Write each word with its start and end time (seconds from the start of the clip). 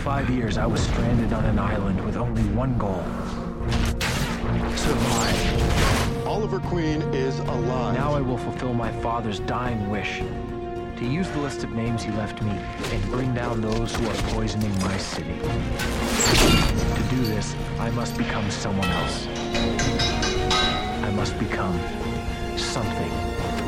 five 0.00 0.30
years, 0.30 0.56
I 0.56 0.66
was 0.66 0.80
stranded 0.80 1.32
on 1.32 1.44
an 1.44 1.58
island 1.58 2.04
with 2.04 2.16
only 2.16 2.42
one 2.54 2.76
goal 2.78 3.04
survive. 4.76 6.26
Oliver 6.26 6.58
Queen 6.60 7.02
is 7.12 7.38
alive. 7.40 7.94
Now 7.94 8.14
I 8.14 8.20
will 8.20 8.38
fulfill 8.38 8.72
my 8.72 8.90
father's 9.02 9.40
dying 9.40 9.90
wish 9.90 10.22
to 10.96 11.06
use 11.06 11.28
the 11.30 11.38
list 11.38 11.64
of 11.64 11.72
names 11.72 12.02
he 12.02 12.12
left 12.12 12.40
me 12.42 12.50
and 12.50 13.02
bring 13.10 13.34
down 13.34 13.60
those 13.60 13.94
who 13.94 14.06
are 14.06 14.14
poisoning 14.34 14.72
my 14.80 14.96
city. 14.96 15.38
To 16.96 17.02
do 17.10 17.22
this, 17.24 17.54
I 17.78 17.90
must 17.90 18.16
become 18.16 18.50
someone 18.50 18.88
else. 18.88 19.26
I 21.02 21.10
must 21.14 21.38
become 21.38 21.78
something 22.56 23.10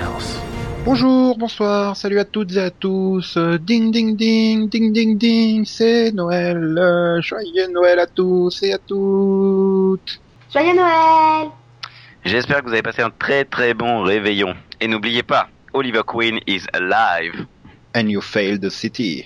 else. 0.01 0.62
Bonjour, 0.85 1.39
bonsoir, 1.39 1.97
salut 1.97 2.19
à 2.19 2.25
toutes 2.25 2.53
et 2.57 2.59
à 2.61 2.71
tous. 2.71 3.37
Euh, 3.37 3.57
Ding 3.57 3.93
ding 3.93 4.17
ding, 4.17 4.69
ding 4.69 4.93
ding 4.93 5.17
ding, 5.17 5.65
c'est 5.65 6.11
Noël. 6.11 6.77
Euh, 6.77 7.21
Joyeux 7.23 7.69
Noël 7.73 8.01
à 8.01 8.07
tous 8.07 8.63
et 8.65 8.73
à 8.73 8.79
toutes. 8.79 10.21
Joyeux 10.53 10.75
Noël 10.75 11.49
J'espère 12.25 12.61
que 12.61 12.67
vous 12.67 12.73
avez 12.73 12.83
passé 12.83 13.01
un 13.01 13.11
très 13.11 13.45
très 13.45 13.75
bon 13.75 14.03
réveillon. 14.03 14.55
Et 14.81 14.89
n'oubliez 14.89 15.23
pas, 15.23 15.49
Oliver 15.73 16.03
Queen 16.05 16.41
is 16.49 16.63
alive. 16.73 17.47
And 17.95 18.09
you 18.09 18.21
failed 18.21 18.61
the 18.63 18.71
city. 18.71 19.25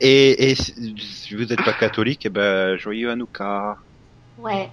et, 0.00 0.50
et 0.50 0.54
si 0.54 1.34
vous 1.34 1.44
n'êtes 1.44 1.62
pas 1.62 1.74
catholique, 1.74 2.22
eh 2.24 2.30
ben, 2.30 2.76
joyeux 2.78 3.10
Hanouka. 3.10 3.76
Ouais. 4.38 4.70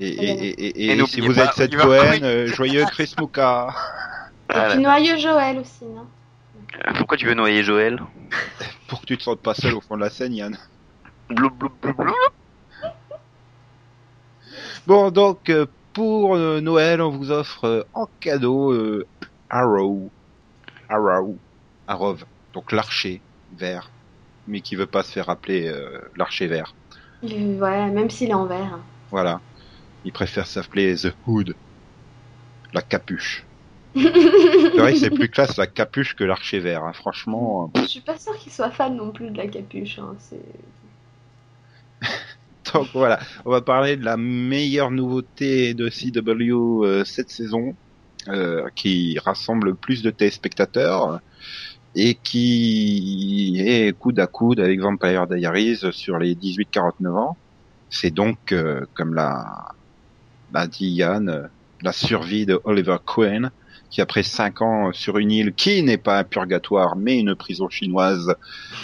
Et, 0.00 0.08
et, 0.08 0.30
et, 0.48 0.48
et, 0.64 0.86
Et 0.92 0.98
et 0.98 1.06
si 1.06 1.20
vous 1.20 1.34
pas, 1.34 1.44
êtes 1.44 1.52
cette 1.54 1.76
Cohen, 1.76 2.20
euh, 2.22 2.46
joyeux 2.46 2.84
Christmouka. 2.86 3.68
Et 4.50 4.52
Voilà. 4.54 4.70
puis 4.74 4.82
noyeux 4.82 5.16
Joël 5.18 5.58
aussi, 5.58 5.84
non 5.84 6.06
Pourquoi 6.96 7.16
tu 7.16 7.26
veux 7.26 7.34
noyer 7.34 7.62
Joël 7.62 8.00
Pour 8.88 9.00
que 9.02 9.06
tu 9.06 9.16
te 9.18 9.22
sentes 9.22 9.40
pas 9.40 9.54
seul 9.54 9.74
au 9.74 9.80
fond 9.80 9.96
de 9.96 10.00
la 10.02 10.10
scène, 10.10 10.34
Yann. 10.34 10.56
Blou, 11.30 11.50
blou, 11.50 11.70
blou, 11.80 11.94
blou. 11.94 12.14
Bon, 14.86 15.10
donc, 15.10 15.48
euh, 15.48 15.66
pour 15.92 16.34
euh, 16.36 16.60
Noël, 16.60 17.00
on 17.00 17.10
vous 17.10 17.30
offre 17.30 17.64
euh, 17.66 17.82
en 17.94 18.08
cadeau 18.20 18.72
euh, 18.72 19.06
Arrow. 19.50 20.10
Arrow. 20.88 21.36
Arrow. 21.86 22.16
Donc 22.54 22.72
l'archer 22.72 23.20
vert. 23.56 23.90
Mais 24.48 24.60
qui 24.60 24.74
veut 24.74 24.86
pas 24.86 25.02
se 25.04 25.12
faire 25.12 25.28
appeler 25.30 25.68
euh, 25.68 26.00
l'archer 26.16 26.46
vert. 26.48 26.74
Euh, 27.24 27.58
Ouais, 27.60 27.88
même 27.90 28.10
s'il 28.10 28.30
est 28.30 28.34
en 28.34 28.46
vert. 28.46 28.78
Voilà. 29.10 29.40
Il 30.04 30.12
préfère 30.12 30.46
s'appeler 30.46 30.94
The 30.96 31.14
Hood. 31.26 31.54
La 32.72 32.82
capuche. 32.82 33.44
C'est 33.94 34.00
vrai 34.78 34.94
que 34.94 34.98
c'est 34.98 35.10
plus 35.10 35.28
classe 35.28 35.58
la 35.58 35.66
capuche 35.66 36.14
que 36.16 36.24
l'archer 36.24 36.60
vert. 36.60 36.84
hein. 36.84 36.92
Franchement. 36.94 37.70
euh, 37.76 37.80
Je 37.82 37.86
suis 37.86 38.00
pas 38.00 38.18
sûre 38.18 38.36
qu'il 38.38 38.50
soit 38.50 38.70
fan 38.70 38.96
non 38.96 39.12
plus 39.12 39.30
de 39.30 39.36
la 39.36 39.46
capuche. 39.46 39.98
Hein. 39.98 40.16
Donc 42.72 42.88
voilà, 42.94 43.20
on 43.44 43.50
va 43.50 43.60
parler 43.60 43.96
de 43.96 44.04
la 44.04 44.16
meilleure 44.16 44.90
nouveauté 44.90 45.74
de 45.74 45.88
CW 45.90 46.84
euh, 46.86 47.04
cette 47.04 47.28
saison, 47.30 47.76
euh, 48.28 48.68
qui 48.74 49.18
rassemble 49.18 49.68
le 49.68 49.74
plus 49.74 50.02
de 50.02 50.10
téléspectateurs 50.10 51.20
et 51.94 52.14
qui 52.14 53.56
est 53.60 53.92
coude 53.98 54.18
à 54.20 54.26
coude 54.26 54.60
avec 54.60 54.80
Vampire 54.80 55.26
Diaries 55.26 55.80
sur 55.92 56.18
les 56.18 56.34
18-49 56.34 57.08
ans. 57.18 57.36
C'est 57.90 58.10
donc, 58.10 58.52
euh, 58.52 58.86
comme 58.94 59.12
l'a, 59.14 59.44
l'a 60.52 60.66
dit 60.66 60.88
Yann, 60.88 61.28
euh, 61.28 61.46
la 61.82 61.92
survie 61.92 62.46
de 62.46 62.60
Oliver 62.64 62.98
Queen, 63.04 63.50
qui 63.90 64.00
après 64.00 64.22
cinq 64.22 64.62
ans 64.62 64.92
sur 64.92 65.18
une 65.18 65.30
île 65.30 65.52
qui 65.52 65.82
n'est 65.82 65.98
pas 65.98 66.18
un 66.18 66.24
purgatoire 66.24 66.96
mais 66.96 67.18
une 67.18 67.34
prison 67.34 67.68
chinoise, 67.68 68.34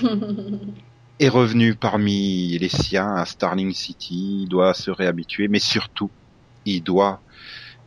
est 1.20 1.28
revenu 1.28 1.74
parmi 1.74 2.58
les 2.58 2.68
siens 2.68 3.14
à 3.14 3.24
Starling 3.24 3.72
City, 3.72 4.42
il 4.42 4.48
doit 4.48 4.74
se 4.74 4.90
réhabituer, 4.90 5.48
mais 5.48 5.58
surtout, 5.58 6.10
il 6.64 6.82
doit 6.82 7.20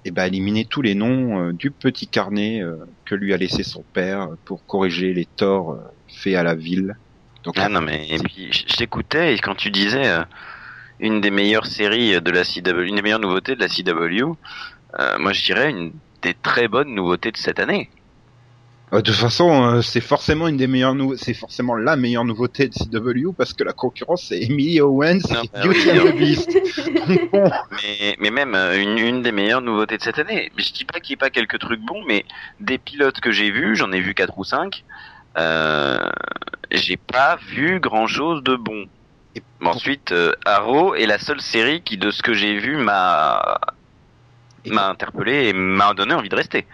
eh 0.03 0.11
ben, 0.11 0.25
éliminer 0.25 0.65
tous 0.65 0.81
les 0.81 0.95
noms 0.95 1.39
euh, 1.39 1.53
du 1.53 1.71
petit 1.71 2.07
carnet 2.07 2.61
euh, 2.61 2.77
que 3.05 3.15
lui 3.15 3.33
a 3.33 3.37
laissé 3.37 3.63
son 3.63 3.83
père 3.93 4.29
pour 4.45 4.65
corriger 4.65 5.13
les 5.13 5.25
torts 5.25 5.73
euh, 5.73 5.81
faits 6.07 6.35
à 6.35 6.43
la 6.43 6.55
ville. 6.55 6.97
Donc, 7.43 7.55
Ah 7.57 7.69
non 7.69 7.81
mais 7.81 8.07
et 8.09 8.19
puis 8.19 8.51
je 8.51 8.63
je 8.67 8.75
t'écoutais 8.75 9.33
et 9.33 9.39
quand 9.39 9.55
tu 9.55 9.71
disais 9.71 10.07
euh, 10.07 10.23
une 11.01 11.19
des 11.21 11.31
meilleures 11.31 11.65
séries 11.65 12.21
de 12.21 12.31
la 12.31 12.45
CW, 12.45 12.87
une 12.87 12.95
des 12.95 13.01
meilleures 13.01 13.19
nouveautés 13.19 13.55
de 13.55 13.59
la 13.61 13.67
CW, 13.67 14.37
euh, 14.99 15.17
moi 15.19 15.33
je 15.33 15.43
dirais 15.43 15.69
une 15.69 15.93
des 16.21 16.33
très 16.35 16.67
bonnes 16.69 16.93
nouveautés 16.95 17.31
de 17.31 17.37
cette 17.37 17.59
année. 17.59 17.89
Euh, 18.93 18.97
de 18.97 19.03
toute 19.03 19.15
façon, 19.15 19.63
euh, 19.63 19.81
c'est 19.81 20.01
forcément 20.01 20.47
une 20.49 20.57
des 20.57 20.67
meilleures 20.67 20.95
nou- 20.95 21.15
c'est 21.17 21.33
forcément 21.33 21.75
la 21.75 21.95
meilleure 21.95 22.25
nouveauté 22.25 22.67
de 22.67 22.73
CW 22.73 23.33
parce 23.37 23.53
que 23.53 23.63
la 23.63 23.73
concurrence 23.73 24.25
c'est 24.27 24.41
Emily 24.43 24.81
Owens 24.81 25.19
Non, 25.29 25.43
et 25.43 25.49
bah 25.53 25.61
Beauty 25.63 25.91
and 25.91 26.11
the 26.11 26.15
Beast. 26.17 26.51
Mais, 27.71 28.15
mais 28.19 28.31
même 28.31 28.55
une, 28.55 28.97
une 28.97 29.21
des 29.21 29.31
meilleures 29.31 29.61
nouveautés 29.61 29.97
de 29.97 30.03
cette 30.03 30.19
année. 30.19 30.51
Je 30.57 30.71
dis 30.73 30.85
pas 30.85 30.99
qu'il 30.99 31.13
n'y 31.13 31.15
ait 31.15 31.17
pas 31.17 31.29
quelques 31.29 31.59
trucs 31.59 31.81
bons, 31.81 32.03
mais 32.05 32.25
des 32.59 32.77
pilotes 32.77 33.19
que 33.21 33.31
j'ai 33.31 33.49
vus, 33.51 33.75
j'en 33.75 33.91
ai 33.91 34.01
vu 34.01 34.13
quatre 34.13 34.37
ou 34.37 34.43
cinq, 34.43 34.83
euh, 35.37 35.97
j'ai 36.71 36.97
pas 36.97 37.37
vu 37.37 37.79
grand 37.79 38.07
chose 38.07 38.43
de 38.43 38.55
bon. 38.55 38.85
Ensuite, 39.63 40.11
euh, 40.11 40.33
Arrow 40.45 40.95
est 40.95 41.05
la 41.05 41.19
seule 41.19 41.41
série 41.41 41.83
qui, 41.83 41.97
de 41.97 42.11
ce 42.11 42.21
que 42.23 42.33
j'ai 42.33 42.57
vu, 42.59 42.77
m'a 42.77 43.59
m'a 44.65 44.87
interpellé 44.89 45.49
et 45.49 45.53
m'a 45.53 45.93
donné 45.93 46.13
envie 46.13 46.29
de 46.29 46.35
rester. 46.35 46.67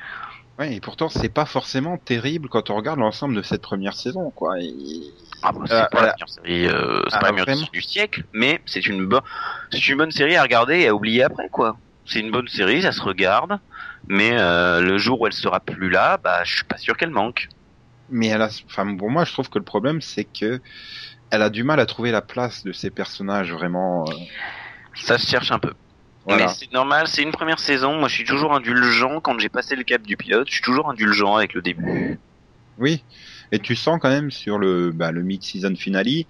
ouais, 0.59 0.75
et 0.75 0.81
pourtant 0.81 1.09
c'est 1.09 1.29
pas 1.29 1.45
forcément 1.45 1.97
terrible 1.97 2.49
quand 2.49 2.69
on 2.69 2.75
regarde 2.75 2.99
l'ensemble 2.99 3.35
de 3.35 3.41
cette 3.41 3.61
première 3.61 3.95
saison, 3.95 4.31
quoi. 4.31 4.59
Et- 4.59 5.13
Ah 5.43 5.51
c'est 5.65 5.73
Euh, 5.73 5.85
pas 5.91 6.01
la 6.01 6.07
meilleure 6.07 6.29
série, 6.29 6.65
euh, 6.67 7.03
ah, 7.11 7.19
pas 7.19 7.27
la 7.27 7.31
meilleure 7.33 7.69
du 7.71 7.81
siècle, 7.81 8.23
mais 8.33 8.61
c'est 8.65 8.85
une 8.87 9.05
bonne, 9.05 9.21
c'est 9.71 9.87
une 9.87 9.97
bonne 9.97 10.11
série 10.11 10.35
à 10.35 10.41
regarder 10.43 10.79
et 10.81 10.87
à 10.87 10.95
oublier 10.95 11.23
après, 11.23 11.49
quoi. 11.49 11.77
C'est 12.05 12.19
une 12.21 12.31
bonne 12.31 12.47
série, 12.47 12.81
ça 12.81 12.91
se 12.91 13.01
regarde, 13.01 13.59
mais 14.07 14.31
euh, 14.39 14.81
le 14.81 14.97
jour 14.97 15.21
où 15.21 15.27
elle 15.27 15.33
sera 15.33 15.59
plus 15.59 15.89
là, 15.89 16.17
bah, 16.17 16.43
je 16.43 16.55
suis 16.55 16.63
pas 16.65 16.77
sûr 16.77 16.97
qu'elle 16.97 17.11
manque. 17.11 17.47
mais 18.09 18.27
elle 18.27 18.41
a, 18.41 18.49
enfin 18.69 18.95
pour 18.97 19.09
moi 19.11 19.25
je 19.25 19.33
trouve 19.33 19.49
que 19.49 19.59
le 19.59 19.65
problème 19.65 20.01
c'est 20.01 20.25
que 20.25 20.61
elle 21.31 21.41
a 21.41 21.49
du 21.49 21.63
mal 21.63 21.79
à 21.79 21.85
trouver 21.85 22.11
la 22.11 22.21
place 22.21 22.63
de 22.63 22.71
ces 22.71 22.89
personnages 22.89 23.51
vraiment. 23.53 24.05
euh, 24.09 24.13
Ça 24.95 25.17
se 25.17 25.27
cherche 25.27 25.51
un 25.51 25.59
peu. 25.59 25.73
voilà. 26.25 26.47
Mais 26.47 26.53
c'est 26.53 26.71
normal, 26.71 27.07
c'est 27.07 27.23
une 27.23 27.31
première 27.31 27.59
saison. 27.59 27.97
Moi, 27.97 28.07
je 28.07 28.15
suis 28.15 28.25
toujours 28.25 28.53
indulgent 28.53 29.19
quand 29.21 29.37
j'ai 29.39 29.49
passé 29.49 29.75
le 29.75 29.83
cap 29.83 30.01
du 30.01 30.17
pilote. 30.17 30.47
Je 30.47 30.53
suis 30.55 30.63
toujours 30.63 30.89
indulgent 30.89 31.35
avec 31.35 31.53
le 31.53 31.61
début. 31.61 32.19
Oui, 32.77 33.05
et 33.51 33.59
tu 33.59 33.75
sens 33.75 33.97
quand 34.01 34.09
même 34.09 34.29
sur 34.29 34.59
le, 34.59 34.91
bah, 34.91 35.11
le 35.11 35.23
mid-season 35.23 35.75
finale, 35.75 36.25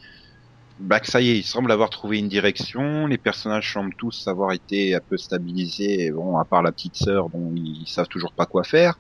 bah, 0.80 1.00
que 1.00 1.08
ça 1.08 1.22
y 1.22 1.30
est, 1.30 1.38
il 1.38 1.44
semble 1.44 1.72
avoir 1.72 1.90
trouvé 1.90 2.20
une 2.20 2.28
direction. 2.30 3.08
Les 3.08 3.18
personnages 3.18 3.72
semblent 3.74 3.96
tous 3.98 4.28
avoir 4.28 4.52
été 4.54 4.96
un 4.96 5.02
peu 5.08 5.18
stabilisés. 5.18 6.12
Bon, 6.12 6.38
à 6.38 6.46
part 6.46 6.62
la 6.62 6.72
petite 6.72 6.96
sœur 6.96 7.30
dont 7.30 7.52
ils 7.56 7.88
savent 7.88 8.08
toujours 8.08 8.34
pas 8.34 8.46
quoi 8.46 8.64
faire, 8.64 9.00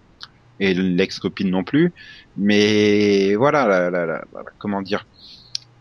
et 0.59 0.73
l'ex-copine 0.73 1.49
non 1.51 1.63
plus. 1.63 1.93
Mais 2.35 3.35
voilà, 3.35 3.67
la, 3.67 3.89
la, 3.91 4.05
la- 4.05 4.25
la- 4.33 4.43
comment 4.59 4.81
dire, 4.81 5.05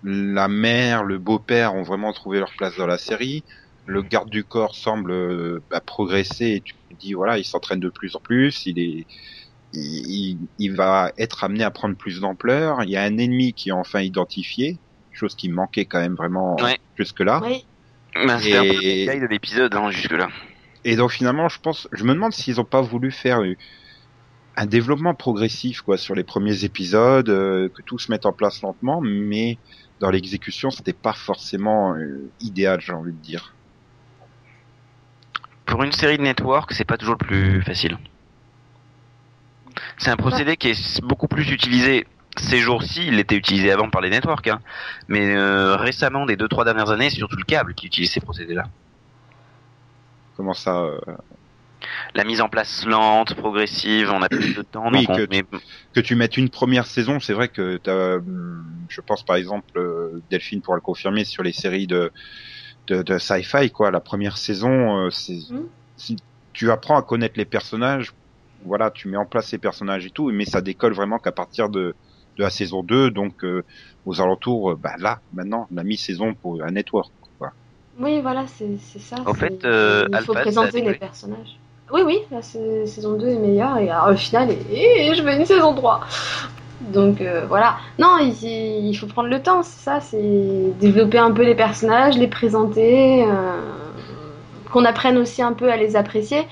la 0.09 0.47
mère, 0.49 1.03
le 1.03 1.19
beau-père 1.19 1.75
ont 1.75 1.83
vraiment 1.83 2.13
trouvé 2.13 2.39
leur 2.39 2.53
place 2.57 2.77
dans 2.77 2.87
la 2.87 2.97
série. 2.99 3.43
Le 3.87 4.03
garde 4.03 4.31
du 4.31 4.45
corps 4.45 4.75
semble 4.77 5.11
euh, 5.11 5.61
bah, 5.71 5.81
progresser. 5.81 6.47
Et 6.47 6.61
tu 6.61 6.75
te 6.75 6.95
dis 6.95 7.13
voilà, 7.13 7.39
il 7.39 7.45
s'entraîne 7.45 7.81
de 7.81 7.89
plus 7.89 8.15
en 8.17 8.21
plus. 8.21 8.65
Il 8.67 8.79
est 8.79 9.07
il, 9.73 10.39
il- 10.59 10.75
va 10.75 11.13
être 11.19 11.45
amené 11.45 11.65
à 11.65 11.71
prendre 11.71 11.97
plus 11.97 12.21
d'ampleur. 12.21 12.83
Il 12.85 12.91
y 12.91 12.97
a 12.97 13.03
un 13.03 13.19
ennemi 13.19 13.53
qui 13.53 13.69
est 13.71 13.73
enfin 13.73 14.01
identifié, 14.01 14.79
chose 15.13 15.35
qui 15.35 15.49
manquait 15.49 15.85
quand 15.87 16.01
même 16.01 16.15
vraiment 16.15 16.57
Ouais. 16.63 16.79
jusque-là. 16.97 17.41
oui. 17.45 17.65
Bah, 18.27 18.39
C'était 18.41 18.57
un 18.57 18.63
peu 18.63 18.69
Et- 18.69 18.75
le 18.75 18.81
détail 19.07 19.21
de 19.21 19.27
l'épisode 19.27 19.75
hein, 19.75 19.91
jusque-là. 19.91 20.29
Et 20.85 20.95
donc 20.97 21.11
finalement, 21.11 21.49
je 21.49 21.59
pense, 21.61 21.89
je 21.93 22.05
me 22.05 22.15
demande 22.15 22.33
s'ils 22.33 22.61
ont 22.61 22.65
pas 22.65 22.81
voulu 22.81 23.11
faire 23.11 23.41
euh, 23.43 23.55
un 24.57 24.67
développement 24.67 25.15
progressif 25.15 25.81
quoi 25.83 25.99
sur 25.99 26.15
les 26.15 26.25
premiers 26.25 26.65
épisodes, 26.65 27.29
euh, 27.29 27.69
que 27.69 27.83
tout 27.83 27.99
se 27.99 28.11
mette 28.11 28.25
en 28.25 28.33
place 28.33 28.63
lentement, 28.63 29.01
mais 29.03 29.59
dans 30.01 30.11
l'exécution, 30.11 30.71
c'était 30.71 30.93
pas 30.93 31.13
forcément 31.13 31.95
euh, 31.95 32.31
idéal, 32.41 32.81
j'ai 32.81 32.93
envie 32.93 33.13
de 33.13 33.19
dire. 33.19 33.55
Pour 35.65 35.83
une 35.83 35.93
série 35.93 36.19
de 36.19 36.23
network, 36.23 36.73
c'est 36.73 36.85
pas 36.85 36.97
toujours 36.97 37.17
le 37.21 37.27
plus 37.27 37.63
facile. 37.63 37.99
C'est 39.99 40.11
un 40.11 40.17
procédé 40.17 40.57
qui 40.57 40.69
est 40.69 41.01
beaucoup 41.03 41.29
plus 41.29 41.51
utilisé 41.51 42.07
ces 42.37 42.59
jours-ci. 42.59 43.07
Il 43.07 43.19
était 43.19 43.35
utilisé 43.35 43.73
avant 43.73 43.91
par 43.91 44.01
les 44.01 44.11
networks, 44.11 44.47
hein. 44.49 44.61
mais 45.09 45.35
euh, 45.35 45.77
récemment, 45.77 46.27
des 46.27 46.37
deux 46.37 46.49
trois 46.49 46.65
dernières 46.65 46.91
années, 46.91 47.11
c'est 47.11 47.17
surtout 47.17 47.37
le 47.37 47.45
câble 47.45 47.75
qui 47.75 47.87
utilise 47.87 48.11
ces 48.11 48.21
procédés-là. 48.21 48.65
Comment 50.37 50.53
ça 50.53 50.83
euh, 50.83 50.99
La 52.15 52.25
mise 52.25 52.41
en 52.41 52.49
place 52.49 52.85
lente, 52.87 53.35
progressive, 53.35 54.11
on 54.13 54.23
a 54.23 54.29
plus 54.29 54.55
de 54.55 54.63
temps. 54.63 54.91
Oui, 54.91 55.07
donc 55.07 55.11
on 55.11 55.17
que- 55.17 55.27
met- 55.31 55.45
que 55.95 56.01
tu 56.01 56.15
mettes 56.15 56.37
une 56.37 56.49
première 56.51 56.87
saison, 56.87 57.21
c'est 57.21 57.33
vrai 57.33 57.49
que 57.49 57.79
hum, 57.87 58.87
je 58.89 59.01
pense 59.01 59.25
par 59.25 59.37
exemple 59.37 59.67
euh, 59.77 60.23
Delphine 60.31 60.63
pourra 60.63 60.77
le 60.77 60.81
confirmer 60.81 61.25
sur 61.25 61.43
les 61.43 61.53
séries 61.53 61.87
de 61.87 62.11
de, 62.89 63.03
de 63.03 63.19
sci-fi 63.19 63.71
quoi. 63.71 63.91
La 63.91 64.01
première 64.01 64.39
saison, 64.39 65.07
euh, 65.07 65.11
c'est 65.11 65.39
si 65.97 66.17
tu 66.53 66.71
apprends 66.71 66.97
à 66.97 67.03
connaître 67.03 67.35
les 67.39 67.45
personnages, 67.45 68.13
voilà, 68.65 68.91
tu 68.91 69.09
mets 69.09 69.17
en 69.17 69.27
place 69.27 69.49
ces 69.49 69.59
personnages 69.59 70.07
et 70.07 70.11
tout, 70.11 70.31
mais 70.31 70.45
ça 70.45 70.61
décolle 70.61 70.95
vraiment 70.95 71.19
qu'à 71.19 71.33
partir 71.33 71.69
de 71.69 71.95
de 72.39 72.43
la 72.43 72.51
saison 72.51 72.83
2, 72.83 73.11
donc 73.11 73.45
euh, 73.45 73.65
aux 74.05 74.21
alentours, 74.21 74.77
bah 74.77 74.95
là, 74.99 75.21
maintenant, 75.33 75.67
la 75.71 75.85
mi-saison 75.85 76.35
pour 76.35 76.63
un 76.63 76.71
network. 76.71 77.11
Quoi. 77.39 77.53
Oui, 77.99 78.21
voilà, 78.21 78.47
c'est 78.47 78.77
ça. 78.77 79.17
En 79.25 79.33
fait, 79.33 79.65
euh, 79.65 80.05
il 80.13 80.19
faut 80.21 80.33
Alpha, 80.33 80.43
présenter 80.43 80.83
les 80.83 80.95
personnages. 80.95 81.59
Oui, 81.93 82.03
oui, 82.05 82.19
la 82.33 82.43
sa- 82.43 82.87
saison 82.87 83.15
2 83.17 83.29
est 83.29 83.39
meilleure 83.39 83.79
et 83.79 83.89
alors, 83.91 84.09
au 84.13 84.17
final, 84.17 84.51
et, 84.51 85.09
et 85.09 85.15
je 85.15 85.23
veux 85.23 85.33
une 85.33 85.45
saison 85.45 85.73
3. 85.75 86.01
Donc 86.81 87.21
euh, 87.21 87.47
voilà. 87.47 87.77
Non, 87.99 88.19
il, 88.21 88.35
il 88.89 88.95
faut 88.95 89.07
prendre 89.07 89.29
le 89.29 89.43
temps, 89.43 89.63
c'est 89.63 89.83
ça, 89.85 90.01
c'est 90.01 90.73
développer 90.81 91.19
un 91.19 91.33
peu 91.33 91.43
les 91.45 91.55
personnages, 91.55 92.19
les 92.19 92.29
présenter, 92.29 93.25
euh, 93.25 93.61
qu'on 94.73 94.85
apprenne 94.85 95.19
aussi 95.19 95.43
un 95.43 95.53
peu 95.53 95.71
à 95.71 95.77
les 95.77 95.97
apprécier. 95.97 96.47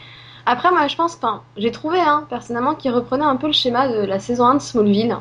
Après, 0.46 0.70
moi, 0.70 0.86
je 0.88 0.96
pense, 0.96 1.18
j'ai 1.56 1.70
trouvé, 1.72 2.00
hein, 2.00 2.26
personnellement, 2.28 2.74
qu'il 2.74 2.92
reprenait 2.92 3.24
un 3.24 3.36
peu 3.36 3.46
le 3.48 3.52
schéma 3.52 3.88
de 3.88 4.04
la 4.04 4.18
saison 4.20 4.46
1 4.46 4.54
de 4.56 4.60
Smallville. 4.60 5.16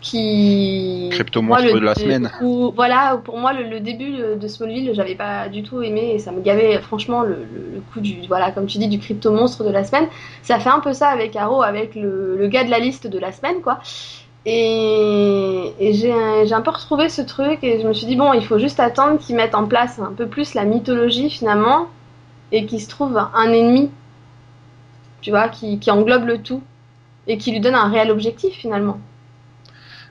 Qui. 0.00 1.08
Crypto 1.10 1.42
monstre 1.42 1.64
de 1.74 1.78
la 1.84 1.94
semaine. 1.94 2.30
où- 2.42 2.72
voilà, 2.74 3.20
pour 3.22 3.36
moi, 3.38 3.52
le, 3.52 3.64
le 3.64 3.80
début 3.80 4.12
de 4.40 4.48
Smallville, 4.48 4.92
j'avais 4.94 5.14
pas 5.14 5.48
du 5.48 5.62
tout 5.62 5.82
aimé 5.82 6.12
et 6.14 6.18
ça 6.18 6.32
me 6.32 6.40
gavait, 6.40 6.78
franchement, 6.80 7.22
le, 7.22 7.34
le- 7.34 7.70
le 7.74 7.80
coup 7.92 8.00
du, 8.00 8.26
voilà, 8.26 8.50
comme 8.50 8.64
tu 8.66 8.78
dis, 8.78 8.88
du 8.88 8.98
crypto 8.98 9.30
monstre 9.30 9.62
de 9.62 9.70
la 9.70 9.84
semaine. 9.84 10.06
Ça 10.42 10.58
fait 10.58 10.70
un 10.70 10.80
peu 10.80 10.94
ça 10.94 11.08
avec 11.08 11.36
Arrow, 11.36 11.62
avec 11.62 11.94
le, 11.94 12.46
gars 12.48 12.64
de 12.64 12.70
la 12.70 12.78
liste 12.78 13.06
de 13.08 13.18
la 13.18 13.30
semaine, 13.30 13.60
quoi. 13.62 13.78
Et, 14.46 15.72
et 15.78 15.92
j'ai 15.92 16.12
un 16.54 16.62
peu 16.62 16.70
retrouvé 16.70 17.10
ce 17.10 17.20
truc 17.20 17.62
et 17.62 17.80
je 17.82 17.86
me 17.86 17.92
suis 17.92 18.06
dit, 18.06 18.16
bon, 18.16 18.32
il 18.32 18.44
faut 18.44 18.58
juste 18.58 18.80
attendre 18.80 19.18
qu'ils 19.18 19.36
mettent 19.36 19.54
en 19.54 19.66
place 19.66 19.98
un 19.98 20.12
peu 20.16 20.26
plus 20.26 20.54
la 20.54 20.64
mythologie 20.64 21.28
finalement 21.28 21.88
et 22.52 22.64
qu'il 22.64 22.80
se 22.80 22.88
trouve 22.88 23.18
un 23.18 23.52
ennemi, 23.52 23.90
tu 25.20 25.28
vois, 25.30 25.48
qui, 25.50 25.78
qui 25.78 25.90
englobe 25.90 26.24
le 26.24 26.38
tout 26.38 26.62
et 27.26 27.36
qui 27.36 27.52
lui 27.52 27.60
donne 27.60 27.74
un 27.74 27.90
réel 27.90 28.10
objectif 28.10 28.54
finalement. 28.54 28.98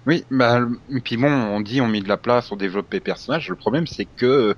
Oui, 0.10 0.24
bah, 0.32 0.62
puis 1.06 1.18
bon, 1.18 1.28
on 1.32 1.62
dit 1.62 1.82
on 1.82 1.88
met 1.88 2.02
de 2.02 2.08
la 2.08 2.18
place, 2.18 2.52
on 2.52 2.56
développe 2.56 2.92
les 2.94 3.00
personnages. 3.02 3.48
Le 3.50 3.56
problème, 3.56 3.86
c'est 3.86 4.08
que 4.08 4.56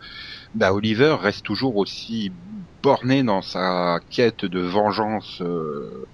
bah, 0.54 0.74
Oliver 0.74 1.18
reste 1.20 1.46
toujours 1.46 1.78
aussi 1.78 2.36
borné 2.84 3.24
dans 3.24 3.42
sa 3.42 4.00
quête 4.12 4.46
de 4.46 4.62
vengeance. 4.62 5.42
euh, 5.42 6.06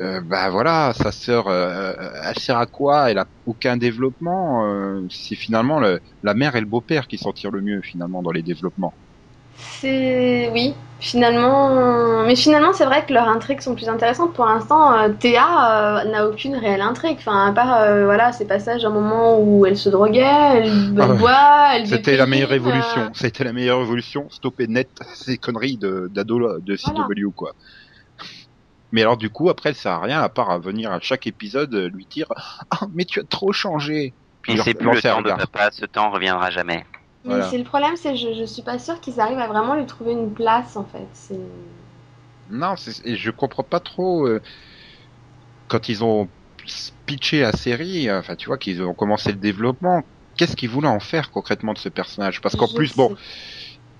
euh, 0.00 0.20
bah 0.22 0.50
voilà, 0.50 0.92
sa 0.94 1.12
sœur, 1.12 1.48
euh, 1.48 1.94
elle 2.24 2.38
sert 2.38 2.58
à 2.58 2.66
quoi? 2.66 3.10
Elle 3.10 3.18
a 3.18 3.28
aucun 3.46 3.76
développement. 3.78 4.66
euh, 4.66 5.06
c'est 5.10 5.36
finalement 5.36 5.80
le, 5.80 6.00
la 6.22 6.34
mère 6.34 6.56
et 6.56 6.60
le 6.60 6.66
beau-père 6.66 7.08
qui 7.08 7.18
s'en 7.18 7.32
tirent 7.32 7.52
le 7.52 7.62
mieux 7.62 7.82
finalement 7.82 8.22
dans 8.22 8.32
les 8.32 8.42
développements. 8.44 8.96
C'est 9.60 10.50
oui, 10.52 10.74
finalement, 11.00 12.24
mais 12.24 12.36
finalement 12.36 12.72
c'est 12.72 12.84
vrai 12.84 13.04
que 13.04 13.12
leurs 13.12 13.28
intrigues 13.28 13.60
sont 13.60 13.74
plus 13.74 13.88
intéressantes. 13.88 14.32
Pour 14.32 14.46
l'instant, 14.46 14.92
euh, 14.92 15.08
Théa 15.10 16.00
euh, 16.00 16.04
n'a 16.04 16.26
aucune 16.26 16.56
réelle 16.56 16.80
intrigue. 16.80 17.16
Enfin, 17.18 17.48
à 17.48 17.52
part 17.52 17.74
euh, 17.80 18.04
voilà 18.04 18.32
ces 18.32 18.46
passages 18.46 18.84
à 18.84 18.88
un 18.88 18.92
moment 18.92 19.40
où 19.40 19.66
elle 19.66 19.76
se 19.76 19.88
droguait, 19.88 20.20
elle, 20.20 20.66
elle 20.66 21.00
Ah 21.00 21.08
ouais. 21.08 21.18
boit, 21.18 21.68
elle. 21.74 21.86
C'était 21.86 22.16
la 22.16 22.26
meilleure 22.26 22.52
euh, 22.52 22.56
évolution. 22.56 23.10
C'était 23.14 23.44
la 23.44 23.52
meilleure 23.52 23.80
évolution. 23.80 24.28
Stopper 24.30 24.68
net 24.68 24.90
ces 25.14 25.38
conneries 25.38 25.76
de 25.76 26.08
d'ado 26.12 26.60
de 26.60 26.76
CW 26.76 27.30
quoi. 27.34 27.52
Mais 28.92 29.02
alors 29.02 29.16
du 29.16 29.28
coup 29.28 29.50
après 29.50 29.70
elle 29.70 29.74
sert 29.74 29.92
à 29.92 30.00
rien 30.00 30.20
à 30.20 30.28
part 30.28 30.50
à 30.50 30.58
venir 30.58 30.90
à 30.92 31.00
chaque 31.00 31.26
épisode 31.26 31.74
lui 31.92 32.06
dire 32.06 32.26
ah 32.70 32.86
mais 32.94 33.04
tu 33.04 33.20
as 33.20 33.24
trop 33.24 33.52
changé. 33.52 34.14
Puis 34.42 34.54
Et 34.54 34.56
c'est 34.56 34.74
plus 34.74 34.90
le 34.90 35.02
temps 35.02 35.20
de 35.20 35.30
papa, 35.30 35.70
ce 35.72 35.84
temps 35.84 36.10
reviendra 36.10 36.50
jamais. 36.50 36.84
Mais 37.24 37.42
Voilà. 37.42 37.42
c'est 37.42 37.58
le 37.58 37.64
problème, 37.64 37.94
c'est 37.96 38.16
je, 38.16 38.32
je 38.34 38.44
suis 38.44 38.62
pas 38.62 38.78
sûre 38.80 39.00
qu'ils 39.00 39.20
arrivent 39.20 39.38
à 39.38 39.46
vraiment 39.46 39.76
lui 39.76 39.86
trouver 39.86 40.12
une 40.12 40.34
place 40.34 40.76
en 40.76 40.84
fait. 40.84 41.08
C'est 41.12 41.38
Non, 42.48 42.74
et 43.04 43.16
je 43.16 43.30
comprends 43.30 43.62
pas 43.62 43.78
trop 43.80 44.26
euh, 44.26 44.40
quand 45.68 45.88
ils 45.88 46.04
ont 46.04 46.32
pitché 47.06 47.40
la 47.40 47.52
série, 47.52 48.10
enfin 48.10 48.36
tu 48.36 48.48
vois 48.48 48.58
qu'ils 48.58 48.82
ont 48.82 48.94
commencé 48.94 49.32
le 49.32 49.38
développement, 49.38 50.02
qu'est-ce 50.36 50.56
qu'ils 50.56 50.68
voulaient 50.68 50.88
en 50.88 51.00
faire 51.00 51.30
concrètement 51.30 51.72
de 51.72 51.78
ce 51.78 51.88
personnage? 51.88 52.40
Parce 52.40 52.56
qu'en 52.56 52.68
plus 52.68 52.94
sais 52.94 52.94
bon, 52.94 53.12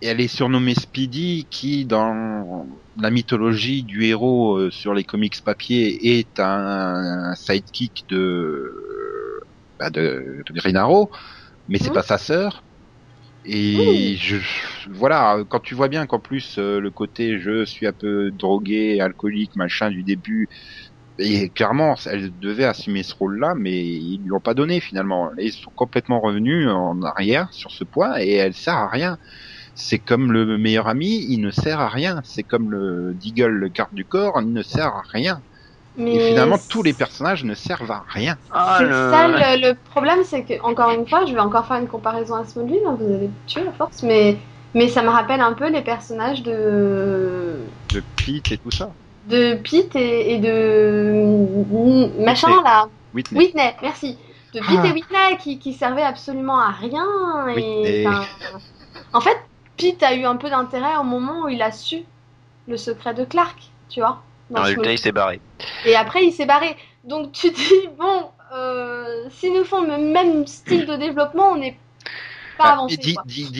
elle 0.03 0.21
est 0.21 0.29
surnommée 0.29 0.75
Speedy, 0.75 1.49
qui 1.50 1.87
dans 1.87 2.67
la 2.97 3.11
mythologie 3.11 3.85
du 3.85 4.05
héros 4.05 4.59
euh, 4.59 4.71
sur 4.71 4.94
les 4.94 5.05
comics 5.05 5.43
papier 5.44 6.19
est 6.19 6.41
un, 6.41 6.50
un 7.32 7.35
sidekick 7.37 8.05
de, 8.11 8.73
bah, 9.79 9.91
de 9.91 10.43
de 10.47 10.53
Green 10.55 10.76
Arrow, 10.76 11.11
mais 11.69 11.79
c'est 11.79 11.91
Mhm. 11.91 11.94
pas 11.94 12.03
sa 12.03 12.19
sœur. 12.19 12.64
Et 13.44 14.17
je, 14.19 14.37
voilà, 14.90 15.43
quand 15.49 15.61
tu 15.61 15.75
vois 15.75 15.88
bien 15.88 16.06
qu'en 16.06 16.20
plus 16.20 16.58
euh, 16.58 16.81
le 16.81 16.90
côté 16.90 17.38
je 17.38 17.64
suis 17.64 17.87
un 17.87 17.93
peu 17.93 18.31
drogué, 18.32 19.00
alcoolique, 19.00 19.56
machin 19.56 19.90
du 19.90 20.02
début, 20.05 20.49
et 21.19 21.50
clairement 21.50 21.96
elle 22.06 22.38
devait 22.38 22.64
assumer 22.64 23.02
ce 23.02 23.14
rôle-là, 23.14 23.55
mais 23.56 23.87
ils 23.87 24.23
lui 24.25 24.32
ont 24.32 24.40
pas 24.40 24.55
donné 24.55 24.81
finalement. 24.81 25.31
Ils 25.38 25.52
sont 25.52 25.73
complètement 25.75 26.20
revenus 26.20 26.69
en 26.69 27.00
arrière 27.02 27.52
sur 27.52 27.70
ce 27.73 27.85
point 27.85 28.19
et 28.20 28.32
elle 28.32 28.55
sert 28.55 28.75
à 28.76 28.88
rien. 28.88 29.19
C'est 29.75 30.00
comme 30.00 30.32
le 30.32 30.58
meilleur 30.58 30.88
ami, 30.88 31.25
il 31.31 31.40
ne 31.40 31.50
sert 31.50 31.81
à 31.81 31.88
rien. 31.88 32.20
C'est 32.25 32.44
comme 32.44 32.70
le 32.70 33.14
Deagle, 33.14 33.49
le 33.52 33.69
garde 33.69 33.94
du 33.94 34.05
corps, 34.06 34.38
il 34.43 34.52
ne 34.52 34.62
sert 34.62 34.88
à 34.88 35.02
rien. 35.12 35.43
Mais 35.99 36.15
Et 36.15 36.21
finalement, 36.29 36.56
tous 36.69 36.83
les 36.83 36.95
personnages 36.95 37.45
ne 37.45 37.55
servent 37.55 37.91
à 37.91 38.05
rien. 38.09 38.37
Ah, 38.50 38.77
C'est 38.79 38.85
le... 38.85 39.11
ça 39.11 39.29
le, 39.29 39.69
le 39.69 39.75
problème, 39.75 40.21
c'est 40.25 40.45
que 40.45 40.55
encore 40.62 40.91
une 40.91 41.06
fois, 41.09 41.27
je 41.27 41.33
vais 41.35 41.41
encore 41.41 41.67
faire 41.67 41.77
une 41.79 41.89
comparaison 41.89 42.37
à 42.37 42.45
Smallville, 42.45 42.81
hein, 42.87 42.97
vous 42.99 43.12
avez 43.12 43.31
tué 43.47 43.67
à 43.69 43.73
force, 43.73 44.03
mais 44.03 44.39
mais 44.75 44.89
ça 44.89 45.03
me 45.03 45.09
rappelle 45.09 45.41
un 45.41 45.55
peu 45.55 45.69
les 45.71 45.83
personnages 45.83 46.43
de 46.43 47.75
De 47.91 48.00
Pete 48.17 48.53
et 48.53 48.59
tout 48.59 48.71
ça. 48.71 48.97
de 49.25 49.55
Pete 49.56 49.97
et, 49.97 50.35
et 50.35 50.39
de 50.39 51.12
machin 52.25 52.49
Whitney. 52.49 52.62
là, 52.65 52.87
Whitney. 53.15 53.39
Whitney, 53.39 53.77
merci, 53.83 54.19
de 54.55 54.61
Pete 54.61 54.85
Ah. 54.85 54.87
et 54.87 54.93
Whitney 54.93 55.37
qui 55.39 55.59
qui 55.59 55.73
servaient 55.75 56.03
absolument 56.03 56.59
à 56.61 56.71
rien 56.71 57.49
et 57.56 58.05
en 59.12 59.21
fait, 59.21 59.37
Pete 59.77 60.03
a 60.03 60.15
eu 60.15 60.25
un 60.25 60.37
peu 60.37 60.50
d'intérêt 60.50 60.97
au 60.99 61.05
moment 61.05 61.45
où 61.45 61.49
il 61.49 61.62
a 61.62 61.73
su 61.73 62.05
le 62.67 62.77
secret 62.77 63.15
de 63.15 63.25
Clark, 63.25 63.73
tu 63.89 64.00
vois. 64.00 64.28
Dans 64.50 64.61
En 64.61 64.62
résultat, 64.62 64.83
Smallville. 64.83 64.93
il 64.93 64.99
s'est 64.99 65.12
barré. 65.12 65.41
Et 65.87 65.95
après, 65.97 66.25
il 66.25 66.33
s'est 66.33 66.47
barré. 66.47 66.77
Donc 67.05 67.33
tu 67.33 67.50
te 67.53 67.56
dis, 67.56 67.89
bon, 67.99 68.31
euh, 68.55 69.29
s'ils 69.31 69.53
nous 69.53 69.65
font 69.65 69.83
le 69.83 69.99
même 69.99 70.47
style 70.47 70.87
de 70.87 70.97
développement, 70.97 71.53
on 71.53 71.56
n'est 71.56 71.79
pas 72.56 72.65
Bah, 72.65 72.73
avancé. 72.73 72.97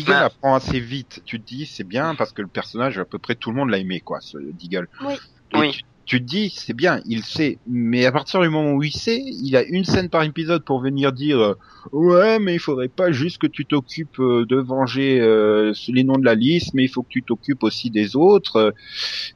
Ouais. 0.09 0.15
apprend 0.15 0.55
assez 0.55 0.81
vite. 0.81 1.23
Tu 1.25 1.41
te 1.41 1.47
dis, 1.47 1.67
c'est 1.67 1.85
bien 1.85 2.15
parce 2.15 2.33
que 2.33 2.43
le 2.43 2.49
personnage, 2.49 2.99
à 2.99 3.05
peu 3.05 3.19
près 3.19 3.35
tout 3.35 3.51
le 3.51 3.57
monde 3.57 3.71
l'a 3.71 3.79
aimé, 3.79 4.01
quoi, 4.01 4.21
ce 4.21 4.39
Deagle. 4.39 4.89
Oui. 5.05 5.15
Et 5.53 5.59
Oui. 5.59 5.73
Tu, 5.73 5.83
tu 6.09 6.21
te 6.21 6.25
dis, 6.25 6.51
c'est 6.57 6.75
bien, 6.75 7.01
il 7.07 7.23
sait. 7.25 7.61
Mais 7.67 8.07
à 8.07 8.13
partir 8.13 8.41
du 8.41 8.49
moment 8.49 8.73
où 8.73 8.83
il 8.83 8.93
sait, 8.93 9.21
il 9.25 9.57
a 9.57 9.63
une 9.65 9.85
scène 9.85 10.11
par 10.11 10.25
épisode 10.25 10.65
pour 10.65 10.81
venir 10.81 11.13
dire, 11.13 11.39
euh, 11.41 11.55
ouais, 11.93 12.39
mais 12.41 12.55
il 12.55 12.59
faudrait 12.61 12.89
pas 12.89 13.13
juste 13.13 13.39
que 13.39 13.47
tu 13.47 13.67
t'occupes 13.67 14.19
euh, 14.21 14.47
de 14.49 14.57
venger 14.57 15.21
euh, 15.21 15.73
les 15.89 16.05
noms 16.05 16.19
de 16.19 16.25
la 16.25 16.35
liste, 16.35 16.75
mais 16.75 16.85
il 16.85 16.89
faut 16.89 17.03
que 17.05 17.09
tu 17.11 17.23
t'occupes 17.25 17.63
aussi 17.63 17.91
des 17.91 18.17
autres. 18.17 18.75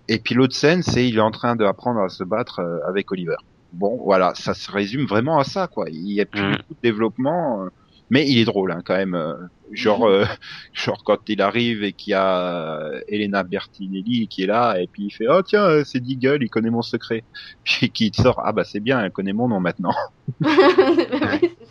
Et 0.08 0.18
puis 0.18 0.35
l'autre 0.35 0.56
scène, 0.56 0.82
c'est 0.82 1.08
il 1.08 1.18
est 1.18 1.20
en 1.20 1.30
train 1.30 1.56
d'apprendre 1.56 2.00
à 2.00 2.08
se 2.08 2.25
battre 2.25 2.61
avec 2.88 3.11
Oliver. 3.12 3.37
Bon, 3.73 3.99
voilà, 4.04 4.35
ça 4.35 4.54
se 4.54 4.70
résume 4.70 5.06
vraiment 5.06 5.38
à 5.38 5.44
ça, 5.44 5.68
quoi. 5.68 5.87
Il 5.90 6.12
y 6.12 6.20
a 6.20 6.26
plus 6.26 6.42
Mm. 6.42 6.52
beaucoup 6.52 6.75
de 6.75 6.80
développement, 6.82 7.68
mais 8.12 8.28
il 8.28 8.38
est 8.38 8.47
drôle, 8.47 8.73
hein, 8.73 8.83
quand 8.87 8.97
même. 8.97 9.16
euh, 9.16 9.35
genre, 9.73 10.07
euh, 10.07 10.25
genre 10.75 11.02
quand 11.04 11.19
il 11.28 11.42
arrive 11.42 11.85
et 11.85 11.95
qu'il 11.95 12.12
y 12.12 12.14
a 12.14 12.78
euh, 12.81 13.00
Elena 13.09 13.45
Bertinelli 13.45 14.28
qui 14.28 14.45
est 14.45 14.47
là, 14.47 14.76
et 14.81 14.88
puis 14.88 15.04
il 15.07 15.11
fait, 15.12 15.26
oh 15.31 15.42
tiens, 15.42 15.64
euh, 15.64 15.85
c'est 15.85 16.00
Deagle, 16.00 16.42
il 16.45 16.50
connaît 16.50 16.71
mon 16.71 16.83
secret. 16.83 17.25
Puis 17.64 17.92
qui 17.92 18.12
sort, 18.14 18.40
ah 18.45 18.52
bah 18.52 18.64
c'est 18.64 18.81
bien, 18.81 19.00
elle 19.04 19.12
connaît 19.12 19.35
mon 19.35 19.49
nom 19.49 19.61
maintenant. 19.61 19.95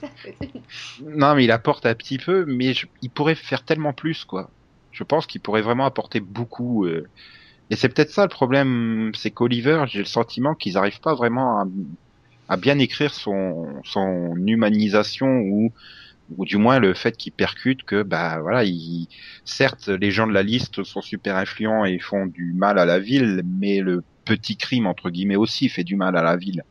Non, 0.99 1.35
mais 1.35 1.43
il 1.45 1.51
apporte 1.51 1.85
un 1.85 1.95
petit 1.95 2.17
peu, 2.17 2.45
mais 2.47 2.73
je- 2.73 2.87
il 3.01 3.11
pourrait 3.11 3.35
faire 3.35 3.63
tellement 3.65 3.93
plus, 3.93 4.25
quoi. 4.25 4.51
Je 4.91 5.03
pense 5.03 5.25
qu'il 5.27 5.41
pourrait 5.41 5.61
vraiment 5.61 5.85
apporter 5.85 6.19
beaucoup. 6.19 6.85
euh. 6.85 7.05
Et 7.71 7.77
c'est 7.77 7.89
peut-être 7.89 8.11
ça 8.11 8.23
le 8.23 8.29
problème, 8.29 9.11
c'est 9.15 9.31
qu'Oliver, 9.31 9.85
j'ai 9.87 9.99
le 10.01 10.05
sentiment 10.05 10.55
qu'ils 10.55 10.75
n'arrivent 10.75 11.01
pas 11.01 11.15
vraiment 11.15 11.59
à, 11.61 11.65
à 12.49 12.57
bien 12.57 12.79
écrire 12.79 13.13
son, 13.13 13.81
son 13.85 14.35
humanisation 14.47 15.27
ou 15.27 15.73
ou 16.37 16.45
du 16.45 16.57
moins 16.57 16.79
le 16.79 16.93
fait 16.93 17.15
qu'il 17.17 17.31
percute 17.31 17.83
que 17.83 18.03
bah 18.03 18.39
voilà, 18.41 18.63
il, 18.63 19.07
certes 19.45 19.87
les 19.87 20.11
gens 20.11 20.27
de 20.27 20.33
la 20.33 20.43
liste 20.43 20.83
sont 20.83 21.01
super 21.01 21.35
influents 21.35 21.85
et 21.85 21.99
font 21.99 22.25
du 22.25 22.53
mal 22.53 22.79
à 22.79 22.85
la 22.85 22.99
ville, 22.99 23.43
mais 23.45 23.79
le 23.79 24.03
petit 24.25 24.57
crime 24.57 24.87
entre 24.87 25.09
guillemets 25.09 25.35
aussi 25.35 25.69
fait 25.69 25.83
du 25.83 25.95
mal 25.95 26.15
à 26.17 26.23
la 26.23 26.37
ville. 26.37 26.63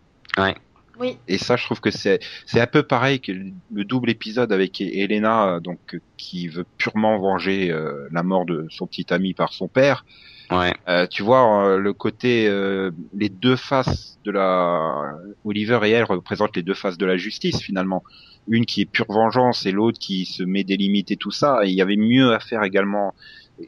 Oui, 0.98 1.16
Et 1.28 1.38
ça, 1.38 1.56
je 1.56 1.64
trouve 1.64 1.80
que 1.80 1.90
c'est 1.90 2.20
c'est 2.44 2.60
un 2.60 2.66
peu 2.66 2.82
pareil 2.82 3.20
que 3.20 3.32
le 3.32 3.84
double 3.84 4.10
épisode 4.10 4.52
avec 4.52 4.82
Elena, 4.82 5.58
donc 5.60 5.98
qui 6.18 6.46
veut 6.48 6.66
purement 6.76 7.18
venger 7.18 7.70
euh, 7.70 8.06
la 8.12 8.22
mort 8.22 8.44
de 8.44 8.66
son 8.68 8.86
petit 8.86 9.06
ami 9.12 9.32
par 9.32 9.54
son 9.54 9.66
père. 9.66 10.04
Ouais. 10.50 10.74
Euh, 10.88 11.06
tu 11.06 11.22
vois 11.22 11.64
euh, 11.64 11.78
le 11.78 11.92
côté, 11.92 12.48
euh, 12.48 12.90
les 13.14 13.28
deux 13.28 13.56
faces 13.56 14.18
de 14.24 14.32
la 14.32 15.14
Oliver 15.44 15.78
et 15.84 15.90
elle 15.90 16.04
représentent 16.04 16.56
les 16.56 16.62
deux 16.62 16.74
faces 16.74 16.98
de 16.98 17.06
la 17.06 17.16
justice 17.16 17.60
finalement. 17.60 18.02
Une 18.48 18.66
qui 18.66 18.82
est 18.82 18.86
pure 18.86 19.06
vengeance 19.08 19.64
et 19.66 19.72
l'autre 19.72 19.98
qui 19.98 20.24
se 20.24 20.42
met 20.42 20.64
des 20.64 20.76
limites 20.76 21.10
et 21.12 21.16
tout 21.16 21.30
ça. 21.30 21.60
Et 21.62 21.68
il 21.68 21.74
y 21.74 21.82
avait 21.82 21.96
mieux 21.96 22.32
à 22.32 22.40
faire 22.40 22.64
également. 22.64 23.14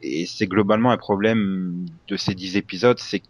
Et 0.01 0.25
c'est 0.25 0.47
globalement 0.47 0.91
un 0.91 0.97
problème 0.97 1.85
de 2.07 2.17
ces 2.17 2.33
dix 2.33 2.57
épisodes, 2.57 2.99
c'est 2.99 3.19
que 3.19 3.27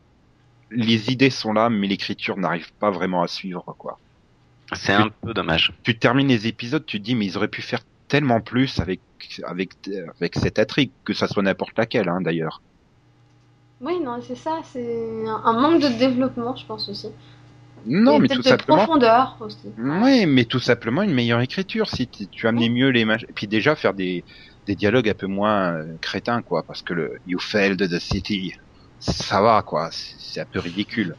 les 0.71 1.11
idées 1.11 1.29
sont 1.29 1.53
là, 1.53 1.69
mais 1.69 1.87
l'écriture 1.87 2.37
n'arrive 2.37 2.71
pas 2.79 2.89
vraiment 2.89 3.21
à 3.21 3.27
suivre 3.27 3.75
quoi. 3.77 3.99
C'est 4.73 4.93
un 4.93 5.09
peu 5.09 5.33
dommage. 5.33 5.73
Tu 5.83 5.99
termines 5.99 6.29
les 6.29 6.47
épisodes, 6.47 6.83
tu 6.85 6.99
te 6.99 7.03
dis 7.03 7.15
mais 7.15 7.25
ils 7.25 7.37
auraient 7.37 7.49
pu 7.49 7.61
faire 7.61 7.81
tellement 8.07 8.41
plus 8.41 8.79
avec 8.79 9.01
avec 9.45 9.71
avec 10.17 10.35
cette 10.35 10.57
intrigue 10.57 10.91
que 11.05 11.13
ça 11.13 11.27
soit 11.27 11.43
n'importe 11.43 11.77
laquelle 11.77 12.09
hein, 12.09 12.21
d'ailleurs. 12.21 12.61
Oui, 13.81 13.99
non, 13.99 14.21
c'est 14.21 14.35
ça, 14.35 14.61
c'est 14.63 15.23
un 15.27 15.53
manque 15.53 15.81
de 15.81 15.89
développement, 15.89 16.55
je 16.55 16.65
pense 16.65 16.89
aussi. 16.89 17.07
Non, 17.85 18.17
Et 18.17 18.19
mais 18.19 18.29
peut-être 18.29 18.37
tout 18.37 18.41
de 18.41 18.47
simplement. 18.47 18.75
profondeur 18.85 19.37
aussi. 19.41 19.73
Oui, 19.77 20.25
mais 20.27 20.45
tout 20.45 20.59
simplement 20.59 21.03
une 21.03 21.13
meilleure 21.13 21.41
écriture 21.41 21.89
si 21.89 22.09
tu, 22.09 22.27
tu 22.29 22.47
amenais 22.47 22.69
mieux 22.69 22.89
les 22.89 23.01
images. 23.01 23.25
Et 23.29 23.33
puis 23.33 23.47
déjà 23.47 23.75
faire 23.75 23.93
des 23.93 24.25
des 24.67 24.75
dialogues 24.75 25.09
un 25.09 25.13
peu 25.15 25.27
moins 25.27 25.73
euh, 25.75 25.97
crétins 26.01 26.41
quoi, 26.43 26.63
parce 26.65 26.81
que 26.83 26.93
le 26.93 27.19
You 27.25 27.39
failed 27.39 27.79
the 27.89 27.99
city, 27.99 28.53
ça 28.99 29.41
va 29.41 29.63
quoi, 29.63 29.89
c'est 29.91 30.41
un 30.41 30.45
peu 30.45 30.59
ridicule. 30.59 31.17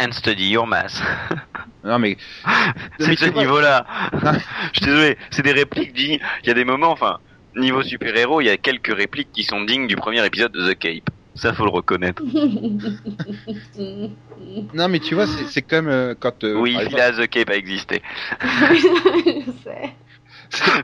And 0.00 0.12
study 0.12 0.50
your 0.50 0.66
math. 0.66 1.00
Non 1.84 1.98
mais 2.00 2.16
C'est 2.98 3.16
ce 3.16 3.26
niveau-là. 3.26 3.86
Je 4.72 4.78
suis 4.80 4.86
désolé, 4.86 5.18
c'est 5.30 5.42
des 5.42 5.52
répliques 5.52 5.92
dignes. 5.94 6.18
Il 6.42 6.48
y 6.48 6.50
a 6.50 6.54
des 6.54 6.64
moments, 6.64 6.90
enfin, 6.90 7.18
niveau 7.54 7.82
super-héros, 7.84 8.40
il 8.40 8.46
y 8.46 8.50
a 8.50 8.56
quelques 8.58 8.94
répliques 8.94 9.30
qui 9.32 9.44
sont 9.44 9.62
dignes 9.64 9.86
du 9.86 9.96
premier 9.96 10.24
épisode 10.26 10.52
de 10.52 10.72
The 10.72 10.78
Cape. 10.78 11.10
Ça, 11.36 11.54
faut 11.54 11.64
le 11.64 11.70
reconnaître. 11.70 12.22
non 14.74 14.88
mais 14.88 15.00
tu 15.00 15.14
vois 15.14 15.26
c'est 15.26 15.44
c'est 15.46 15.62
comme 15.62 15.88
euh, 15.88 16.14
quand 16.18 16.44
euh, 16.44 16.54
oui, 16.54 16.74
par 16.74 16.82
il 16.82 16.86
exemple- 16.86 17.02
a 17.02 17.12
The 17.12 17.26
Cape 17.28 17.50
a 17.50 17.56
existé. 17.56 18.02
je 18.40 19.52
sais. 19.64 19.94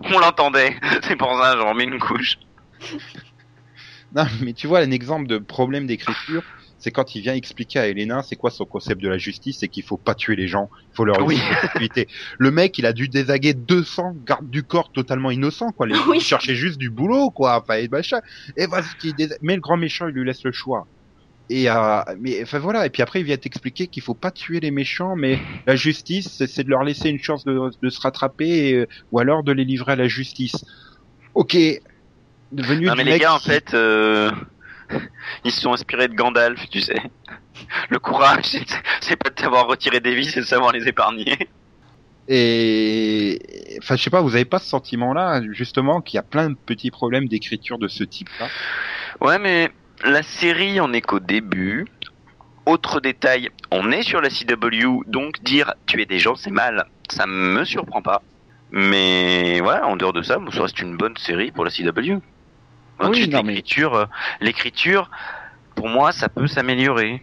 On 0.15 0.19
l'entendait. 0.19 0.77
C'est 1.03 1.17
pour 1.17 1.33
ça, 1.41 1.57
j'en 1.57 1.71
remets 1.71 1.85
une 1.85 1.99
couche. 1.99 2.37
Non, 4.15 4.27
mais 4.43 4.53
tu 4.53 4.67
vois, 4.67 4.81
un 4.81 4.91
exemple 4.91 5.27
de 5.27 5.39
problème 5.39 5.87
d'écriture, 5.87 6.43
c'est 6.83 6.91
quand 6.91 7.15
il 7.15 7.23
vient 7.23 7.35
expliquer 7.35 7.79
à 7.79 7.87
Elena 7.87 8.23
c'est 8.23 8.35
quoi 8.37 8.51
son 8.51 8.65
concept 8.67 9.01
de 9.01 9.09
la 9.09 9.17
justice, 9.19 9.59
c'est 9.61 9.69
qu'il 9.69 9.85
faut 9.85 9.97
pas 9.97 10.15
tuer 10.17 10.35
les 10.37 10.49
gens, 10.49 10.69
il 10.93 10.97
faut 10.97 11.05
leur 11.05 11.25
Oui. 11.25 11.37
laisser 11.37 11.49
la 11.51 11.61
sécurité. 11.63 12.09
Le 12.39 12.51
mec, 12.51 12.77
il 12.77 12.87
a 12.87 12.93
dû 12.93 13.09
désaguer 13.09 13.55
200 13.55 14.17
gardes 14.27 14.51
du 14.51 14.65
corps 14.65 14.91
totalement 14.93 15.31
innocents, 15.31 15.71
quoi. 15.71 15.87
Les 15.87 15.95
Oui. 16.09 16.19
ils 16.19 16.21
cherchaient 16.25 16.57
juste 16.57 16.79
du 16.79 16.91
boulot, 16.91 17.31
quoi. 17.31 17.61
Enfin, 17.63 17.75
et 17.77 17.87
machin. 17.89 18.19
Et 18.57 18.67
désa- 18.67 19.37
mais 19.43 19.55
le 19.55 19.61
grand 19.61 19.77
méchant, 19.77 20.09
il 20.09 20.15
lui 20.15 20.27
laisse 20.27 20.43
le 20.45 20.51
choix. 20.53 20.87
Et 21.51 21.69
euh, 21.71 22.01
mais 22.19 22.43
enfin 22.43 22.59
voilà. 22.59 22.87
Et 22.87 22.91
puis 22.91 23.03
après, 23.03 23.21
il 23.21 23.25
vient 23.27 23.37
t'expliquer 23.37 23.87
qu'il 23.87 24.03
faut 24.03 24.15
pas 24.15 24.31
tuer 24.31 24.59
les 24.61 24.71
méchants, 24.71 25.15
mais 25.17 25.39
la 25.67 25.77
justice, 25.77 26.43
c'est- 26.47 26.65
de 26.65 26.71
leur 26.71 26.83
laisser 26.83 27.11
une 27.11 27.19
chance 27.21 27.45
de, 27.45 27.71
de 27.83 27.89
se 27.91 28.01
rattraper, 28.01 28.69
et, 28.71 28.87
ou 29.13 29.19
alors 29.21 29.43
de 29.45 29.53
les 29.53 29.65
livrer 29.65 29.93
à 29.93 29.97
la 29.97 30.09
justice. 30.09 30.65
Ok. 31.35 31.57
Devenu 32.53 32.87
Non, 32.87 32.95
mais 32.97 33.05
les 33.05 33.13
mec 33.13 33.23
gars, 33.23 33.35
en 33.35 33.39
qui- 33.39 33.49
fait, 33.49 33.73
euh, 33.73 34.31
ils 35.45 35.53
se 35.53 35.61
sont 35.61 35.73
inspirés 35.73 36.09
de 36.09 36.15
Gandalf, 36.15 36.69
tu 36.71 36.81
sais. 36.81 37.01
Le 37.91 37.99
courage, 37.99 38.45
c'est- 38.45 38.83
c'est 39.01 39.17
pas 39.17 39.31
de 39.31 39.41
savoir 39.41 39.67
retirer 39.67 40.01
des 40.01 40.15
vies, 40.15 40.27
c'est 40.27 40.41
de 40.41 40.47
savoir 40.47 40.73
les 40.73 40.89
épargner. 40.89 41.37
Et 42.29 43.39
enfin, 43.83 43.97
je 43.97 44.03
sais 44.03 44.11
pas, 44.11 44.21
vous 44.21 44.35
avez 44.35 44.45
pas 44.45 44.59
ce 44.59 44.69
sentiment-là, 44.69 45.43
justement, 45.51 46.01
qu'il 46.01 46.17
y 46.17 46.21
a 46.21 46.23
plein 46.23 46.51
de 46.51 46.55
petits 46.55 46.91
problèmes 46.91 47.29
d'écriture 47.29 47.79
de 47.79 47.89
ce 47.89 48.05
type-là? 48.05 48.49
Ouais, 49.21 49.39
mais 49.39 49.71
la 50.05 50.23
série, 50.23 50.81
on 50.81 50.93
est 50.93 51.01
qu'au 51.01 51.21
début. 51.21 51.87
Autre 52.65 53.01
détail, 53.01 53.51
on 53.73 53.91
est 53.91 54.03
sur 54.05 54.21
la 54.21 54.31
CW, 54.31 55.03
donc 55.09 55.43
dire 55.43 55.75
tuer 55.87 56.07
des 56.07 56.21
gens, 56.21 56.37
c'est 56.37 56.53
mal. 56.53 56.85
Ça 57.11 57.27
me 57.27 57.65
surprend 57.65 58.03
pas. 58.03 58.23
Mais 58.71 59.61
voilà, 59.61 59.87
en 59.89 59.97
dehors 59.97 60.13
de 60.13 60.23
ça, 60.23 60.39
ça 60.53 60.63
reste 60.63 60.81
une 60.81 60.97
bonne 60.97 61.17
série 61.17 61.51
pour 61.51 61.65
la 61.65 61.71
CW. 61.71 62.21
Mais- 63.11 63.29
l'écriture, 63.33 63.95
euh, 63.95 64.07
l'écriture, 64.41 65.11
pour 65.75 65.89
moi, 65.89 66.13
ça 66.13 66.29
peut 66.29 66.47
s'améliorer. 66.47 67.23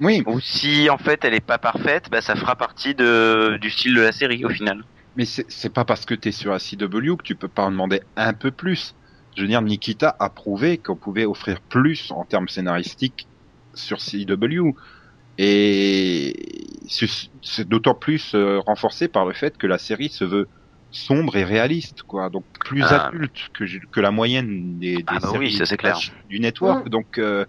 Oui, 0.00 0.26
Ou 0.26 0.40
si 0.40 0.90
en 0.90 0.98
fait 0.98 1.24
elle 1.24 1.34
est 1.34 1.40
pas 1.40 1.58
parfaite, 1.58 2.10
bah 2.10 2.20
ça 2.20 2.36
fera 2.36 2.56
partie 2.56 2.94
de, 2.94 3.58
du 3.60 3.70
style 3.70 3.94
de 3.94 4.02
la 4.02 4.12
série 4.12 4.44
au 4.44 4.50
final. 4.50 4.84
mais 5.14 5.24
c'est 5.24 5.46
c'est 5.50 5.70
pas 5.70 5.84
parce 5.84 6.04
que 6.04 6.14
t'es 6.14 6.32
sur 6.32 6.52
la 6.52 6.58
CW 6.58 7.16
que 7.16 7.22
tu 7.24 7.36
peux 7.36 7.48
pas 7.48 7.64
en 7.64 7.70
demander 7.70 8.02
un 8.16 8.34
peu 8.34 8.50
plus. 8.52 8.94
Je 9.36 9.42
veux 9.42 9.48
dire, 9.48 9.62
Nikita 9.62 10.14
a 10.18 10.30
prouvé 10.30 10.78
qu'on 10.80 10.96
pouvait 10.96 11.24
offrir 11.26 11.60
plus 11.62 12.10
en 12.10 12.24
termes 12.24 12.48
scénaristiques 12.48 13.28
sur 13.74 14.00
CW. 14.00 14.74
Et 15.38 16.34
c'est 16.88 17.06
c'est 17.42 17.68
d'autant 17.68 17.94
plus 17.94 18.34
euh, 18.34 18.60
renforcé 18.60 19.08
par 19.08 19.26
le 19.26 19.34
fait 19.34 19.58
que 19.58 19.66
la 19.66 19.78
série 19.78 20.08
se 20.10 20.24
veut 20.24 20.48
sombre 20.90 21.36
et 21.36 21.44
réaliste, 21.44 22.02
quoi. 22.02 22.30
Donc 22.30 22.46
plus 22.64 22.82
Ah. 22.82 23.08
adulte 23.08 23.36
que, 23.54 23.64
que 23.90 24.00
la 24.00 24.10
moyenne 24.10 24.78
des, 24.78 24.96
des 24.96 25.02
Ah 25.06 25.18
bah 25.20 25.28
oui, 25.32 25.50
séries 25.50 25.56
ça, 25.58 25.66
c'est 25.66 25.76
clair. 25.76 25.98
du 26.26 26.40
network. 26.40 26.88
Donc 26.88 27.18
euh, 27.18 27.44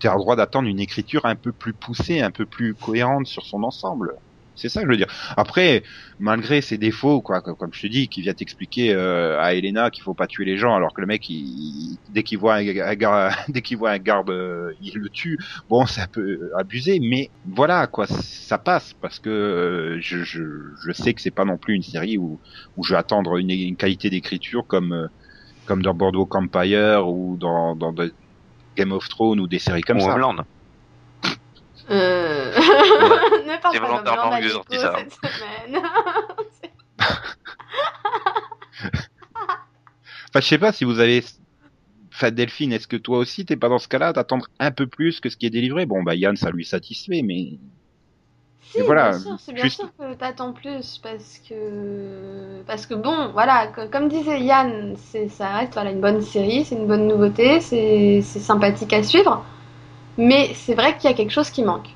tu 0.00 0.08
as 0.08 0.12
le 0.14 0.18
droit 0.18 0.36
d'attendre 0.36 0.68
une 0.68 0.80
écriture 0.80 1.26
un 1.26 1.36
peu 1.36 1.52
plus 1.52 1.74
poussée, 1.74 2.20
un 2.20 2.30
peu 2.30 2.46
plus 2.46 2.74
cohérente 2.74 3.26
sur 3.26 3.44
son 3.44 3.62
ensemble. 3.62 4.12
C'est 4.60 4.68
ça 4.68 4.80
que 4.80 4.86
je 4.86 4.90
veux 4.90 4.96
dire. 4.96 5.06
Après, 5.36 5.82
malgré 6.18 6.60
ses 6.60 6.76
défauts, 6.78 7.22
quoi, 7.22 7.40
comme, 7.40 7.56
comme 7.56 7.72
je 7.72 7.80
te 7.80 7.86
dis, 7.86 8.08
qui 8.08 8.20
vient 8.20 8.34
t'expliquer 8.34 8.92
euh, 8.92 9.40
à 9.40 9.54
Elena 9.54 9.90
qu'il 9.90 10.02
faut 10.02 10.14
pas 10.14 10.26
tuer 10.26 10.44
les 10.44 10.56
gens, 10.58 10.74
alors 10.74 10.92
que 10.92 11.00
le 11.00 11.06
mec, 11.06 11.28
il, 11.28 11.34
il- 11.36 11.98
dès 12.08 12.22
qu'il 12.22 12.38
voit 12.38 12.56
un, 12.56 12.66
un 12.66 12.94
gar- 12.94 13.34
dès 13.48 13.62
qu'il 13.62 13.78
voit 13.78 13.90
un 13.92 13.98
garde, 13.98 14.30
euh, 14.30 14.72
il 14.80 14.92
le 14.96 15.08
tue. 15.08 15.38
Bon, 15.68 15.86
c'est 15.86 16.02
un 16.02 16.08
peu 16.12 16.38
abusé, 16.58 17.00
mais 17.00 17.30
voilà, 17.44 17.86
quoi, 17.86 18.06
ça 18.06 18.58
passe 18.58 18.92
parce 19.00 19.18
que 19.18 19.30
euh, 19.30 19.98
je, 20.00 20.22
je, 20.24 20.42
je 20.84 20.92
sais 20.92 21.14
que 21.14 21.22
c'est 21.22 21.30
pas 21.30 21.44
non 21.44 21.56
plus 21.58 21.74
une 21.74 21.82
série 21.82 22.18
où, 22.18 22.40
où 22.76 22.84
je 22.84 22.92
vais 22.92 22.98
attendre 22.98 23.36
une, 23.38 23.50
une 23.50 23.76
qualité 23.76 24.10
d'écriture 24.10 24.66
comme 24.66 24.92
euh, 24.92 25.06
comme 25.64 25.82
dans 25.82 25.94
Boardwalk 25.94 26.34
Empire 26.34 27.08
ou 27.08 27.36
dans, 27.38 27.76
Game 28.76 28.92
of 28.92 29.08
Thrones 29.08 29.40
ou 29.40 29.46
des 29.46 29.58
séries 29.58 29.82
comme 29.82 29.98
Ou 29.98 30.00
ça. 30.00 30.14
Homeland. 30.14 30.36
Euh... 31.90 32.54
ne 32.56 33.60
parle 33.60 33.78
pas 33.78 33.86
volontairement 33.86 34.32
à 34.32 34.42
sorti 34.48 34.76
Nico 34.76 34.82
ça. 34.82 34.96
cette 34.98 35.12
semaine. 35.12 35.82
Enfin, 40.32 40.40
je 40.40 40.46
sais 40.46 40.58
pas 40.58 40.72
si 40.72 40.84
vous 40.84 41.00
avez. 41.00 41.24
Enfin, 42.12 42.30
Delphine, 42.30 42.72
est-ce 42.72 42.86
que 42.86 42.96
toi 42.96 43.18
aussi 43.18 43.44
t'es 43.44 43.56
pas 43.56 43.68
dans 43.68 43.78
ce 43.78 43.88
cas-là 43.88 44.12
d'attendre 44.12 44.46
un 44.60 44.70
peu 44.70 44.86
plus 44.86 45.20
que 45.20 45.28
ce 45.28 45.36
qui 45.36 45.46
est 45.46 45.50
délivré? 45.50 45.86
Bon, 45.86 46.02
bah 46.02 46.14
Yann, 46.14 46.36
ça 46.36 46.50
lui 46.50 46.64
satisfait, 46.64 47.22
mais 47.24 47.58
Si, 48.62 48.78
Et 48.78 48.82
voilà, 48.82 49.10
bien 49.10 49.18
sûr, 49.18 49.36
c'est 49.40 49.52
bien 49.52 49.64
juste- 49.64 49.80
sûr 49.80 49.90
que 49.98 50.14
t'attends 50.14 50.52
plus 50.52 50.98
parce 51.02 51.40
que 51.48 52.62
parce 52.66 52.86
que 52.86 52.94
bon, 52.94 53.30
voilà, 53.32 53.68
co- 53.74 53.88
comme 53.90 54.08
disait 54.08 54.40
Yann, 54.42 54.94
c'est 54.96 55.28
ça 55.28 55.56
reste 55.56 55.74
voilà 55.74 55.90
une 55.90 56.00
bonne 56.00 56.20
série, 56.20 56.64
c'est 56.64 56.76
une 56.76 56.86
bonne 56.86 57.08
nouveauté, 57.08 57.60
c'est 57.60 58.20
c'est 58.22 58.38
sympathique 58.40 58.92
à 58.92 59.02
suivre, 59.02 59.44
mais 60.16 60.52
c'est 60.54 60.74
vrai 60.74 60.96
qu'il 60.96 61.08
y 61.08 61.12
a 61.12 61.16
quelque 61.16 61.32
chose 61.32 61.50
qui 61.50 61.62
manque. 61.62 61.88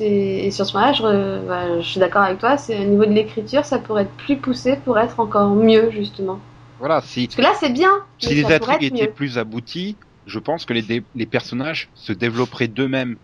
Et 0.00 0.50
sur 0.50 0.66
ce 0.66 0.72
point-là, 0.72 0.92
je, 0.92 1.46
bah, 1.46 1.80
je 1.80 1.86
suis 1.86 2.00
d'accord 2.00 2.22
avec 2.22 2.38
toi, 2.38 2.56
c'est 2.56 2.78
au 2.80 2.84
niveau 2.84 3.04
de 3.04 3.12
l'écriture, 3.12 3.64
ça 3.64 3.78
pourrait 3.78 4.02
être 4.02 4.16
plus 4.16 4.36
poussé 4.36 4.76
pour 4.84 4.98
être 4.98 5.20
encore 5.20 5.50
mieux 5.50 5.90
justement. 5.90 6.40
voilà, 6.78 7.00
si 7.00 7.28
Parce 7.28 7.36
que 7.36 7.42
là, 7.42 7.52
c'est 7.60 7.72
bien, 7.72 7.90
si 8.18 8.34
les 8.34 8.44
intrigues 8.50 8.82
étaient 8.82 9.04
mieux. 9.04 9.12
plus 9.12 9.38
abouties, 9.38 9.98
je 10.26 10.38
pense 10.38 10.64
que 10.64 10.72
les, 10.72 11.26
personnages 11.26 11.90
se 11.94 12.12
développeraient 12.12 12.68
d'eux-mêmes 12.68 13.16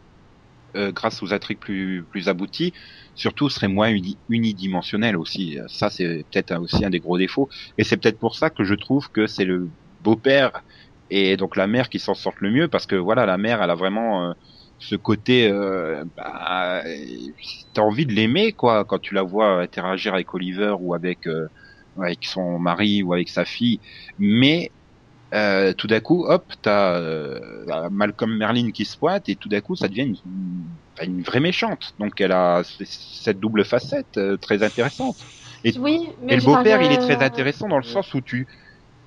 euh, 0.76 0.92
grâce 0.92 1.23
aux 1.23 1.32
intrigues 1.32 1.59
plus 1.59 2.04
plus 2.11 2.28
abouties. 2.28 2.73
Surtout, 3.14 3.49
seraient 3.49 3.68
moins 3.68 3.88
uni- 3.90 4.20
unidimensionnels 4.28 5.16
aussi. 5.16 5.59
Ça, 5.68 5.90
c'est 5.90 6.25
peut-être 6.30 6.56
aussi 6.61 6.85
un 6.85 6.90
des 6.90 7.00
gros 7.00 7.18
défauts. 7.18 7.49
Et 7.76 7.85
c'est 7.85 7.97
peut-être 7.97 8.18
pour 8.18 8.37
ça 8.37 8.50
que 8.50 8.64
je 8.64 8.75
trouve 8.75 9.09
que 9.11 9.26
c'est 9.26 9.44
le 9.44 9.70
beau-père 10.00 10.62
et 11.11 11.37
donc 11.37 11.57
la 11.57 11.67
mère 11.67 11.88
qui 11.88 11.99
s'en 11.99 12.14
sortent 12.14 12.40
le 12.40 12.50
mieux 12.50 12.69
parce 12.69 12.87
que 12.87 12.97
voilà, 12.97 13.26
la 13.26 13.38
mère, 13.38 13.62
elle 13.62 13.71
a 13.71 13.75
vraiment 13.75 14.31
euh, 14.31 14.33
ce 14.79 14.95
côté, 14.97 15.49
euh, 15.50 16.05
bah, 16.17 16.83
t'as 17.75 17.83
envie 17.83 18.07
de 18.07 18.12
l'aimer 18.12 18.52
quoi 18.52 18.85
quand 18.85 18.99
tu 18.99 19.14
la 19.14 19.23
vois 19.23 19.61
interagir 19.62 20.14
avec 20.14 20.33
Oliver 20.35 20.75
ou 20.81 20.95
avec 20.95 21.26
euh, 21.26 21.49
avec 22.02 22.25
son 22.25 22.59
mari 22.59 23.02
ou 23.02 23.12
avec 23.12 23.29
sa 23.29 23.45
fille, 23.45 23.81
mais 24.19 24.73
euh, 25.35 25.73
tout 25.75 25.87
d'un 25.87 26.00
coup, 26.00 26.25
hop, 26.26 26.52
t'as 26.62 26.99
euh, 26.99 27.38
Malcolm 27.90 28.37
Merlin 28.37 28.71
qui 28.73 28.85
se 28.85 28.97
pointe 28.99 29.29
et 29.29 29.37
tout 29.37 29.49
d'un 29.49 29.61
coup, 29.61 29.76
ça 29.76 29.88
devient 29.88 30.02
une, 30.02 30.17
une, 31.05 31.11
une 31.19 31.23
vraie 31.23 31.40
méchante. 31.40 31.93
Donc 31.99 32.21
elle 32.21 32.33
a 32.33 32.62
cette 32.85 33.38
double 33.38 33.64
facette 33.64 34.17
euh, 34.19 34.37
très 34.38 34.62
intéressante. 34.64 35.19
Et- 35.64 35.79
Oui, 35.79 36.09
mais 36.23 36.33
Et 36.35 36.37
le 36.37 36.43
beau-père, 36.43 36.83
il 36.83 36.93
est 36.93 36.99
très 36.99 37.23
intéressant 37.23 37.69
dans 37.69 37.76
le 37.79 37.83
sens 37.85 38.12
où 38.14 38.21
tu, 38.21 38.49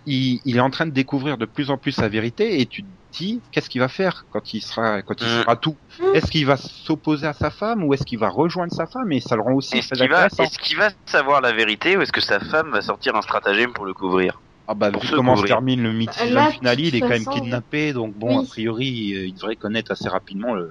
il, 0.05 0.41
il 0.45 0.57
est 0.57 0.61
en 0.61 0.69
train 0.69 0.85
de 0.85 0.91
découvrir 0.91 1.37
de 1.37 1.45
plus 1.45 1.69
en 1.69 1.77
plus 1.77 1.91
sa 1.93 2.07
vérité 2.09 2.59
et 2.59 2.65
tu 2.65 2.83
te 2.83 2.89
dis 3.17 3.41
qu'est-ce 3.51 3.69
qu'il 3.69 3.81
va 3.81 3.87
faire 3.87 4.25
quand 4.29 4.53
il 4.53 4.61
sera, 4.61 5.01
quand 5.01 5.15
il 5.21 5.27
Mm. 5.27 5.41
sera 5.41 5.55
tout? 5.55 5.77
Est-ce 6.13 6.29
qu'il 6.31 6.45
va 6.45 6.57
s'opposer 6.57 7.27
à 7.27 7.33
sa 7.33 7.49
femme 7.49 7.83
ou 7.83 7.93
est-ce 7.93 8.03
qu'il 8.03 8.19
va 8.19 8.29
rejoindre 8.29 8.73
sa 8.73 8.85
femme? 8.87 9.11
Et 9.11 9.21
ça 9.21 9.35
le 9.35 9.41
rend 9.41 9.53
aussi 9.53 9.77
Est-ce 9.77 9.89
très 9.89 9.97
qu'il 10.05 10.09
va, 10.09 10.25
intéressant. 10.25 10.43
est-ce 10.43 10.59
qu'il 10.59 10.77
va 10.77 10.89
savoir 11.05 11.41
la 11.41 11.51
vérité 11.53 11.95
ou 11.97 12.01
est-ce 12.01 12.11
que 12.11 12.21
sa 12.21 12.39
femme 12.39 12.71
va 12.71 12.81
sortir 12.81 13.15
un 13.15 13.21
stratagème 13.21 13.71
pour 13.73 13.85
le 13.85 13.93
couvrir? 13.93 14.41
Ah 14.67 14.75
bah 14.75 14.91
vu 14.91 15.07
comment 15.09 15.35
se 15.35 15.43
termine 15.43 15.83
le 15.83 15.91
mythe 15.91 16.13
season 16.13 16.33
là, 16.35 16.47
de 16.47 16.51
finale, 16.53 16.79
il 16.79 16.95
est 16.95 16.99
quand 17.01 17.09
même 17.09 17.25
kidnappé, 17.25 17.91
donc 17.91 18.15
bon, 18.15 18.39
oui. 18.39 18.45
a 18.45 18.47
priori, 18.47 19.13
euh, 19.13 19.27
il 19.27 19.33
devrait 19.33 19.57
connaître 19.57 19.91
assez 19.91 20.07
rapidement 20.07 20.53
le. 20.53 20.69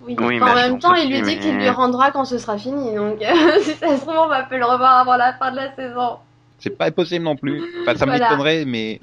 Oui, 0.00 0.14
en 0.18 0.28
mais 0.28 0.38
je 0.38 0.54
même 0.54 0.78
temps, 0.78 0.94
il 0.94 1.10
lui 1.10 1.20
dit 1.20 1.26
mais- 1.34 1.38
qu'il 1.40 1.56
lui 1.56 1.68
rendra 1.68 2.10
quand 2.12 2.24
ce 2.24 2.38
sera 2.38 2.56
fini. 2.56 2.94
Donc, 2.94 3.18
si 3.62 3.74
ça 3.74 3.96
se 3.96 4.00
trouve, 4.02 4.14
on 4.16 4.28
va 4.28 4.44
plus 4.44 4.58
le 4.58 4.64
revoir 4.64 4.92
avant 4.98 5.16
la 5.16 5.34
fin 5.34 5.50
de 5.50 5.56
la 5.56 5.74
saison. 5.74 6.18
C'est 6.60 6.70
pas 6.76 6.86
impossible 6.86 7.24
non 7.24 7.36
plus. 7.36 7.66
Enfin, 7.86 7.98
ça 7.98 8.06
Voilà. 8.06 8.28
m'étonnerait, 8.28 8.64
mais. 8.64 9.00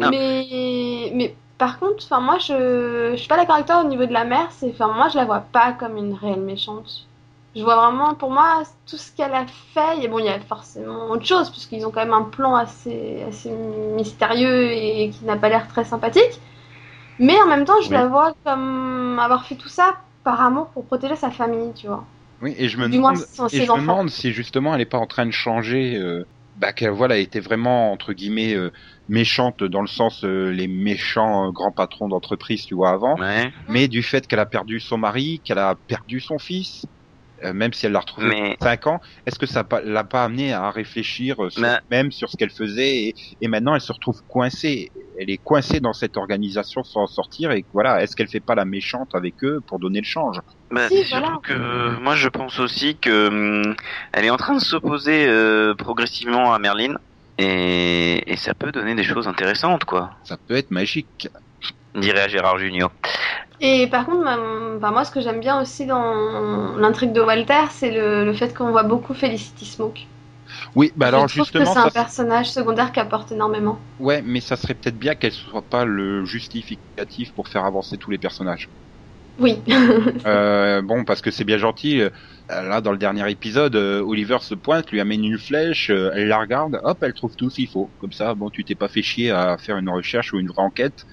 Ah. 0.00 0.10
Mais, 0.10 1.10
mais 1.14 1.36
par 1.58 1.78
contre, 1.78 2.04
enfin, 2.04 2.20
moi, 2.20 2.38
je, 2.38 3.10
je 3.12 3.16
suis 3.16 3.28
pas 3.28 3.36
d'accord 3.36 3.54
avec 3.56 3.66
toi 3.66 3.82
au 3.84 3.88
niveau 3.88 4.06
de 4.06 4.12
la 4.12 4.24
mère. 4.24 4.50
C'est, 4.52 4.70
enfin, 4.70 4.88
moi, 4.88 5.08
je 5.08 5.16
la 5.16 5.24
vois 5.24 5.40
pas 5.40 5.72
comme 5.72 5.96
une 5.96 6.14
réelle 6.14 6.40
méchante. 6.40 7.08
Je 7.54 7.62
vois 7.62 7.76
vraiment, 7.76 8.14
pour 8.14 8.30
moi, 8.30 8.62
tout 8.86 8.96
ce 8.96 9.12
qu'elle 9.14 9.34
a 9.34 9.46
fait, 9.46 10.02
et 10.02 10.08
bon, 10.08 10.18
il 10.18 10.24
y 10.24 10.28
a 10.28 10.40
forcément 10.40 11.10
autre 11.10 11.24
chose, 11.26 11.50
puisqu'ils 11.50 11.86
ont 11.86 11.90
quand 11.90 12.00
même 12.00 12.14
un 12.14 12.22
plan 12.22 12.56
assez, 12.56 13.22
assez 13.28 13.50
mystérieux 13.50 14.72
et 14.72 15.10
qui 15.10 15.24
n'a 15.26 15.36
pas 15.36 15.50
l'air 15.50 15.68
très 15.68 15.84
sympathique. 15.84 16.40
Mais 17.18 17.40
en 17.42 17.48
même 17.48 17.64
temps, 17.64 17.80
je 17.82 17.90
Oui. 17.90 17.94
la 17.94 18.06
vois 18.08 18.34
comme 18.44 19.18
avoir 19.20 19.46
fait 19.46 19.56
tout 19.56 19.68
ça 19.68 19.96
par 20.24 20.40
amour 20.40 20.68
pour 20.72 20.86
protéger 20.86 21.16
sa 21.16 21.30
famille, 21.30 21.72
tu 21.74 21.86
vois. 21.88 22.04
Oui, 22.40 22.54
et 22.58 22.68
je 22.68 22.76
me 22.76 22.88
demande, 22.88 23.18
son- 23.18 23.46
et 23.46 23.48
ses 23.48 23.62
je 23.62 23.72
me 23.72 23.72
enfants. 23.72 23.82
demande 23.82 24.10
si 24.10 24.32
justement 24.32 24.74
elle 24.74 24.80
est 24.80 24.86
pas 24.86 24.98
en 24.98 25.06
train 25.06 25.26
de 25.26 25.30
changer, 25.30 25.96
euh, 25.96 26.24
bah 26.62 26.72
qu'elle 26.72 26.90
voilà, 26.90 27.18
était 27.18 27.40
vraiment 27.40 27.92
entre 27.92 28.12
guillemets 28.14 28.54
euh, 28.54 28.70
méchante 29.08 29.64
dans 29.64 29.82
le 29.82 29.88
sens 29.88 30.24
euh, 30.24 30.50
les 30.50 30.68
méchants 30.68 31.48
euh, 31.48 31.52
grands 31.52 31.72
patrons 31.72 32.08
d'entreprise, 32.08 32.64
tu 32.66 32.74
vois 32.74 32.90
avant, 32.92 33.16
Ouais. 33.18 33.52
mais 33.68 33.88
du 33.88 34.02
fait 34.02 34.26
qu'elle 34.26 34.38
a 34.40 34.46
perdu 34.46 34.80
son 34.80 34.98
mari, 34.98 35.42
qu'elle 35.44 35.58
a 35.58 35.76
perdu 35.88 36.20
son 36.20 36.38
fils, 36.38 36.84
euh, 37.44 37.52
même 37.52 37.72
si 37.72 37.86
elle 37.86 37.92
l'a 37.92 38.00
retrouvé 38.00 38.28
Mais 38.28 38.56
5 38.62 38.86
ans, 38.86 39.00
est-ce 39.26 39.38
que 39.38 39.46
ça 39.46 39.66
l'a 39.84 40.04
pas 40.04 40.24
amené 40.24 40.52
à 40.52 40.70
réfléchir 40.70 41.42
euh, 41.44 41.50
sur 41.50 41.62
Mais- 41.62 41.78
même 41.90 42.10
sur 42.12 42.28
ce 42.28 42.36
qu'elle 42.36 42.50
faisait 42.50 42.96
et, 43.08 43.14
et 43.40 43.48
maintenant 43.48 43.74
elle 43.74 43.80
se 43.80 43.92
retrouve 43.92 44.20
coincée. 44.28 44.92
Elle 45.18 45.30
est 45.30 45.38
coincée 45.38 45.80
dans 45.80 45.92
cette 45.92 46.16
organisation 46.16 46.82
sans 46.84 47.02
en 47.02 47.06
sortir 47.06 47.50
et 47.52 47.66
voilà, 47.72 48.02
est-ce 48.02 48.16
qu'elle 48.16 48.28
fait 48.28 48.40
pas 48.40 48.54
la 48.54 48.64
méchante 48.64 49.14
avec 49.14 49.42
eux 49.44 49.60
pour 49.66 49.78
donner 49.78 50.00
le 50.00 50.06
change? 50.06 50.38
Bah, 50.70 50.88
Si, 50.88 51.02
c'est 51.04 51.10
voilà. 51.10 51.26
surtout 51.26 51.40
que 51.40 51.98
moi 52.00 52.14
je 52.14 52.28
pense 52.28 52.58
aussi 52.60 52.98
que 52.98 53.28
hum, 53.28 53.74
elle 54.12 54.24
est 54.24 54.30
en 54.30 54.36
train 54.36 54.54
de 54.54 54.60
s'opposer 54.60 55.26
euh, 55.28 55.74
progressivement 55.74 56.54
à 56.54 56.58
Merlin 56.58 56.94
et, 57.38 58.22
et 58.30 58.36
ça 58.36 58.54
peut 58.54 58.72
donner 58.72 58.94
des 58.94 59.02
choses 59.04 59.26
intéressantes 59.28 59.84
quoi, 59.84 60.10
Ça 60.24 60.36
peut 60.36 60.54
être 60.54 60.70
magique. 60.70 61.28
Dirait 61.94 62.28
Gérard 62.28 62.58
Junior. 62.58 62.90
Et 63.60 63.86
par 63.88 64.06
contre, 64.06 64.24
ma- 64.24 64.76
enfin, 64.76 64.90
moi, 64.90 65.04
ce 65.04 65.10
que 65.10 65.20
j'aime 65.20 65.40
bien 65.40 65.60
aussi 65.60 65.86
dans 65.86 66.76
l'intrigue 66.76 67.12
de 67.12 67.20
Walter, 67.20 67.64
c'est 67.70 67.90
le, 67.90 68.24
le 68.24 68.32
fait 68.34 68.54
qu'on 68.54 68.70
voit 68.70 68.82
beaucoup 68.82 69.14
Felicity 69.14 69.64
Smoke. 69.66 70.00
Oui, 70.74 70.92
bah 70.96 71.06
alors 71.08 71.28
je 71.28 71.34
trouve 71.34 71.52
justement, 71.54 71.64
que 71.64 71.64
c'est 71.64 71.78
un 71.78 71.88
personnage 71.88 72.50
secondaire 72.50 72.92
qui 72.92 73.00
apporte 73.00 73.32
énormément. 73.32 73.80
ouais, 73.98 74.20
mais 74.22 74.40
ça 74.42 74.56
serait 74.56 74.74
peut-être 74.74 74.98
bien 74.98 75.14
qu'elle 75.14 75.32
soit 75.32 75.66
pas 75.70 75.84
le 75.86 76.24
justificatif 76.26 77.32
pour 77.32 77.48
faire 77.48 77.64
avancer 77.64 77.96
tous 77.96 78.10
les 78.10 78.18
personnages. 78.18 78.70
Oui. 79.38 79.62
Euh, 80.26 80.82
bon, 80.82 81.04
parce 81.04 81.20
que 81.20 81.30
c'est 81.30 81.44
bien 81.44 81.58
gentil. 81.58 82.00
euh, 82.00 82.10
Là, 82.48 82.80
dans 82.80 82.92
le 82.92 82.98
dernier 82.98 83.28
épisode, 83.30 83.74
euh, 83.76 84.00
Oliver 84.02 84.38
se 84.40 84.54
pointe, 84.54 84.90
lui 84.90 85.00
amène 85.00 85.24
une 85.24 85.38
flèche, 85.38 85.90
elle 85.90 86.28
la 86.28 86.38
regarde, 86.38 86.78
hop, 86.84 86.98
elle 87.02 87.14
trouve 87.14 87.34
tout 87.36 87.50
ce 87.50 87.56
qu'il 87.56 87.68
faut. 87.68 87.94
Comme 87.98 88.12
ça, 88.12 88.34
bon, 88.34 88.50
tu 88.50 88.64
t'es 88.64 88.74
pas 88.74 88.88
fait 88.88 89.02
chier 89.02 89.30
à 89.30 89.56
faire 89.58 89.78
une 89.78 89.88
recherche 89.88 90.32
ou 90.32 90.38
une 90.38 90.48
vraie 90.48 90.62
enquête. 90.62 91.04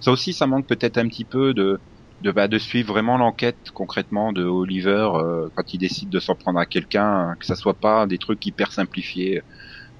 Ça 0.00 0.12
aussi, 0.12 0.32
ça 0.34 0.46
manque 0.46 0.68
peut-être 0.68 0.98
un 0.98 1.08
petit 1.08 1.24
peu 1.24 1.54
de 1.54 1.82
de 2.20 2.30
bah, 2.32 2.48
de 2.48 2.58
suivre 2.58 2.88
vraiment 2.94 3.18
l'enquête 3.18 3.60
concrètement 3.74 4.32
de 4.32 4.42
Oliver 4.44 5.10
euh, 5.16 5.50
quand 5.54 5.74
il 5.74 5.78
décide 5.78 6.08
de 6.10 6.18
s'en 6.18 6.34
prendre 6.34 6.58
à 6.58 6.64
quelqu'un, 6.66 7.34
que 7.40 7.44
ça 7.46 7.56
soit 7.56 7.78
pas 7.78 8.06
des 8.06 8.18
trucs 8.18 8.44
hyper 8.46 8.72
simplifiés. 8.72 9.42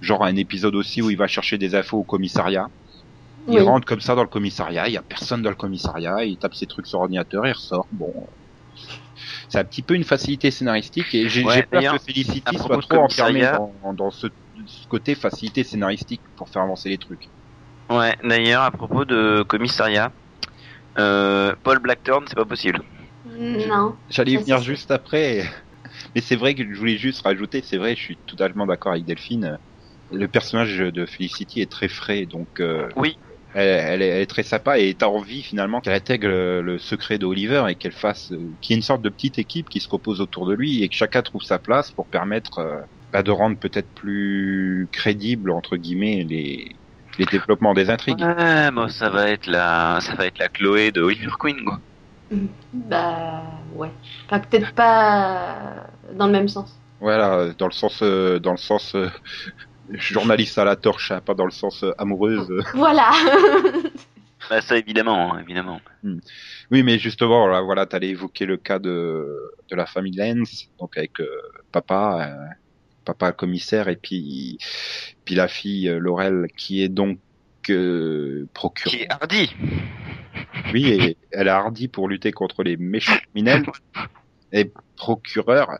Genre 0.00 0.24
un 0.24 0.36
épisode 0.36 0.74
aussi 0.76 1.02
où 1.02 1.10
il 1.10 1.16
va 1.18 1.28
chercher 1.28 1.58
des 1.58 1.74
infos 1.76 1.98
au 1.98 2.04
commissariat. 2.04 2.68
Il 3.48 3.60
Oui. 3.60 3.62
rentre 3.62 3.86
comme 3.86 4.00
ça 4.00 4.14
dans 4.16 4.22
le 4.22 4.28
commissariat, 4.28 4.88
il 4.88 4.94
y 4.94 4.98
a 4.98 5.02
personne 5.02 5.42
dans 5.42 5.50
le 5.50 5.56
commissariat, 5.56 6.24
il 6.24 6.38
tape 6.38 6.54
ses 6.54 6.66
trucs 6.68 6.86
sur 6.88 7.00
ordinateur 7.00 7.46
et 7.46 7.50
il 7.50 7.54
ressort. 7.54 7.88
Bon, 7.92 8.28
c'est 9.48 9.58
un 9.58 9.64
petit 9.64 9.82
peu 9.82 9.94
une 9.94 10.04
facilité 10.04 10.50
scénaristique 10.50 11.14
et 11.14 11.28
j'ai 11.28 11.46
Ouais, 11.46 11.62
j'ai 11.62 11.62
peur 11.62 11.86
que 11.88 11.98
Felicity 11.98 12.58
soit 12.58 12.78
trop 12.78 13.02
enfermée 13.02 13.46
dans, 13.46 13.94
dans 13.94 14.10
ce, 14.10 14.26
ce 14.66 14.86
côté 14.88 15.14
facilité 15.14 15.64
scénaristique 15.64 16.22
pour 16.36 16.48
faire 16.50 16.62
avancer 16.62 16.88
les 16.90 16.98
trucs. 16.98 17.30
Ouais, 17.90 18.16
d'ailleurs 18.24 18.62
à 18.62 18.70
propos 18.70 19.04
de 19.04 19.44
commissariat, 19.48 20.12
euh, 20.98 21.54
Paul 21.62 21.78
Blackthorne 21.80 22.26
c'est 22.28 22.36
pas 22.36 22.44
possible. 22.46 22.80
Non. 23.24 23.98
J'allais 24.08 24.32
y 24.32 24.36
venir 24.36 24.60
juste 24.62 24.90
après, 24.90 25.44
mais 26.14 26.20
c'est 26.20 26.36
vrai 26.36 26.54
que 26.54 26.62
je 26.64 26.78
voulais 26.78 26.96
juste 26.98 27.22
rajouter, 27.22 27.62
c'est 27.62 27.76
vrai, 27.76 27.96
je 27.96 28.02
suis 28.02 28.18
totalement 28.26 28.66
d'accord 28.66 28.92
avec 28.92 29.04
Delphine. 29.04 29.58
Le 30.10 30.28
personnage 30.28 30.78
de 30.78 31.06
Felicity 31.06 31.60
est 31.60 31.70
très 31.70 31.88
frais, 31.88 32.26
donc 32.26 32.60
euh, 32.60 32.88
Oui. 32.96 33.18
elle, 33.54 33.68
elle 33.68 34.02
est, 34.02 34.08
elle 34.08 34.22
est 34.22 34.26
très 34.26 34.44
sympa 34.44 34.78
et 34.78 34.94
t'as 34.96 35.06
envie 35.08 35.42
finalement 35.42 35.80
qu'elle 35.80 35.94
intègre 35.94 36.28
le, 36.28 36.62
le 36.62 36.78
secret 36.78 37.18
d'Oliver 37.18 37.64
et 37.68 37.74
qu'elle 37.76 37.92
fasse, 37.92 38.30
euh, 38.32 38.56
qu'il 38.60 38.74
y 38.74 38.76
ait 38.76 38.78
une 38.78 38.82
sorte 38.82 39.02
de 39.02 39.08
petite 39.08 39.38
équipe 39.38 39.68
qui 39.68 39.80
se 39.80 39.88
repose 39.90 40.20
autour 40.20 40.46
de 40.46 40.54
lui 40.54 40.82
et 40.84 40.88
que 40.88 40.94
chacun 40.94 41.22
trouve 41.22 41.42
sa 41.42 41.58
place 41.58 41.92
pour 41.92 42.08
permettre 42.08 42.58
euh, 42.60 42.80
bah, 43.12 43.22
de 43.24 43.32
rendre 43.32 43.58
peut-être 43.58 43.92
plus 43.94 44.88
crédible 44.92 45.50
entre 45.50 45.76
guillemets 45.76 46.24
les 46.28 46.80
les 47.18 47.24
développements 47.26 47.74
des 47.74 47.90
intrigues. 47.90 48.20
Ouais, 48.20 48.70
moi 48.70 48.88
ça 48.88 49.08
va 49.10 49.28
être 49.28 49.46
la, 49.46 49.98
ça 50.00 50.14
va 50.14 50.26
être 50.26 50.38
la 50.38 50.48
Chloé 50.48 50.92
de 50.92 51.02
Oliver 51.02 51.32
Queen 51.38 51.64
quoi. 51.64 51.80
Bah, 52.72 53.42
ouais. 53.74 53.90
Enfin, 54.26 54.40
peut-être 54.40 54.72
pas 54.72 55.86
dans 56.14 56.26
le 56.26 56.32
même 56.32 56.48
sens. 56.48 56.76
Voilà, 57.00 57.52
dans 57.58 57.66
le 57.66 57.72
sens, 57.72 58.00
euh, 58.02 58.40
dans 58.40 58.52
le 58.52 58.56
sens 58.56 58.94
euh, 58.94 59.08
journaliste 59.90 60.58
à 60.58 60.64
la 60.64 60.76
torche, 60.76 61.12
hein, 61.12 61.20
pas 61.24 61.34
dans 61.34 61.44
le 61.44 61.50
sens 61.50 61.82
euh, 61.82 61.92
amoureuse. 61.98 62.52
Voilà. 62.74 63.10
Bah 64.48 64.60
ça 64.60 64.76
évidemment, 64.76 65.34
hein, 65.34 65.40
évidemment. 65.40 65.80
Oui, 66.70 66.84
mais 66.84 67.00
justement, 67.00 67.48
là, 67.48 67.62
voilà, 67.62 67.84
t'allais 67.86 68.10
évoquer 68.10 68.46
le 68.46 68.56
cas 68.56 68.78
de 68.78 69.26
de 69.68 69.74
la 69.74 69.86
famille 69.86 70.12
Lenz, 70.12 70.68
donc 70.78 70.96
avec 70.96 71.20
euh, 71.20 71.26
papa, 71.72 72.28
euh, 72.28 72.54
papa 73.06 73.32
commissaire, 73.32 73.88
et 73.88 73.96
puis 73.96 74.58
puis 75.24 75.34
la 75.34 75.48
fille 75.48 75.88
euh, 75.88 75.98
Laurel, 75.98 76.48
qui 76.56 76.82
est 76.82 76.88
donc 76.90 77.18
euh, 77.70 78.46
procureur. 78.52 78.92
Qui 78.92 79.02
est 79.02 79.10
hardy. 79.10 79.54
Oui, 80.72 80.88
et 80.88 81.16
elle 81.30 81.46
est 81.46 81.50
hardie 81.50 81.88
pour 81.88 82.08
lutter 82.08 82.32
contre 82.32 82.62
les 82.62 82.76
méchants 82.76 83.16
criminels. 83.16 83.64
et 84.52 84.70
procureur. 84.96 85.78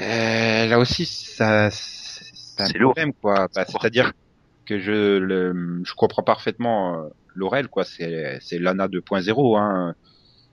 Euh, 0.00 0.66
là 0.66 0.78
aussi, 0.78 1.06
ça, 1.06 1.70
c'est 1.70 2.62
un 2.62 2.68
lourd. 2.78 2.94
problème, 2.94 3.12
quoi. 3.14 3.48
Bah. 3.54 3.64
C'est-à-dire 3.66 4.12
que 4.64 4.78
je, 4.78 5.18
le, 5.18 5.82
je 5.84 5.94
comprends 5.94 6.22
parfaitement 6.22 7.04
euh, 7.04 7.08
Laurel, 7.34 7.68
quoi. 7.68 7.84
C'est, 7.84 8.38
c'est 8.40 8.58
Lana 8.58 8.88
2.0, 8.88 9.58
hein. 9.58 9.94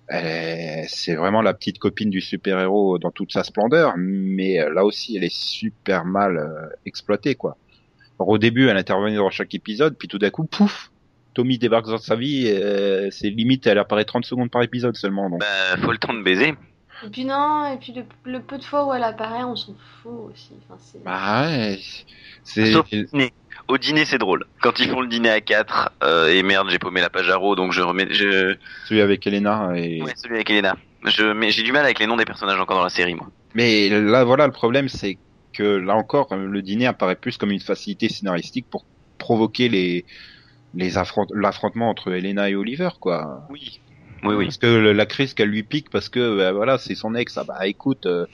Elle 0.08 0.26
est- 0.26 0.86
C'est 0.89 1.16
vraiment 1.16 1.42
la 1.42 1.54
petite 1.54 1.80
copine 1.80 2.10
du 2.10 2.22
super-héros 2.22 3.00
dans 3.00 3.12
toute 3.12 3.32
sa 3.32 3.44
splendeur, 3.44 3.94
mais 3.98 4.60
euh, 4.60 4.74
là 4.74 4.84
aussi, 4.86 5.16
elle 5.18 5.24
est 5.24 5.34
super 5.34 6.06
mal 6.06 6.38
euh, 6.38 6.68
exploitée, 6.86 7.36
quoi. 7.36 7.58
Alors, 8.20 8.30
au 8.30 8.38
début, 8.38 8.68
elle 8.68 8.78
intervenait 8.78 9.16
dans 9.16 9.30
chaque 9.30 9.54
épisode, 9.56 9.96
puis 9.98 10.08
tout 10.08 10.20
d'un 10.20 10.30
coup, 10.30 10.44
pouf, 10.46 10.92
Tommy 11.34 11.58
débarque 11.58 11.88
dans 11.88 11.98
sa 11.98 12.16
vie, 12.16 12.46
euh, 12.48 13.10
c'est 13.12 13.30
limite, 13.30 13.66
elle 13.66 13.80
apparaît 13.80 14.06
30 14.06 14.26
secondes 14.26 14.52
par 14.52 14.62
épisode 14.62 14.96
seulement. 14.96 15.30
Donc. 15.30 15.39
Bah 15.39 15.78
faut 15.82 15.92
le 15.92 15.98
temps 15.98 16.13
de 16.13 16.22
baiser. 16.22 16.54
Et 17.06 17.10
puis 17.10 17.26
non, 17.26 17.66
et 17.74 17.78
puis 17.78 17.92
le, 17.92 18.04
le 18.32 18.39
peu 18.42 18.58
de 18.58 18.63
fois 18.63 18.86
où 18.86 18.94
elle 18.94 19.04
apparaît, 19.04 19.44
on 19.44 19.56
s'en 19.56 19.76
fout 20.04 20.32
aussi. 20.32 20.52
Enfin, 20.70 20.80
c'est... 20.80 21.04
Bah 21.04 21.48
ouais, 21.50 21.80
c'est 22.44 22.72
Sauf 22.72 22.88
au 23.67 23.78
dîner. 23.78 24.06
C'est 24.06 24.17
drôle. 24.17 24.45
Quand 24.62 24.80
ils 24.80 24.89
font 24.89 25.02
le 25.02 25.08
dîner 25.08 25.30
à 25.30 25.41
4, 25.41 25.91
euh, 26.04 26.28
et 26.30 26.43
merde, 26.43 26.67
j'ai 26.69 26.80
paumé 26.80 27.02
la 27.02 27.10
page 27.10 27.30
à 27.30 27.36
Ro, 27.36 27.56
donc 27.56 27.71
je 27.73 27.82
remets, 27.82 28.08
je, 28.13 28.56
celui 28.88 29.02
avec 29.02 29.26
Elena 29.28 29.71
et 29.76 30.02
ouais, 30.02 30.13
celui 30.15 30.36
avec 30.36 30.49
Elena. 30.49 30.76
Je, 31.06 31.34
mais 31.34 31.52
j'ai 31.52 31.63
du 31.63 31.71
mal 31.71 31.84
avec 31.84 31.99
les 31.99 32.08
noms 32.08 32.17
des 32.17 32.26
personnages 32.26 32.60
encore 32.60 32.78
dans 32.78 32.84
la 32.84 32.89
série, 32.89 33.13
moi. 33.15 33.28
mais 33.56 33.89
là 33.89 34.23
voilà 34.23 34.45
le 34.47 34.54
problème 34.54 34.88
c'est 34.88 35.17
que 35.52 35.63
là 35.63 35.95
encore 35.95 36.34
le 36.36 36.62
dîner 36.62 36.86
apparaît 36.88 37.15
plus 37.17 37.38
comme 37.38 37.52
une 37.52 37.60
facilité 37.60 38.08
scénaristique 38.10 38.67
pour 38.69 38.86
provoquer 39.17 39.67
les 39.69 40.06
les 40.73 40.97
affront- 40.97 41.28
l'affrontement 41.34 41.89
entre 41.89 42.12
Elena 42.13 42.49
et 42.49 42.56
Oliver 42.56 42.89
quoi. 42.99 43.45
Oui. 43.49 43.80
Oui, 44.23 44.36
oui. 44.36 44.45
Parce 44.45 44.58
que 44.58 44.67
la 44.67 45.06
crise 45.06 45.34
qu'elle 45.34 45.49
lui 45.49 45.63
pique 45.63 45.89
parce 45.89 46.08
que 46.08 46.38
bah, 46.38 46.54
voilà 46.54 46.78
c'est 46.78 46.95
son 46.95 47.13
ex 47.15 47.38
ah 47.38 47.43
bah 47.43 47.67
écoute 47.67 48.06
euh, 48.06 48.26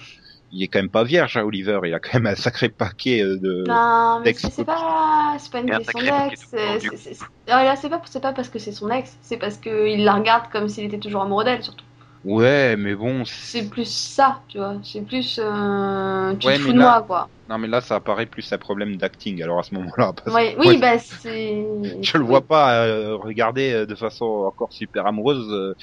il 0.52 0.64
est 0.64 0.68
quand 0.68 0.80
même 0.80 0.90
pas 0.90 1.04
vierge 1.04 1.38
hein, 1.38 1.44
Oliver 1.44 1.80
il 1.86 1.94
a 1.94 2.00
quand 2.00 2.16
même 2.20 2.28
un 2.28 2.36
sacré 2.36 2.70
paquet 2.70 3.22
euh, 3.24 3.38
de 3.40 3.64
Non, 3.68 4.20
mais 4.22 4.34
c'est 4.34 4.66
pas, 4.66 5.38
c'est 5.40 5.52
pas 5.52 5.60
une 5.60 5.72
question 5.72 6.02
d'ex. 6.02 6.56
c'est- 6.80 6.98
c'est- 6.98 7.30
ah, 7.48 7.64
là, 7.64 7.76
c'est 7.76 7.90
pas, 7.90 8.02
c'est 8.06 8.20
pas 8.22 8.34
parce 8.34 8.50
que 8.50 8.60
c'est 8.60 8.72
son 8.72 8.90
ex, 8.90 9.18
c'est 9.22 9.38
parce 9.38 9.58
qu'il 9.58 10.04
la 10.04 10.14
regarde 10.16 10.50
comme 10.52 10.68
s'il 10.70 10.86
était 10.86 11.00
toujours 11.00 11.22
amoureux 11.24 11.44
d'elle, 11.44 11.64
surtout. 11.64 11.86
ouais 12.24 12.76
mais 12.78 12.96
bon 12.96 13.24
C'est 13.42 13.70
plus 13.70 13.92
ça, 13.92 14.44
tu 14.48 14.60
vois. 14.60 14.80
C'est 14.84 15.02
plus. 15.02 15.40
euh, 15.44 16.36
tu 16.38 16.48
Ouais, 16.48 16.54
te 16.54 16.60
fous 16.60 16.74
de 16.74 16.78
là- 16.78 16.94
moi, 16.94 17.02
quoi. 17.04 17.30
non 17.48 17.58
mais 17.58 17.68
là 17.68 17.82
ça 17.82 17.96
apparaît 17.96 18.26
plus 18.28 18.52
un 18.54 18.58
problème 18.58 18.98
d'acting 18.98 19.42
alors 19.44 19.60
à 19.60 19.64
ce 19.64 19.74
moment-là 19.76 20.14
parce 20.14 20.36
Ouais, 20.36 20.56
que 20.56 20.58
oui, 20.60 20.78
bah 20.78 20.98
c'est. 21.00 21.66
je 22.02 22.18
le 22.18 22.24
vois 22.26 22.46
pas 22.46 22.86
euh, 22.86 23.16
regarder 23.16 23.72
euh, 23.74 23.86
de 23.86 23.96
façon 23.96 24.26
encore 24.26 24.74
super 24.74 25.06
amoureuse. 25.08 25.48
euh, 25.52 25.76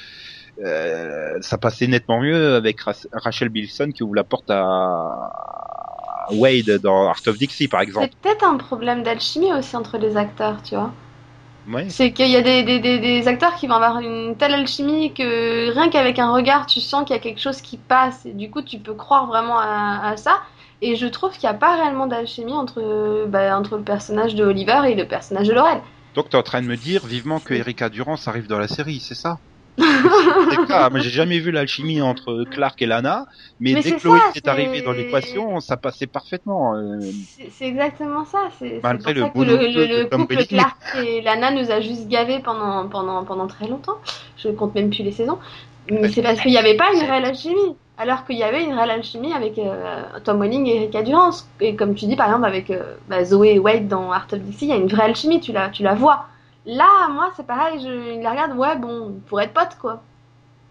euh, 0.65 1.39
ça 1.41 1.59
passait 1.59 1.87
nettement 1.87 2.21
mieux 2.21 2.55
avec 2.55 2.81
Ra- 2.81 2.95
Rachel 3.13 3.49
Bilson 3.51 3.91
qui 3.95 4.03
ouvre 4.03 4.15
la 4.15 4.25
porte 4.25 4.51
à, 4.51 4.63
à 4.63 6.33
Wade 6.33 6.79
dans 6.83 7.09
Art 7.09 7.21
of 7.27 7.39
Dixie 7.39 7.69
par 7.69 7.81
exemple. 7.81 8.11
C'est 8.11 8.21
peut-être 8.21 8.45
un 8.45 8.57
problème 8.57 9.03
d'alchimie 9.03 9.53
aussi 9.53 9.77
entre 9.77 9.99
les 9.99 10.17
acteurs, 10.17 10.63
tu 10.63 10.75
vois. 10.75 10.91
Ouais. 11.67 11.87
C'est 11.89 12.13
qu'il 12.13 12.29
y 12.29 12.37
a 12.37 12.43
des, 12.43 12.63
des, 12.63 12.81
des, 12.81 12.99
des 12.99 13.29
acteurs 13.29 13.55
qui 13.57 13.67
vont 13.67 13.75
avoir 13.75 14.01
une 14.01 14.37
telle 14.37 14.55
alchimie 14.55 15.15
que 15.15 15.73
rien 15.73 15.89
qu'avec 15.89 16.19
un 16.19 16.33
regard, 16.33 16.67
tu 16.67 16.81
sens 16.81 17.05
qu'il 17.05 17.15
y 17.17 17.19
a 17.19 17.23
quelque 17.23 17.41
chose 17.41 17.61
qui 17.61 17.77
passe. 17.77 18.27
Et 18.27 18.33
du 18.33 18.51
coup, 18.51 18.63
tu 18.63 18.79
peux 18.79 18.95
croire 18.95 19.27
vraiment 19.27 19.59
à, 19.59 20.11
à 20.11 20.17
ça. 20.17 20.41
Et 20.83 20.97
je 20.97 21.07
trouve 21.07 21.33
qu'il 21.33 21.49
n'y 21.49 21.55
a 21.55 21.59
pas 21.59 21.77
réellement 21.77 22.07
d'alchimie 22.07 22.53
entre, 22.53 23.25
bah, 23.29 23.57
entre 23.59 23.79
le 23.79 23.83
personnage 23.83 24.35
de 24.35 24.45
Oliver 24.45 24.83
et 24.87 24.95
le 24.95 25.07
personnage 25.07 25.49
de 25.49 25.55
Laurel. 25.55 25.81
Donc 26.15 26.31
t'es 26.31 26.37
en 26.37 26.43
train 26.43 26.63
de 26.63 26.67
me 26.67 26.77
dire 26.77 27.07
vivement 27.07 27.39
que 27.39 27.55
Erika 27.55 27.89
Durance 27.89 28.27
arrive 28.27 28.49
dans 28.49 28.59
la 28.59 28.67
série, 28.69 28.99
c'est 29.01 29.15
ça? 29.15 29.37
mais 30.93 31.01
j'ai 31.01 31.11
jamais 31.11 31.39
vu 31.39 31.51
l'alchimie 31.51 32.01
entre 32.01 32.45
Clark 32.51 32.81
et 32.81 32.87
Lana, 32.87 33.27
mais, 33.61 33.75
Mais 33.75 33.83
dès 33.83 33.93
que 33.93 34.01
ça, 34.01 34.09
est 34.35 34.49
arrivé 34.49 34.83
dans 34.83 34.93
l'équation, 34.93 35.61
ça 35.61 35.77
passait 35.77 36.07
parfaitement. 36.07 36.75
euh, 36.75 37.01
C'est 37.51 37.67
exactement 37.67 38.25
ça. 38.25 38.49
C'est 38.59 38.81
pour 38.81 38.83
Malgré 38.83 39.15
le 39.15 39.23
ça 39.23 39.29
que 39.29 39.39
le, 39.39 40.05
couple. 40.05 40.47
Clark 40.47 40.77
et 41.03 41.21
Lana 41.21 41.51
nous 41.51 41.71
a 41.71 41.81
juste 41.81 42.09
gavé 42.09 42.39
pendant, 42.41 42.89
pendant, 42.89 43.25
pendant 43.25 43.47
très 43.47 43.69
longtemps. 43.69 43.99
Je 44.39 44.49
compte 44.49 44.75
même 44.75 44.91
plus 44.91 45.03
les 45.03 45.13
saisons. 45.13 45.39
Mais 45.91 46.09
c'est 46.09 46.23
parce 46.23 46.41
qu'il 46.41 46.51
n'y 46.51 46.59
avait 46.59 46.77
pas 46.77 46.93
une 46.95 47.01
réelle 47.01 47.25
alchimie. 47.25 47.77
Alors 47.99 48.27
qu'il 48.27 48.37
y 48.37 48.43
avait 48.43 48.63
une 48.63 48.75
réelle 48.75 48.91
alchimie 48.91 49.33
avec 49.33 49.59
euh, 49.59 50.03
Tom 50.23 50.41
Welling 50.41 50.67
et 50.67 50.77
Erika 50.77 51.03
Durance. 51.03 51.49
Et 51.61 51.77
comme 51.77 51.95
tu 51.95 52.05
dis, 52.07 52.17
par 52.17 52.27
exemple, 52.27 52.45
avec 52.45 52.71
euh, 52.71 52.95
bah, 53.09 53.25
Zoé 53.25 53.55
et 53.55 53.59
Wade 53.59 53.89
dans 53.89 54.13
Art 54.13 54.27
of 54.33 54.41
DC, 54.41 54.63
il 54.63 54.69
y 54.69 54.73
a 54.73 54.77
une 54.77 54.89
vraie 54.89 55.05
alchimie, 55.05 55.41
tu 55.41 55.53
la, 55.53 55.71
tu 55.71 55.83
la 55.83 55.95
vois. 55.95 56.27
Là, 56.67 57.09
moi, 57.09 57.33
c'est 57.37 57.47
pareil, 57.47 57.81
je 57.81 58.21
la 58.23 58.31
regarde, 58.31 58.53
ouais, 58.59 58.77
bon, 58.79 59.21
pour 59.29 59.41
être 59.41 59.55
pote, 59.55 59.77
quoi. 59.81 60.03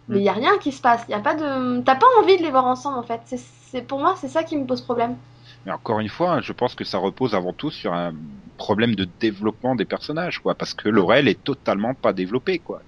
Mais 0.09 0.19
il 0.19 0.23
n'y 0.23 0.29
a 0.29 0.33
rien 0.33 0.57
qui 0.59 0.71
se 0.71 0.81
passe. 0.81 1.03
Il 1.07 1.11
y 1.11 1.15
a 1.15 1.19
pas 1.19 1.35
de... 1.35 1.81
T'as 1.83 1.95
pas 1.95 2.07
envie 2.21 2.37
de 2.37 2.43
les 2.43 2.51
voir 2.51 2.65
ensemble, 2.65 2.97
en 2.99 3.03
fait. 3.03 3.21
C'est- 3.25 3.81
Pour 3.83 3.99
moi, 3.99 4.15
c'est 4.19 4.29
ça 4.29 4.43
qui 4.43 4.57
me 4.57 4.65
pose 4.65 4.81
problème. 4.81 5.17
Mais 5.65 5.71
encore 5.71 5.99
une 5.99 6.09
fois, 6.09 6.41
je 6.41 6.53
pense 6.53 6.75
que 6.75 6.83
ça 6.83 6.97
repose 6.97 7.35
avant 7.35 7.53
tout 7.53 7.71
sur 7.71 7.93
un 7.93 8.13
problème 8.57 8.95
de 8.95 9.05
développement 9.19 9.75
des 9.75 9.85
personnages, 9.85 10.39
quoi, 10.39 10.55
parce 10.55 10.73
que 10.73 10.89
Laurel 10.89 11.27
est 11.27 11.43
totalement 11.43 11.93
pas 11.93 12.13
développée, 12.13 12.59
quoi. 12.59 12.81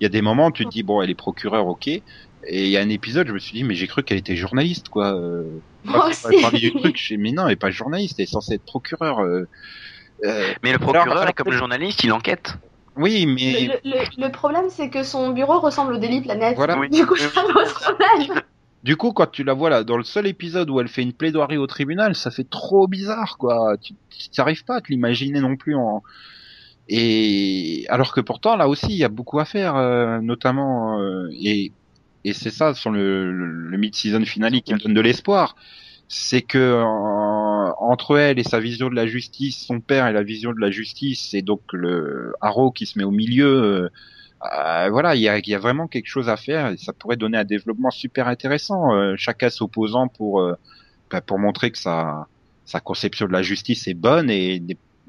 Il 0.00 0.04
y 0.04 0.06
a 0.06 0.10
des 0.10 0.22
moments 0.22 0.48
où 0.48 0.52
tu 0.52 0.64
te 0.66 0.70
dis 0.70 0.82
bon, 0.82 1.02
elle 1.02 1.10
est 1.10 1.14
procureure, 1.14 1.66
ok, 1.68 1.88
et 1.88 2.02
il 2.48 2.68
y 2.68 2.76
a 2.76 2.82
un 2.82 2.88
épisode, 2.90 3.28
je 3.28 3.32
me 3.32 3.38
suis 3.38 3.56
dit 3.58 3.64
mais 3.64 3.74
j'ai 3.74 3.86
cru 3.86 4.02
qu'elle 4.04 4.18
était 4.18 4.36
journaliste, 4.36 4.88
quoi. 4.88 5.14
Euh, 5.14 5.62
Moi 5.84 6.00
pas- 6.00 6.08
aussi. 6.08 6.22
pas 6.22 6.42
parler 6.42 6.60
du 6.60 6.74
truc, 6.74 6.98
mais 7.18 7.32
non, 7.32 7.46
elle 7.46 7.54
est 7.54 7.56
pas 7.56 7.70
journaliste, 7.70 8.18
elle 8.18 8.24
est 8.24 8.26
censée 8.26 8.54
être 8.54 8.64
procureure. 8.64 9.20
euh, 9.20 9.44
Mais 10.22 10.72
le 10.72 10.78
procureur, 10.78 11.16
Alors, 11.18 11.28
est 11.28 11.32
comme 11.32 11.50
le 11.52 11.56
journaliste, 11.58 12.02
il 12.04 12.12
enquête. 12.12 12.54
oui, 12.96 13.26
mais 13.26 13.80
Le, 13.84 13.90
le- 13.90 14.26
le 14.26 14.32
problème, 14.32 14.66
c'est 14.70 14.88
que 14.90 15.02
son 15.02 15.30
bureau 15.30 15.60
ressemble 15.60 15.94
au 15.94 15.98
Daily 15.98 16.20
Planet. 16.22 16.56
Voilà. 16.56 16.78
Oui. 16.78 16.88
Du 16.90 17.04
coup, 17.06 17.16
ça 17.16 17.42
pose 17.52 17.72
problème. 17.72 18.40
Du 18.82 18.96
coup, 18.96 19.12
quand 19.12 19.26
tu 19.30 19.42
la 19.42 19.52
vois 19.52 19.68
là, 19.68 19.82
dans 19.84 19.96
le 19.96 20.04
seul 20.04 20.26
épisode 20.26 20.70
où 20.70 20.80
elle 20.80 20.88
fait 20.88 21.02
une 21.02 21.12
plaidoirie 21.12 21.56
au 21.56 21.66
tribunal, 21.66 22.14
ça 22.14 22.30
fait 22.30 22.48
trop 22.48 22.86
bizarre, 22.86 23.36
quoi. 23.36 23.76
Tu 23.80 23.94
n'arrives 24.38 24.64
pas 24.64 24.76
à 24.76 24.80
te 24.80 24.88
l'imaginer 24.88 25.40
non 25.40 25.56
plus 25.56 25.74
en. 25.74 26.02
Et 26.88 27.84
alors 27.88 28.12
que 28.12 28.20
pourtant, 28.20 28.56
là 28.56 28.68
aussi, 28.68 28.86
il 28.90 28.96
y 28.96 29.04
a 29.04 29.08
beaucoup 29.08 29.40
à 29.40 29.44
faire, 29.44 29.74
euh, 29.76 30.20
notamment 30.20 31.00
euh, 31.00 31.28
et 31.32 31.72
et 32.24 32.32
c'est 32.32 32.50
ça 32.50 32.74
sur 32.74 32.90
le, 32.90 33.30
le, 33.32 33.46
le 33.46 33.76
mid-season 33.78 34.24
finale 34.24 34.60
qui 34.62 34.74
me 34.74 34.78
donne 34.80 34.94
de 34.94 35.00
l'espoir, 35.00 35.54
c'est 36.08 36.42
que 36.42 36.58
euh, 36.58 36.84
entre 37.78 38.16
elle 38.18 38.38
et 38.38 38.44
sa 38.44 38.60
vision 38.60 38.88
de 38.88 38.94
la 38.94 39.06
justice, 39.06 39.64
son 39.66 39.80
père 39.80 40.06
et 40.06 40.12
la 40.12 40.22
vision 40.22 40.52
de 40.52 40.60
la 40.60 40.70
justice, 40.70 41.34
et 41.34 41.42
donc 41.42 41.62
le 41.72 42.32
Arrow 42.40 42.70
qui 42.70 42.86
se 42.86 42.98
met 42.98 43.04
au 43.04 43.10
milieu. 43.10 43.46
euh, 43.46 43.90
euh, 44.58 44.88
voilà, 44.90 45.14
il 45.16 45.22
y 45.22 45.28
a, 45.28 45.38
y 45.38 45.54
a 45.54 45.58
vraiment 45.58 45.88
quelque 45.88 46.06
chose 46.08 46.28
à 46.28 46.36
faire 46.36 46.68
et 46.68 46.76
ça 46.76 46.92
pourrait 46.92 47.16
donner 47.16 47.38
un 47.38 47.44
développement 47.44 47.90
super 47.90 48.28
intéressant. 48.28 48.94
euh, 48.94 49.14
chacun 49.16 49.50
s'opposant 49.50 50.08
pour 50.08 50.42
bah, 51.10 51.20
pour 51.20 51.38
montrer 51.38 51.70
que 51.70 51.78
sa 51.78 52.26
sa 52.64 52.80
conception 52.80 53.26
de 53.26 53.32
la 53.32 53.42
justice 53.42 53.86
est 53.88 53.94
bonne 53.94 54.28
et, 54.30 54.62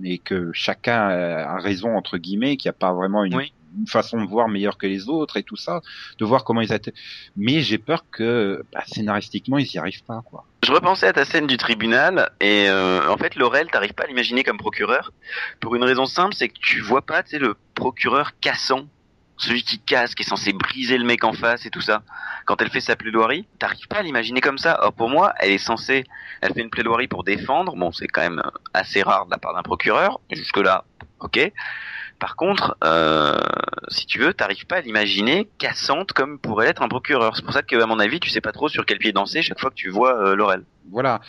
et 0.03 0.17
que 0.19 0.51
chacun 0.53 1.09
a 1.09 1.57
raison 1.59 1.95
entre 1.95 2.17
guillemets, 2.17 2.55
qu'il 2.57 2.69
n'y 2.69 2.75
a 2.75 2.79
pas 2.79 2.93
vraiment 2.93 3.23
une. 3.23 3.33
Une 3.77 3.87
façon 3.87 4.21
de 4.21 4.27
voir 4.27 4.47
meilleure 4.47 4.77
que 4.77 4.87
les 4.87 5.09
autres 5.09 5.37
et 5.37 5.43
tout 5.43 5.55
ça, 5.55 5.81
de 6.17 6.25
voir 6.25 6.43
comment 6.43 6.61
ils 6.61 6.73
étaient. 6.73 6.93
Mais 7.35 7.61
j'ai 7.61 7.77
peur 7.77 8.05
que 8.11 8.63
bah, 8.73 8.83
scénaristiquement 8.87 9.57
ils 9.57 9.71
y 9.73 9.77
arrivent 9.77 10.03
pas 10.03 10.21
quoi. 10.25 10.45
Je 10.63 10.71
repensais 10.71 11.07
à 11.07 11.13
ta 11.13 11.25
scène 11.25 11.47
du 11.47 11.57
tribunal 11.57 12.31
et 12.41 12.67
euh, 12.69 13.09
en 13.09 13.17
fait 13.17 13.35
Laurel, 13.35 13.67
t'arrives 13.69 13.93
pas 13.93 14.03
à 14.03 14.07
l'imaginer 14.07 14.43
comme 14.43 14.57
procureur 14.57 15.11
pour 15.59 15.75
une 15.75 15.83
raison 15.83 16.05
simple, 16.05 16.33
c'est 16.35 16.49
que 16.49 16.59
tu 16.59 16.81
vois 16.81 17.01
pas, 17.01 17.23
tu 17.23 17.39
le 17.39 17.55
procureur 17.75 18.31
cassant, 18.39 18.87
celui 19.37 19.63
qui 19.63 19.79
casse, 19.79 20.15
qui 20.15 20.23
est 20.23 20.29
censé 20.29 20.53
briser 20.53 20.97
le 20.97 21.05
mec 21.05 21.23
en 21.23 21.33
face 21.33 21.65
et 21.65 21.69
tout 21.69 21.81
ça. 21.81 22.03
Quand 22.45 22.61
elle 22.61 22.69
fait 22.69 22.81
sa 22.81 22.95
plaidoirie, 22.95 23.47
t'arrives 23.59 23.87
pas 23.87 23.97
à 23.97 24.01
l'imaginer 24.01 24.41
comme 24.41 24.57
ça. 24.57 24.79
Or 24.81 24.93
pour 24.93 25.09
moi, 25.09 25.33
elle 25.39 25.51
est 25.51 25.57
censée, 25.57 26.05
elle 26.41 26.53
fait 26.53 26.61
une 26.61 26.69
plaidoirie 26.69 27.07
pour 27.07 27.23
défendre. 27.23 27.75
Bon, 27.75 27.91
c'est 27.91 28.07
quand 28.07 28.21
même 28.21 28.41
assez 28.73 29.03
rare 29.03 29.25
de 29.25 29.31
la 29.31 29.37
part 29.37 29.53
d'un 29.53 29.63
procureur. 29.63 30.19
Jusque 30.31 30.57
là, 30.57 30.85
ok. 31.19 31.51
Par 32.19 32.35
contre, 32.35 32.75
euh, 32.83 33.37
si 33.89 34.05
tu 34.07 34.19
veux, 34.19 34.33
t'arrives 34.33 34.65
pas 34.65 34.77
à 34.77 34.81
l'imaginer 34.81 35.49
cassante 35.59 36.13
comme 36.13 36.39
pourrait 36.39 36.67
être 36.67 36.81
un 36.81 36.87
procureur. 36.87 37.35
C'est 37.35 37.43
pour 37.43 37.53
ça 37.53 37.61
que, 37.61 37.75
à 37.75 37.85
mon 37.85 37.99
avis, 37.99 38.19
tu 38.19 38.29
sais 38.29 38.41
pas 38.41 38.51
trop 38.51 38.69
sur 38.69 38.85
quel 38.85 38.97
pied 38.97 39.11
danser 39.11 39.41
chaque 39.43 39.59
fois 39.59 39.69
que 39.69 39.75
tu 39.75 39.89
vois 39.89 40.17
euh, 40.19 40.35
Laurel. 40.35 40.63
Voilà. 40.89 41.21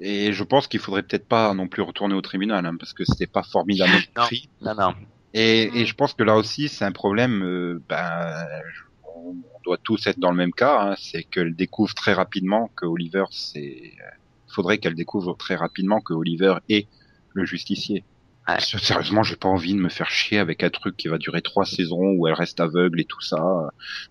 Et 0.00 0.32
je 0.32 0.42
pense 0.42 0.66
qu'il 0.66 0.80
faudrait 0.80 1.04
peut-être 1.04 1.28
pas 1.28 1.54
non 1.54 1.68
plus 1.68 1.82
retourner 1.82 2.16
au 2.16 2.20
tribunal 2.20 2.66
hein, 2.66 2.74
parce 2.76 2.92
que 2.92 3.04
c'était 3.04 3.28
pas 3.28 3.44
formidablement 3.44 3.98
Non. 4.16 4.24
écrit. 4.24 4.48
Non, 4.60 4.74
non. 4.74 4.94
Et, 5.34 5.80
et 5.80 5.86
je 5.86 5.94
pense 5.94 6.14
que 6.14 6.24
là 6.24 6.36
aussi, 6.36 6.68
c'est 6.68 6.84
un 6.84 6.92
problème. 6.92 7.42
euh, 7.44 7.80
ben, 7.88 8.46
on, 9.16 9.34
doit 9.64 9.78
tous 9.78 10.06
être 10.08 10.18
dans 10.18 10.30
le 10.30 10.36
même 10.36 10.52
cas. 10.52 10.80
Hein, 10.80 10.94
c'est 10.98 11.22
qu'elle 11.22 11.54
découvre 11.54 11.94
très 11.94 12.12
rapidement 12.12 12.70
que 12.76 12.86
Oliver, 12.86 13.24
c'est. 13.30 13.92
Faudrait 14.48 14.78
qu'elle 14.78 14.94
découvre 14.94 15.36
très 15.36 15.54
rapidement 15.54 16.00
que 16.00 16.12
Oliver 16.12 16.56
est 16.68 16.86
le 17.32 17.44
justicier. 17.46 18.04
Ouais. 18.46 18.60
Sérieusement, 18.60 19.22
j'ai 19.22 19.36
pas 19.36 19.48
envie 19.48 19.72
de 19.74 19.78
me 19.80 19.88
faire 19.88 20.10
chier 20.10 20.38
avec 20.38 20.62
un 20.62 20.68
truc 20.70 20.96
qui 20.98 21.08
va 21.08 21.16
durer 21.18 21.40
trois 21.40 21.64
saisons 21.64 22.12
où 22.18 22.26
elle 22.28 22.34
reste 22.34 22.60
aveugle 22.60 23.00
et 23.00 23.04
tout 23.06 23.20
ça, 23.22 23.36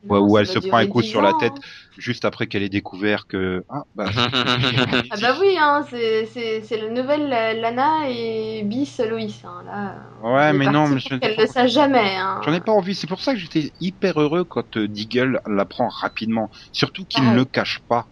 Non, 0.04 0.22
où 0.22 0.36
ça 0.36 0.42
elle 0.42 0.48
se 0.48 0.60
prend 0.60 0.78
un 0.78 0.88
coup 0.88 1.02
10 1.02 1.08
sur 1.10 1.22
la 1.22 1.34
tête. 1.40 1.54
hein. 1.56 1.62
juste 2.00 2.26
après 2.26 2.48
qu'elle 2.48 2.64
ait 2.64 2.70
découvert 2.70 3.28
que 3.28 3.64
ah 3.70 3.84
bah. 3.94 4.06
Ah 5.12 5.16
bah 5.22 5.38
oui, 5.40 5.56
hein, 5.60 5.86
c'est 5.90 6.26
c'est- 6.26 6.62
c'est 6.64 6.78
la 6.82 6.90
nouvelle 6.90 7.32
euh, 7.32 7.54
Lana 7.62 8.10
et 8.10 8.64
Bis 8.64 9.00
Loïs. 9.08 9.44
Hein, 9.46 9.62
là, 9.66 9.96
on 10.24 10.34
Ouais, 10.34 10.52
mais 10.54 10.66
non, 10.66 10.88
mais 10.88 11.00
je- 11.00 11.16
qu'elle 11.18 11.40
ne 11.40 11.46
sache 11.46 11.72
jamais. 11.72 12.16
Hein. 12.16 12.42
J'en 12.44 12.54
ai 12.54 12.62
pas 12.62 12.72
envie. 12.72 12.96
C'est 12.96 13.06
pour 13.08 13.22
ça 13.22 13.34
que 13.34 13.40
j'étais 13.40 13.72
hyper 13.80 14.20
heureux 14.20 14.44
quand 14.46 14.78
euh, 14.78 14.88
Deagle 14.88 15.42
l'apprend 15.46 15.90
rapidement. 15.90 16.50
Surtout 16.72 17.06
qu'il 17.06 17.24
ne 17.30 17.36
le 17.36 17.46
cache 17.46 17.82
pas. 17.88 18.08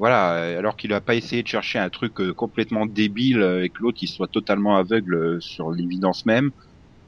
Voilà, 0.00 0.34
euh, 0.36 0.58
alors 0.58 0.76
qu'il 0.76 0.94
a 0.94 1.02
pas 1.02 1.14
essayé 1.14 1.42
de 1.42 1.48
chercher 1.48 1.78
un 1.78 1.90
truc 1.90 2.20
euh, 2.20 2.32
complètement 2.34 2.86
débile 2.86 3.42
euh, 3.42 3.64
et 3.64 3.68
que 3.70 3.82
l'autre 3.82 3.98
il 4.02 4.08
soit 4.08 4.28
totalement 4.28 4.76
aveugle 4.76 5.42
sur 5.42 5.70
l'évidence 5.70 6.24
même 6.26 6.52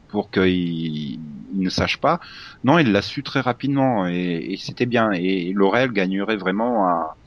pour 0.09 0.31
qu'il 0.31 0.48
il 0.50 1.61
ne 1.61 1.70
sache 1.70 1.98
pas. 1.98 2.20
Non, 2.64 2.78
il 2.78 2.92
l'a 2.92 3.02
su 3.02 3.22
très 3.24 3.40
rapidement 3.40 4.07
et, 4.09 4.52
et 4.52 4.57
c'était 4.59 4.87
bien. 4.87 5.11
Et 5.12 5.52
Laurel 5.55 5.92
gagnerait 5.92 6.37
vraiment 6.37 6.87
à, 6.87 7.18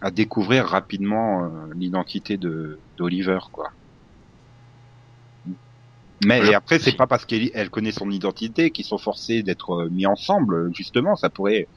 à 0.00 0.10
découvrir 0.12 0.66
rapidement 0.66 1.50
l'identité 1.76 2.38
de 2.38 2.82
d'Oliver, 2.96 3.40
quoi. 3.52 3.74
Mais 6.24 6.46
et 6.46 6.54
après, 6.54 6.78
c'est 6.78 6.96
pas 6.96 7.06
parce 7.06 7.26
qu'elle 7.26 7.50
elle 7.54 7.70
connaît 7.70 7.92
son 7.92 8.10
identité 8.10 8.70
qu'ils 8.70 8.84
sont 8.84 8.98
forcés 8.98 9.42
d'être 9.42 9.88
mis 9.90 10.06
ensemble. 10.06 10.72
Justement, 10.74 11.16
ça 11.16 11.30
pourrait 11.30 11.70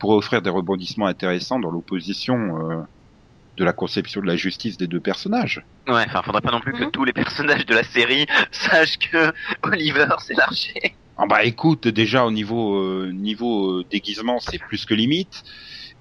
pourrait 0.00 0.16
offrir 0.16 0.42
des 0.42 0.50
rebondissements 0.50 1.06
intéressants 1.06 1.60
dans 1.60 1.70
l'opposition 1.70 2.34
euh, 2.36 2.82
de 3.58 3.64
la 3.64 3.72
conception 3.72 4.20
de 4.22 4.26
la 4.26 4.36
justice 4.36 4.76
des 4.78 4.88
deux 4.88 5.00
personnages. 5.00 5.62
Ouais, 5.88 6.04
enfin, 6.08 6.22
faudrait 6.24 6.40
pas 6.42 6.52
non 6.52 6.60
plus 6.60 6.72
que 6.74 6.84
Mhm. 6.84 6.90
tous 6.92 7.04
les 7.04 7.12
personnages 7.12 7.66
de 7.66 7.74
la 7.74 7.84
série 7.84 8.26
sachent 8.52 8.98
que 8.98 9.32
Oliver 9.64 10.06
c'est 10.20 10.34
l'archer. 10.34 10.96
Ah 11.16 11.26
bah 11.28 11.44
écoute, 11.44 11.88
déjà 11.88 12.24
au 12.24 12.30
niveau 12.32 12.76
euh, 12.80 13.12
niveau 13.12 13.80
euh, 13.80 13.84
déguisement, 13.90 14.38
c'est 14.40 14.58
plus 14.58 14.86
que 14.86 14.94
limite. 14.94 15.42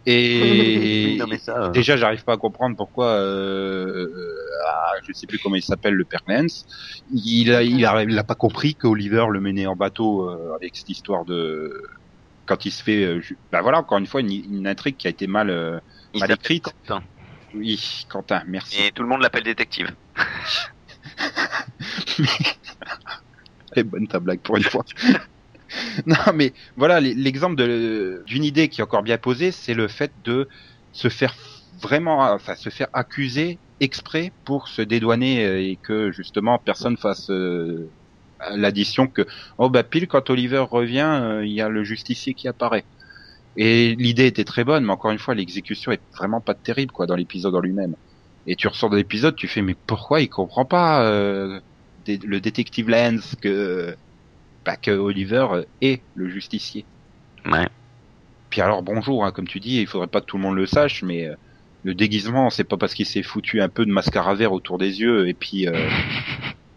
Et 0.06 1.18
non 1.20 1.28
mais 1.28 1.38
ça. 1.40 1.58
euh, 1.66 1.70
déjà, 1.72 1.98
j'arrive 1.98 2.24
pas 2.24 2.34
à 2.34 2.38
comprendre 2.38 2.76
pourquoi. 2.78 3.08
Euh, 3.08 4.08
euh, 4.08 4.36
ah, 4.68 4.92
je 5.08 5.14
sais 5.14 5.28
plus 5.28 5.40
comment 5.40 5.56
il 5.58 5.64
s'appelle 5.64 5.94
le 5.96 6.06
père 6.06 6.22
Nance. 6.28 6.66
Il 7.10 7.54
a, 7.54 7.64
il 7.64 7.86
a, 7.86 8.04
il 8.04 8.18
a 8.18 8.24
pas 8.24 8.36
compris 8.36 8.76
que 8.76 8.88
Oliver 8.88 9.26
le 9.32 9.42
menait 9.42 9.68
en 9.68 9.76
bateau 9.76 10.30
euh, 10.30 10.56
avec 10.56 10.76
cette 10.78 10.90
histoire 10.90 11.26
de 11.26 11.74
quand 12.50 12.66
il 12.66 12.72
se 12.72 12.84
fait. 12.84 13.04
euh, 13.06 13.22
bah 13.52 13.62
voilà, 13.62 13.78
encore 13.80 14.00
une 14.00 14.08
fois, 14.08 14.22
une, 14.22 14.32
une 14.32 14.68
intrigue 14.68 14.98
qui 14.98 15.06
a 15.08 15.12
été 15.12 15.28
mal. 15.28 15.50
euh, 15.52 15.80
mal 16.16 16.32
écrite. 16.32 16.66
Quentin. 16.88 17.04
Oui, 17.54 18.06
Quentin, 18.10 18.44
merci. 18.48 18.82
Et 18.82 18.92
tout 18.92 19.04
le 19.04 19.10
monde 19.10 19.22
l'appelle 19.22 19.44
détective. 19.44 19.96
Elle 23.72 23.82
est 23.82 23.84
bonne 23.84 24.08
ta 24.08 24.20
blague 24.20 24.42
pour 24.42 24.58
une 24.58 24.64
fois. 24.64 24.84
non, 26.08 26.34
mais 26.34 26.54
voilà, 26.76 27.00
l'exemple 27.00 27.56
d'une 28.26 28.44
idée 28.44 28.68
qui 28.70 28.82
est 28.82 28.84
encore 28.84 29.04
bien 29.04 29.20
posée, 29.20 29.52
c'est 29.52 29.76
le 29.76 29.88
fait 29.88 30.12
de 30.24 30.50
se 30.92 31.08
faire 31.08 31.36
vraiment, 31.82 32.22
enfin, 32.34 32.56
se 32.56 32.70
faire 32.70 32.88
accuser 32.94 33.60
exprès 33.80 34.34
pour 34.44 34.68
se 34.68 34.82
dédouaner 34.82 35.46
euh, 35.46 35.62
et 35.62 35.78
que 35.78 36.12
justement 36.12 36.58
personne 36.60 36.98
fasse 36.98 37.30
euh, 37.30 37.94
l'addition 38.56 39.08
que 39.08 39.26
oh 39.58 39.70
bah 39.70 39.84
pile 39.84 40.08
quand 40.08 40.30
Oliver 40.30 40.66
revient, 40.70 41.20
euh, 41.22 41.46
il 41.46 41.52
y 41.52 41.62
a 41.62 41.70
le 41.70 41.84
justicier 41.84 42.34
qui 42.34 42.48
apparaît. 42.48 42.86
Et 43.58 43.96
l'idée 43.96 44.28
était 44.28 44.46
très 44.46 44.64
bonne, 44.64 44.86
mais 44.86 44.92
encore 44.92 45.12
une 45.12 45.20
fois, 45.20 45.36
l'exécution 45.36 45.92
est 45.92 46.02
vraiment 46.16 46.40
pas 46.40 46.54
terrible 46.54 46.92
quoi 46.92 47.06
dans 47.06 47.16
l'épisode 47.16 47.56
en 47.56 47.60
lui-même. 47.60 47.96
Et 48.48 48.56
tu 48.56 48.68
ressors 48.68 48.90
de 48.90 48.98
l'épisode, 48.98 49.36
tu 49.36 49.48
fais 49.48 49.62
mais 49.62 49.76
pourquoi 49.86 50.22
il 50.22 50.30
comprend 50.30 50.66
pas 50.66 51.04
euh, 51.04 51.60
le 52.08 52.40
détective 52.40 52.90
Lance 52.90 53.36
que 53.42 53.96
bah, 54.66 54.78
que 54.78 54.92
Oliver 54.92 55.48
euh, 55.52 55.64
est 55.82 56.02
le 56.16 56.30
justicier? 56.30 56.86
Ouais. 57.46 57.68
Puis 58.50 58.62
alors 58.62 58.82
bonjour, 58.82 59.26
hein, 59.26 59.32
comme 59.32 59.48
tu 59.48 59.60
dis, 59.60 59.82
il 59.82 59.88
faudrait 59.88 60.08
pas 60.08 60.22
que 60.22 60.26
tout 60.26 60.38
le 60.38 60.44
monde 60.44 60.56
le 60.56 60.66
sache, 60.66 61.04
mais 61.04 61.28
euh, 61.28 61.36
le 61.84 61.94
déguisement, 61.94 62.50
c'est 62.50 62.64
pas 62.64 62.78
parce 62.78 62.94
qu'il 62.94 63.06
s'est 63.06 63.24
foutu 63.24 63.62
un 63.62 63.70
peu 63.70 63.86
de 63.86 63.92
mascara 63.92 64.34
vert 64.36 64.52
autour 64.52 64.78
des 64.78 65.02
yeux 65.02 65.28
et 65.28 65.34
puis 65.34 65.68
euh, 65.68 65.90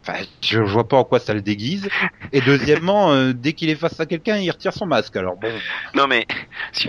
Enfin, 0.04 0.18
je, 0.42 0.64
je 0.64 0.72
vois 0.72 0.88
pas 0.88 0.96
en 0.96 1.04
quoi 1.04 1.20
ça 1.20 1.32
le 1.32 1.42
déguise. 1.42 1.88
Et 2.32 2.40
deuxièmement, 2.40 3.12
euh, 3.12 3.32
dès 3.32 3.52
qu'il 3.52 3.70
est 3.70 3.76
face 3.76 4.00
à 4.00 4.06
quelqu'un, 4.06 4.36
il 4.36 4.50
retire 4.50 4.72
son 4.72 4.84
masque. 4.86 5.14
Alors 5.16 5.36
bon, 5.36 5.48
Non 5.94 6.08
mais 6.08 6.26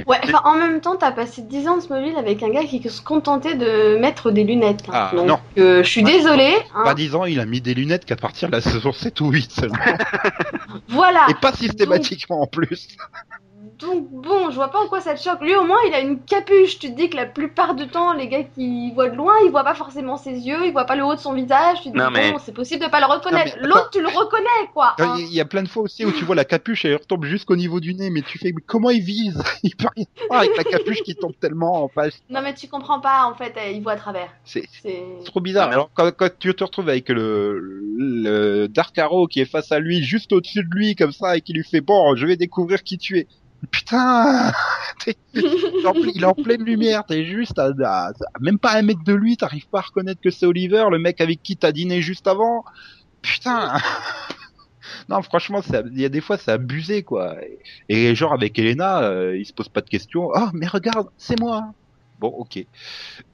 Ouais, 0.08 0.18
enfin 0.24 0.42
en 0.46 0.56
même 0.56 0.82
temps, 0.82 0.96
t'as 0.96 1.12
passé 1.12 1.44
10 1.44 1.68
ans 1.68 1.78
de 1.78 1.82
Smallville 1.82 2.16
avec 2.18 2.42
un 2.42 2.50
gars 2.50 2.64
qui 2.64 2.82
se 2.90 3.02
contentait 3.02 3.56
de 3.56 3.98
mettre 4.00 4.32
des 4.32 4.44
lunettes. 4.44 4.84
hein. 4.88 4.92
Ah, 4.94 5.12
Donc, 5.16 5.28
non. 5.28 5.40
euh, 5.60 5.84
je 5.84 5.90
suis 5.90 6.02
désolée. 6.04 6.56
hein. 6.74 6.84
pas 6.84 6.96
disant, 6.96 7.26
il 7.26 7.40
a 7.40 7.46
mis 7.46 7.62
des 7.62 7.74
lunettes 7.76 8.06
qu'à 8.06 8.16
partir 8.16 8.48
de 8.50 8.54
la 8.54 8.62
saison 8.62 8.92
7 8.92 9.22
ou 9.22 9.30
8 9.30 9.52
seulement. 9.52 9.78
Voilà. 10.90 11.28
Et 11.30 11.34
pas 11.36 11.54
systématiquement 11.54 12.42
en 12.42 12.48
plus. 12.48 12.88
Donc 13.80 14.10
bon, 14.12 14.50
je 14.50 14.56
vois 14.56 14.70
pas 14.70 14.80
en 14.84 14.88
quoi 14.88 15.02
ça 15.02 15.14
te 15.16 15.22
choque. 15.22 15.42
Lui 15.42 15.56
au 15.56 15.64
moins, 15.66 15.78
il 15.88 15.94
a 15.94 16.00
une 16.02 16.20
capuche. 16.20 16.80
Tu 16.80 16.92
te 16.92 16.96
dis 16.96 17.10
que 17.10 17.16
la 17.16 17.26
plupart 17.26 17.76
du 17.76 17.88
temps, 17.88 18.14
les 18.14 18.28
gars 18.28 18.44
qui 18.44 18.92
voient 18.94 19.10
de 19.10 19.16
loin, 19.16 19.34
ils 19.46 19.52
voient 19.52 19.64
pas 19.64 19.74
forcément 19.74 20.18
ses 20.18 20.32
yeux, 20.32 20.66
ils 20.66 20.72
voient 20.72 20.86
pas 20.86 20.96
le 20.96 21.04
haut 21.04 21.16
de 21.16 21.20
son 21.20 21.34
visage. 21.34 21.82
Tu 21.82 21.92
te 21.92 21.98
Non, 21.98 22.08
dis 22.08 22.14
mais- 22.14 22.32
bon, 22.32 22.38
c'est 22.44 22.54
possible 22.54 22.84
de 22.84 22.90
pas 22.90 23.00
le 23.00 23.06
reconnaître. 23.06 23.58
L'autre, 23.62 23.90
tu 23.92 24.02
le 24.02 24.08
reconnais 24.08 24.44
quoi. 24.74 24.96
hein. 25.00 25.16
Il 25.20 25.34
y 25.34 25.40
a 25.42 25.46
plein 25.46 25.64
de 25.64 25.68
fois 25.68 25.84
aussi 25.84 26.06
où 26.06 26.12
tu 26.12 26.24
vois 26.26 26.36
la 26.36 26.46
capuche, 26.46 26.86
elle 26.86 26.96
retombe 26.96 27.26
jusqu'au 27.26 27.56
niveau 27.56 27.80
du 27.80 27.94
nez, 27.96 28.10
mais 28.10 28.22
tu 28.22 28.38
fais, 28.38 28.52
mais 28.56 28.62
comment 28.66 28.90
il 28.90 29.02
vise? 29.02 29.42
Il 29.64 29.76
peut 29.76 29.88
rien 29.96 30.06
faire 30.16 30.38
avec 30.38 30.58
la 30.58 30.64
capuche 30.66 31.02
qui 31.04 31.16
tombe 31.16 31.34
tellement 31.40 31.84
en 31.84 31.88
face. 31.88 32.22
Non 32.30 32.42
mais 32.42 32.54
tu 32.54 32.68
comprends 32.68 33.00
pas. 33.00 33.26
En 33.26 33.34
fait, 33.36 33.54
euh, 33.58 33.72
il 33.72 33.82
voit 33.82 33.94
à 33.94 33.96
travers. 33.98 34.30
C'est 34.44 34.64
trop 35.26 35.40
bizarre. 35.40 35.68
Mais- 35.70 35.74
Alors 35.76 35.90
quand, 35.94 36.12
quand 36.16 36.30
tu 36.38 36.54
te 36.54 36.64
retrouves 36.64 36.90
avec 36.90 37.10
le, 37.10 37.60
le 37.98 38.68
Dark 38.68 38.98
Arrow 38.98 39.28
qui 39.28 39.40
est 39.42 39.46
face 39.46 39.72
à 39.72 39.80
lui, 39.80 40.04
juste 40.04 40.34
au-dessus 40.34 40.64
de 40.64 40.70
lui 40.76 40.96
comme 40.96 41.12
ça, 41.12 41.38
et 41.38 41.42
qui 41.42 41.54
lui 41.54 41.64
fait 41.64 41.82
bon, 41.82 42.16
je 42.16 42.26
vais 42.26 42.36
découvrir 42.36 42.84
qui 42.84 42.98
tu 42.98 43.20
es. 43.20 43.28
Putain, 43.72 44.52
il 45.36 46.22
est 46.22 46.26
en 46.26 46.34
pleine 46.34 46.64
lumière, 46.64 47.06
t'es 47.06 47.26
juste 47.26 47.58
à, 47.58 47.72
à- 47.86 48.12
même 48.42 48.60
pas 48.60 48.76
un 48.78 48.82
mètre 48.82 49.04
de 49.06 49.14
lui, 49.14 49.38
t'arrives 49.38 49.68
pas 49.70 49.80
à 49.80 49.82
reconnaître 49.84 50.22
que 50.22 50.30
c'est 50.32 50.46
Oliver, 50.46 50.86
le 50.92 51.00
mec 51.00 51.22
avec 51.22 51.42
qui 51.42 51.56
t'as 51.58 51.72
dîné 51.72 52.02
juste 52.02 52.28
avant. 52.28 52.64
Putain. 53.22 53.78
Non, 55.10 55.22
franchement, 55.22 55.62
il 55.92 56.00
y 56.00 56.06
a 56.06 56.10
des 56.10 56.22
fois, 56.22 56.38
c'est 56.38 56.52
abusé, 56.52 57.04
quoi. 57.04 57.38
Et, 57.90 58.16
genre 58.16 58.34
avec 58.34 58.58
Elena, 58.60 59.02
euh, 59.04 59.38
il 59.38 59.46
se 59.46 59.54
pose 59.54 59.70
pas 59.70 59.82
de 59.82 59.90
questions. 59.90 60.30
Oh, 60.34 60.50
mais 60.54 60.68
regarde, 60.68 61.08
c'est 61.18 61.40
moi. 61.40 61.72
Bon, 62.20 62.28
ok. 62.28 62.60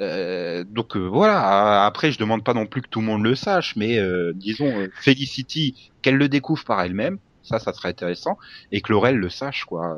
Euh, 0.01 0.63
donc 0.63 0.95
euh, 0.95 1.07
voilà. 1.07 1.85
Après, 1.85 2.11
je 2.11 2.19
demande 2.19 2.43
pas 2.43 2.53
non 2.53 2.65
plus 2.65 2.81
que 2.81 2.87
tout 2.89 3.01
le 3.01 3.05
monde 3.05 3.23
le 3.23 3.35
sache, 3.35 3.75
mais 3.75 3.97
euh, 3.99 4.31
disons 4.35 4.87
Felicity, 5.01 5.91
qu'elle 6.01 6.15
le 6.15 6.29
découvre 6.29 6.63
par 6.63 6.81
elle-même, 6.81 7.19
ça, 7.43 7.59
ça 7.59 7.73
serait 7.73 7.89
intéressant, 7.89 8.37
et 8.71 8.81
que 8.81 8.91
Laurel 8.91 9.15
le 9.17 9.29
sache, 9.29 9.65
quoi. 9.65 9.97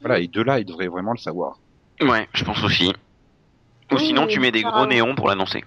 Voilà, 0.00 0.18
et 0.20 0.28
de 0.28 0.42
là, 0.42 0.58
il 0.60 0.64
devrait 0.64 0.88
vraiment 0.88 1.12
le 1.12 1.18
savoir. 1.18 1.58
ouais, 2.00 2.28
je 2.32 2.44
pense 2.44 2.62
aussi. 2.62 2.92
Ou 3.92 3.98
sinon 3.98 4.26
tu 4.26 4.40
mets 4.40 4.50
des 4.52 4.62
gros 4.62 4.86
néons 4.86 5.14
pour 5.14 5.28
l'annoncer. 5.28 5.64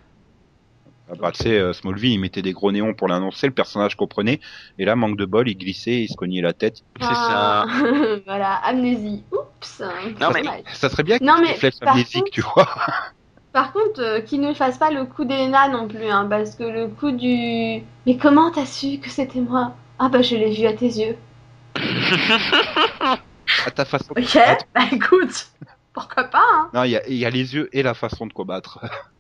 Ah 1.12 1.16
bah, 1.20 1.32
tu 1.32 1.42
sais, 1.42 1.58
euh, 1.58 1.74
Smallville, 1.74 2.12
il 2.14 2.20
mettait 2.20 2.44
des 2.44 2.52
gros 2.52 2.72
néons 2.72 2.94
pour 2.94 3.08
l'annoncer, 3.08 3.48
le 3.48 3.54
personnage 3.54 3.96
comprenait, 3.96 4.40
et 4.78 4.86
là, 4.86 4.96
manque 4.96 5.18
de 5.18 5.26
bol, 5.26 5.50
il 5.50 5.58
glissait, 5.58 6.02
il 6.04 6.08
se 6.08 6.16
cognait 6.16 6.42
la 6.42 6.54
tête. 6.54 6.84
C'est 7.00 7.06
ça. 7.08 7.64
Ah, 7.64 7.66
voilà, 8.28 8.54
amnésie. 8.58 9.24
Oups. 9.32 9.82
Non, 10.22 10.30
mais- 10.34 10.42
dommage. 10.44 10.62
Ça 10.74 10.88
serait 10.90 11.02
bien 11.04 11.18
qu'il 11.18 11.26
par 11.28 11.94
amnésiques, 11.94 12.14
contre- 12.26 12.32
tu 12.32 12.42
vois. 12.42 12.70
Par 13.54 13.74
contre, 13.74 14.00
euh, 14.02 14.22
qu'il 14.22 14.42
ne 14.42 14.54
fasse 14.54 14.78
pas 14.78 14.92
le 14.92 15.06
coup 15.06 15.26
d'Elena 15.26 15.70
non 15.70 15.88
plus, 15.88 16.06
hein, 16.06 16.28
parce 16.30 16.54
que 16.56 16.64
le 16.64 16.88
coup 16.88 17.10
du. 17.12 17.82
Mais 18.06 18.18
comment 18.22 18.52
t'as 18.52 18.68
su 18.68 19.00
que 19.00 19.10
c'était 19.10 19.42
moi? 19.42 19.74
Ah 20.00 20.10
bah 20.10 20.22
je 20.24 20.36
l'ai 20.36 20.50
vu 20.52 20.66
à 20.66 20.74
tes 20.74 20.88
yeux. 20.88 21.16
À 23.62 23.72
ta 23.72 23.86
façon 23.86 24.16
de 24.16 24.20
Ok, 24.20 24.34
combattre. 24.34 24.66
bah 24.74 24.86
écoute, 24.92 25.48
pourquoi 25.94 26.26
pas 26.26 26.44
hein 26.54 26.70
Non, 26.74 26.84
il 26.84 26.92
y 26.92 26.98
a, 26.98 27.08
il 27.08 27.16
y 27.16 27.26
a 27.26 27.30
les 27.30 27.56
yeux 27.56 27.70
et 27.74 27.84
la 27.84 27.94
façon 27.94 28.28
de 28.28 28.34
combattre. 28.34 28.80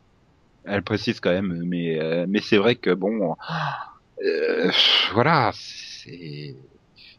Elle 0.65 0.83
précise 0.83 1.19
quand 1.19 1.31
même, 1.31 1.63
mais 1.65 1.99
euh, 2.01 2.25
mais 2.29 2.41
c'est 2.41 2.57
vrai 2.57 2.75
que 2.75 2.91
bon, 2.91 3.35
euh, 4.23 4.71
voilà, 5.13 5.51
c'est 5.55 6.55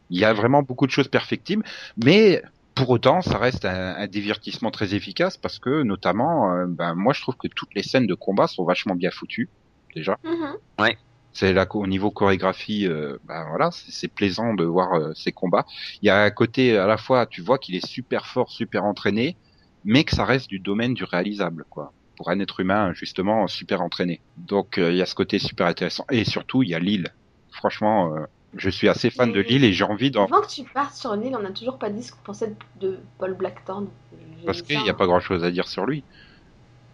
il 0.09 0.19
y 0.19 0.25
a 0.25 0.33
vraiment 0.33 0.63
beaucoup 0.63 0.87
de 0.87 0.91
choses 0.91 1.07
perfectibles, 1.09 1.63
mais 1.97 2.41
pour 2.75 2.89
autant, 2.91 3.21
ça 3.21 3.37
reste 3.37 3.65
un, 3.65 3.95
un 3.95 4.07
divertissement 4.07 4.71
très 4.71 4.95
efficace 4.95 5.37
parce 5.37 5.59
que 5.59 5.83
notamment, 5.83 6.53
euh, 6.55 6.65
ben 6.67 6.95
moi 6.95 7.13
je 7.13 7.21
trouve 7.21 7.37
que 7.37 7.47
toutes 7.47 7.73
les 7.75 7.83
scènes 7.83 8.07
de 8.07 8.15
combat 8.15 8.47
sont 8.47 8.65
vachement 8.65 8.95
bien 8.95 9.11
foutues 9.11 9.51
déjà. 9.95 10.17
Mhm. 10.23 10.61
C'est 11.33 11.53
là 11.53 11.65
qu'au 11.65 11.87
niveau 11.87 12.11
chorégraphie, 12.11 12.87
euh, 12.87 13.17
ben 13.25 13.45
voilà, 13.49 13.69
c'est 13.71 14.09
plaisant 14.09 14.53
de 14.53 14.65
voir 14.65 14.93
euh, 14.93 15.13
ces 15.15 15.31
combats. 15.31 15.65
Il 16.01 16.07
y 16.07 16.09
a 16.09 16.23
un 16.23 16.31
côté 16.31 16.77
à 16.77 16.87
la 16.87 16.97
fois, 16.97 17.25
tu 17.25 17.41
vois 17.41 17.57
qu'il 17.57 17.75
est 17.75 17.85
super 17.85 18.27
fort, 18.27 18.51
super 18.51 18.83
entraîné, 18.83 19.37
mais 19.85 20.03
que 20.03 20.15
ça 20.15 20.25
reste 20.25 20.49
du 20.49 20.59
domaine 20.59 20.93
du 20.93 21.03
réalisable, 21.03 21.65
quoi. 21.69 21.93
Pour 22.17 22.29
un 22.29 22.39
être 22.39 22.59
humain 22.59 22.93
justement 22.93 23.47
super 23.47 23.81
entraîné. 23.81 24.21
Donc 24.37 24.77
euh, 24.77 24.91
il 24.91 24.97
y 24.97 25.01
a 25.01 25.05
ce 25.05 25.15
côté 25.15 25.39
super 25.39 25.65
intéressant 25.65 26.05
et 26.11 26.23
surtout 26.23 26.61
il 26.61 26.69
y 26.69 26.75
a 26.75 26.79
l'île. 26.79 27.13
Franchement, 27.51 28.13
euh, 28.13 28.25
je 28.55 28.69
suis 28.69 28.89
assez 28.89 29.09
fan 29.09 29.31
de 29.31 29.39
l'île 29.39 29.63
et 29.63 29.73
j'ai 29.73 29.83
envie 29.83 30.11
d'en 30.11 30.25
Avant 30.25 30.41
que 30.41 30.47
tu 30.47 30.63
partes 30.63 30.95
sur 30.95 31.15
l'île, 31.15 31.35
on 31.35 31.41
n'a 31.41 31.51
toujours 31.51 31.79
pas 31.79 31.89
dit 31.89 32.03
ce 32.03 32.11
qu'on 32.11 32.21
pensait 32.23 32.53
de 32.79 32.99
Paul 33.17 33.33
Blackthorne. 33.33 33.87
Parce 34.45 34.61
qu'il 34.61 34.81
n'y 34.83 34.89
a 34.89 34.93
pas 34.93 35.07
grand 35.07 35.19
chose 35.19 35.43
à 35.43 35.51
dire 35.51 35.67
sur 35.67 35.85
lui. 35.85 36.03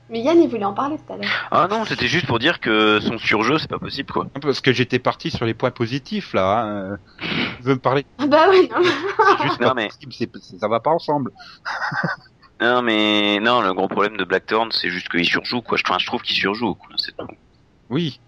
Mais 0.10 0.22
Yann, 0.22 0.42
il 0.42 0.48
voulait 0.50 0.64
en 0.66 0.74
parler 0.74 0.98
tout 0.98 1.12
à 1.14 1.18
l'heure. 1.18 1.30
Ah 1.52 1.68
non, 1.70 1.84
c'était 1.86 2.08
juste 2.08 2.28
pour 2.28 2.40
dire 2.40 2.60
que 2.62 3.00
son 3.02 3.18
surjeu, 3.18 3.58
c'est 3.58 3.70
pas 3.70 3.80
possible 3.80 4.12
quoi. 4.14 4.26
Parce 4.42 4.62
que 4.62 4.72
j'étais 4.72 5.00
parti 5.00 5.32
sur 5.32 5.46
les 5.46 5.54
points 5.54 5.72
positifs 5.72 6.34
là. 6.34 6.62
Hein. 6.62 6.98
Tu 7.58 7.64
veux 7.64 7.74
me 7.74 7.80
parler? 7.80 8.06
Ah 8.18 8.26
bah 8.28 8.48
oui, 8.50 8.70
non, 8.72 8.78
mais- 8.82 8.88
C'est 9.38 9.44
juste 9.44 9.60
Non, 9.62 9.68
pas 9.70 9.74
mais- 9.74 9.88
possible, 9.88 10.12
c'est- 10.42 10.58
ça 10.60 10.68
va 10.68 10.80
pas 10.80 10.92
ensemble. 10.92 11.32
Non 12.60 12.82
mais 12.82 13.40
non, 13.40 13.62
le 13.62 13.72
gros 13.74 13.88
problème 13.88 14.18
de 14.18 14.24
Blackthorn, 14.24 14.72
c'est 14.72 14.90
juste 14.90 15.10
qu'il 15.10 15.26
surjoue 15.26 15.62
quoi. 15.62 15.78
Je, 15.78 15.84
enfin, 15.88 16.00
je 16.00 16.08
trouve 16.08 16.24
qu'il 16.24 16.36
surjoue. 16.36 16.74
Quoi. 16.74 16.90
C'est 16.98 17.16
tout. 17.16 17.28
Oui. 17.92 18.20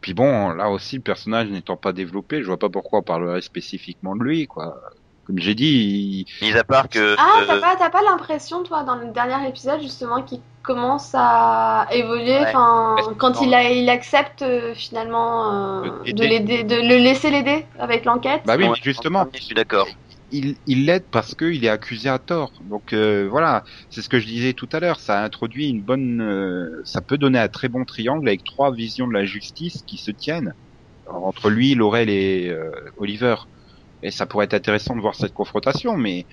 Puis 0.00 0.14
bon, 0.14 0.50
là 0.50 0.70
aussi, 0.70 0.96
le 0.96 1.02
personnage 1.02 1.48
n'étant 1.48 1.76
pas 1.76 1.92
développé, 1.92 2.42
je 2.42 2.46
vois 2.46 2.58
pas 2.58 2.68
pourquoi 2.68 3.00
on 3.00 3.02
parlerait 3.02 3.40
spécifiquement 3.40 4.14
de 4.14 4.22
lui, 4.22 4.46
quoi. 4.46 4.80
Comme 5.26 5.38
j'ai 5.38 5.54
dit, 5.56 6.26
il- 6.40 6.46
Mis 6.46 6.56
à 6.56 6.62
part 6.64 6.88
que 6.88 7.16
Ah, 7.18 7.40
euh, 7.40 7.46
t'as 7.46 7.60
pas, 7.60 7.76
t'as 7.76 7.90
pas 7.90 8.02
l'impression, 8.02 8.62
toi, 8.62 8.84
dans 8.84 8.96
le 8.96 9.08
dernier 9.12 9.48
épisode, 9.48 9.80
justement, 9.80 10.22
qu'il 10.22 10.40
commence 10.62 11.10
à 11.14 11.86
évoluer, 11.92 12.40
Ouais. 12.40 12.46
enfin, 12.48 12.96
Ouais, 12.96 13.14
quand 13.18 13.40
il, 13.40 13.52
a, 13.54 13.70
il 13.70 13.88
accepte 13.90 14.42
euh, 14.42 14.74
finalement 14.74 15.82
euh, 15.84 16.02
De 16.06 16.12
de 16.12 16.24
l'aider. 16.24 16.64
de 16.64 16.76
le 16.76 16.96
laisser 16.98 17.30
l'aider 17.30 17.66
avec 17.78 18.04
l'enquête. 18.04 18.42
bah 18.44 18.56
oui, 18.56 18.68
ouais, 18.68 18.78
justement, 18.82 19.26
Je 19.34 19.40
suis 19.40 19.54
d'accord. 19.54 19.88
il 20.30 20.56
il 20.66 20.86
l'aide 20.86 21.08
parce 21.10 21.34
qu'il 21.34 21.64
est 21.64 21.68
accusé 21.68 22.08
à 22.08 22.18
tort. 22.18 22.52
Donc 22.62 22.92
euh, 22.92 23.28
voilà, 23.30 23.64
c'est 23.90 24.02
ce 24.02 24.08
que 24.08 24.18
je 24.20 24.26
disais 24.26 24.54
tout 24.54 24.68
à 24.72 24.80
l'heure. 24.80 25.00
Ça 25.00 25.22
introduit 25.22 25.68
une 25.68 25.82
bonne, 25.82 26.20
euh, 26.22 26.80
ça 26.84 27.02
peut 27.02 27.18
donner 27.18 27.38
un 27.38 27.48
très 27.48 27.68
bon 27.68 27.84
triangle 27.84 28.26
avec 28.28 28.44
trois 28.44 28.72
visions 28.72 29.06
de 29.08 29.12
la 29.12 29.24
justice 29.24 29.82
qui 29.86 29.98
se 29.98 30.10
tiennent 30.10 30.54
entre 31.06 31.50
lui, 31.50 31.74
Laurel 31.74 32.10
et 32.10 32.48
euh, 32.50 32.70
Oliver. 32.96 33.36
Et 34.02 34.10
ça 34.10 34.26
pourrait 34.26 34.46
être 34.46 34.54
intéressant 34.54 34.96
de 34.96 35.00
voir 35.00 35.14
cette 35.16 35.32
confrontation, 35.34 35.96
mais 35.96 36.26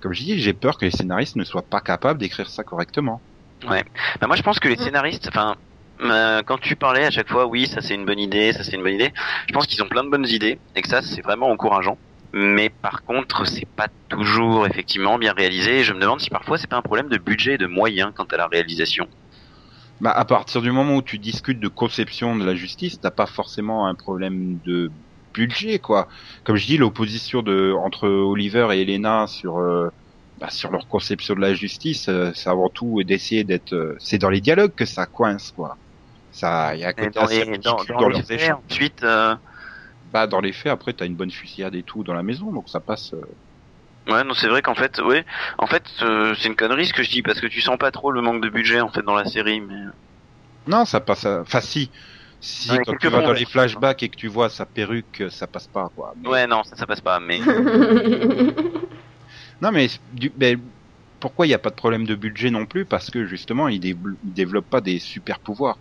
comme 0.00 0.12
je 0.14 0.22
dis, 0.24 0.38
j'ai 0.40 0.54
peur 0.54 0.78
que 0.78 0.84
les 0.86 0.90
scénaristes 0.90 1.36
ne 1.36 1.44
soient 1.44 1.68
pas 1.68 1.80
capables 1.80 2.20
d'écrire 2.20 2.50
ça 2.50 2.64
correctement. 2.64 3.24
Bah, 4.20 4.26
moi, 4.26 4.36
je 4.36 4.42
pense 4.42 4.60
que 4.60 4.68
les 4.68 4.76
Mm. 4.76 4.80
scénaristes, 4.82 5.28
enfin, 5.28 5.56
euh, 6.00 6.42
quand 6.44 6.58
tu 6.58 6.76
parlais 6.76 7.04
à 7.06 7.10
chaque 7.10 7.28
fois, 7.28 7.46
oui, 7.46 7.66
ça 7.66 7.80
c'est 7.80 7.94
une 7.94 8.04
bonne 8.04 8.18
idée, 8.18 8.52
ça 8.52 8.64
c'est 8.64 8.72
une 8.76 8.82
bonne 8.82 8.94
idée. 8.94 9.12
Je 9.48 9.52
pense 9.52 9.66
qu'ils 9.66 9.82
ont 9.82 9.88
plein 9.88 10.04
de 10.04 10.10
bonnes 10.10 10.26
idées 10.28 10.60
et 10.74 10.82
que 10.82 10.88
ça 10.88 11.02
c'est 11.02 11.22
vraiment 11.22 11.48
encourageant. 11.50 11.98
Mais 12.32 12.68
par 12.70 13.04
contre, 13.04 13.46
c'est 13.46 13.68
pas 13.76 13.88
toujours 14.08 14.66
effectivement 14.66 15.18
bien 15.18 15.32
réalisé. 15.32 15.80
Et 15.80 15.84
je 15.84 15.92
me 15.92 16.00
demande 16.00 16.20
si 16.20 16.30
parfois 16.30 16.58
c'est 16.58 16.66
pas 16.68 16.76
un 16.76 16.82
problème 16.82 17.08
de 17.08 17.18
budget 17.18 17.54
et 17.54 17.58
de 17.58 17.66
moyens 17.66 18.12
quant 18.14 18.24
à 18.24 18.36
la 18.36 18.48
réalisation. 18.48 19.08
Bah, 20.00 20.10
à 20.12 20.24
partir 20.24 20.60
du 20.62 20.72
moment 20.72 20.96
où 20.96 21.02
tu 21.02 21.18
discutes 21.18 21.60
de 21.60 21.68
conception 21.68 22.36
de 22.36 22.44
la 22.44 22.54
justice, 22.54 23.00
t'as 23.00 23.10
pas 23.10 23.26
forcément 23.26 23.86
un 23.86 23.94
problème 23.94 24.60
de 24.60 24.92
budget, 25.34 25.78
quoi. 25.78 26.08
Comme 26.44 26.56
je 26.56 26.66
dis, 26.66 26.76
l'opposition 26.78 27.42
de 27.42 27.72
entre 27.78 28.08
Oliver 28.08 28.68
et 28.72 28.82
Elena 28.82 29.26
sur 29.26 29.58
euh, 29.58 29.88
bah, 30.36 30.50
sur 30.50 30.70
leur 30.72 30.86
conception 30.88 31.34
de 31.34 31.40
la 31.40 31.54
justice, 31.54 32.08
euh, 32.08 32.32
c'est 32.34 32.50
avant 32.50 32.68
tout 32.70 33.02
d'essayer 33.04 33.44
d'être. 33.44 33.72
euh, 33.74 33.96
c'est 34.00 34.18
dans 34.18 34.30
les 34.30 34.40
dialogues 34.40 34.74
que 34.74 34.84
ça 34.86 35.06
coince, 35.06 35.50
quoi. 35.52 35.78
Ça, 36.30 36.74
il 36.76 36.80
y 36.80 36.84
a 36.84 36.88
un 36.88 36.92
côté 36.94 37.20
dans 37.20 37.24
assez 37.24 37.44
les, 37.44 37.58
dans, 37.58 37.76
ridicule 37.78 37.86
dans 37.86 38.00
dans 38.00 38.08
les 38.08 38.14
leurs 38.14 38.24
faits, 38.24 38.52
échanges. 38.52 38.64
ensuite, 38.70 39.02
euh, 39.04 39.36
Bah, 40.04 40.26
dans 40.26 40.40
les 40.40 40.52
faits, 40.52 40.72
après, 40.72 40.92
t'as 40.94 41.06
une 41.06 41.16
bonne 41.16 41.30
fusillade 41.30 41.74
et 41.74 41.82
tout 41.82 42.04
dans 42.04 42.14
la 42.14 42.22
maison, 42.22 42.52
donc 42.52 42.68
ça 42.68 42.80
passe. 42.80 43.12
euh, 43.14 43.20
ouais, 44.08 44.24
non, 44.24 44.34
c'est 44.34 44.48
vrai 44.48 44.62
qu'en 44.62 44.74
fait, 44.74 44.98
ouais, 45.00 45.24
en 45.58 45.66
fait, 45.66 45.84
euh, 46.02 46.34
c'est 46.36 46.48
une 46.48 46.56
connerie 46.56 46.86
ce 46.86 46.94
que 46.94 47.02
je 47.02 47.10
dis 47.10 47.22
parce 47.22 47.40
que 47.40 47.46
tu 47.46 47.60
sens 47.60 47.78
pas 47.78 47.90
trop 47.90 48.10
le 48.12 48.20
manque 48.22 48.42
de 48.42 48.48
budget 48.48 48.80
en 48.80 48.90
fait 48.90 49.02
dans 49.02 49.14
la 49.14 49.24
série. 49.26 49.60
Mais 49.60 49.76
Non, 50.66 50.84
ça 50.84 51.00
passe. 51.00 51.24
à- 51.26 51.40
Enfin, 51.40 51.60
si. 51.60 51.90
Si 52.40 52.68
Ouais, 52.70 52.78
quand 52.84 52.96
tu 52.98 53.08
vas 53.08 53.22
dans 53.22 53.32
les 53.32 53.46
flashbacks 53.46 54.02
et 54.02 54.10
que 54.10 54.16
tu 54.16 54.28
vois 54.28 54.50
sa 54.50 54.66
perruque, 54.66 55.22
ça 55.30 55.46
passe 55.46 55.66
pas, 55.68 55.88
quoi. 55.94 56.12
Mais- 56.16 56.28
ouais, 56.28 56.46
non, 56.46 56.62
ça, 56.64 56.76
ça 56.76 56.86
passe 56.86 57.00
pas. 57.00 57.20
Mais 57.20 57.38
Non, 59.64 59.72
mais 59.72 59.88
du, 60.08 60.30
ben, 60.36 60.60
pourquoi 61.20 61.46
il 61.46 61.48
n'y 61.48 61.54
a 61.54 61.58
pas 61.58 61.70
de 61.70 61.74
problème 61.74 62.06
de 62.06 62.14
budget 62.14 62.50
non 62.50 62.66
plus? 62.66 62.84
Parce 62.84 63.10
que 63.10 63.24
justement, 63.24 63.68
il, 63.68 63.80
dé- 63.80 63.96
il 64.22 64.34
développe 64.34 64.68
pas 64.68 64.82
des 64.82 64.98
super 64.98 65.40
pouvoirs. 65.40 65.80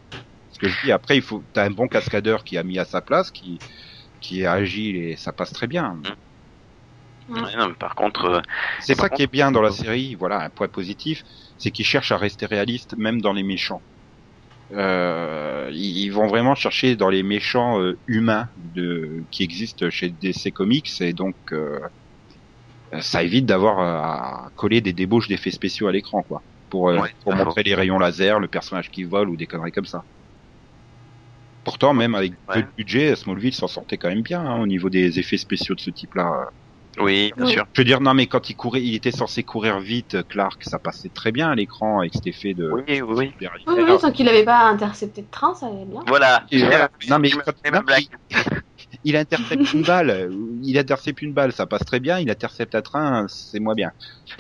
Ce 0.49 0.57
que 0.57 0.69
je 0.69 0.81
dis, 0.85 0.91
après, 0.93 1.17
il 1.17 1.21
faut, 1.21 1.45
t'as 1.53 1.65
un 1.65 1.71
bon 1.71 1.89
cascadeur 1.89 2.45
qui 2.45 2.57
a 2.57 2.63
mis 2.63 2.79
à 2.79 2.85
sa 2.85 3.01
place, 3.01 3.29
qui, 3.31 3.61
qui 4.21 4.41
est 4.41 4.45
agile 4.45 4.95
et 4.95 5.17
ça 5.17 5.33
passe 5.33 5.51
très 5.51 5.67
bien. 5.67 5.95
Mm. 5.95 6.13
Ouais, 7.27 7.55
non, 7.57 7.69
mais 7.69 7.75
par 7.75 7.95
contre, 7.95 8.25
euh, 8.25 8.41
C'est 8.79 8.95
ça 8.95 9.09
qui 9.09 9.23
est 9.23 9.31
bien 9.31 9.51
dans 9.51 9.61
la 9.61 9.71
série. 9.71 10.15
Voilà, 10.15 10.41
un 10.41 10.49
point 10.49 10.69
positif, 10.69 11.23
c'est 11.57 11.71
qu'il 11.71 11.85
cherche 11.85 12.11
à 12.13 12.17
rester 12.17 12.45
réaliste 12.45 12.95
même 12.97 13.21
dans 13.21 13.33
les 13.33 13.43
méchants. 13.43 13.83
Euh, 14.71 15.69
ils 15.73 15.99
ils 16.05 16.09
vont 16.09 16.27
vraiment 16.27 16.55
chercher 16.55 16.95
dans 16.95 17.09
les 17.09 17.23
méchants 17.23 17.81
euh, 17.81 18.01
humains 18.07 18.49
de, 18.57 19.27
qui 19.31 19.43
existent 19.43 19.89
chez 19.91 20.09
DC 20.11 20.51
Comics 20.51 20.89
et 21.01 21.13
donc 21.13 21.35
euh, 21.51 21.79
ça 23.01 23.23
évite 23.23 23.45
d'avoir 23.45 23.79
à 23.79 24.49
coller 24.55 24.81
des 24.81 24.93
débauches 24.93 25.27
d'effets 25.27 25.51
spéciaux 25.51 25.87
à 25.87 25.91
l'écran 25.91 26.21
quoi 26.23 26.41
pour, 26.69 26.89
euh, 26.89 26.99
Ouais, 26.99 27.11
pour 27.23 27.33
montrer 27.35 27.63
les 27.63 27.75
rayons 27.75 27.99
laser, 27.99 28.39
le 28.39 28.47
personnage 28.47 28.89
qui 28.89 29.03
vole 29.03 29.29
ou 29.29 29.37
des 29.37 29.47
conneries 29.47 29.71
comme 29.71 29.85
ça. 29.85 30.03
Pourtant 31.63 31.93
même 31.93 32.13
avec 32.15 32.33
peu 32.47 32.55
Ouais. 32.59 32.61
de 32.63 32.67
budget, 32.77 33.15
Smallville 33.15 33.53
s'en 33.53 33.67
sortait 33.67 33.97
quand 33.97 34.09
même 34.09 34.21
bien 34.21 34.41
hein, 34.41 34.59
au 34.59 34.67
niveau 34.67 34.89
des 34.89 35.19
effets 35.19 35.37
spéciaux 35.37 35.75
de 35.75 35.79
ce 35.79 35.89
type-là. 35.91 36.49
Oui, 36.99 37.31
bien 37.37 37.45
sûr. 37.47 37.65
Je 37.73 37.81
veux 37.81 37.85
dire 37.85 38.01
non 38.01 38.13
mais 38.13 38.27
quand 38.27 38.49
il 38.49 38.55
courait, 38.55 38.83
il 38.83 38.93
était 38.95 39.11
censé 39.11 39.43
courir 39.43 39.79
vite, 39.79 40.17
Clark, 40.27 40.61
ça 40.63 40.77
passait 40.77 41.09
très 41.09 41.31
bien 41.31 41.49
à 41.49 41.55
l'écran 41.55 42.01
avec 42.01 42.13
cet 42.13 42.27
effet 42.27 42.53
de 42.53 42.69
Oui, 42.69 42.83
oui, 42.87 43.01
oui. 43.01 43.33
Oui, 43.67 43.75
oui, 43.77 43.97
tant 43.99 44.11
qu'il 44.11 44.27
avait 44.27 44.43
pas 44.43 44.67
intercepté 44.67 45.21
de 45.21 45.27
train, 45.29 45.55
ça 45.55 45.67
allait 45.67 45.85
bien. 45.85 46.01
Voilà. 46.05 46.45
Et. 46.51 46.61
Non, 47.09 47.17
mais 47.19 47.31
quand- 47.31 47.71
non, 47.71 47.81
blague. 47.81 48.03
Il 49.03 49.15
intercepte 49.17 49.73
une 49.73 49.83
balle, 49.83 50.09
euh, 50.09 50.29
il 50.61 50.77
intercepte 50.77 51.21
une 51.21 51.33
balle, 51.33 51.51
ça 51.51 51.65
passe 51.65 51.83
très 51.85 51.99
bien, 51.99 52.19
il 52.19 52.29
intercepte 52.29 52.73
un 52.75 52.81
train, 52.81 53.25
c'est 53.27 53.59
moins 53.59 53.75
bien. 53.75 53.91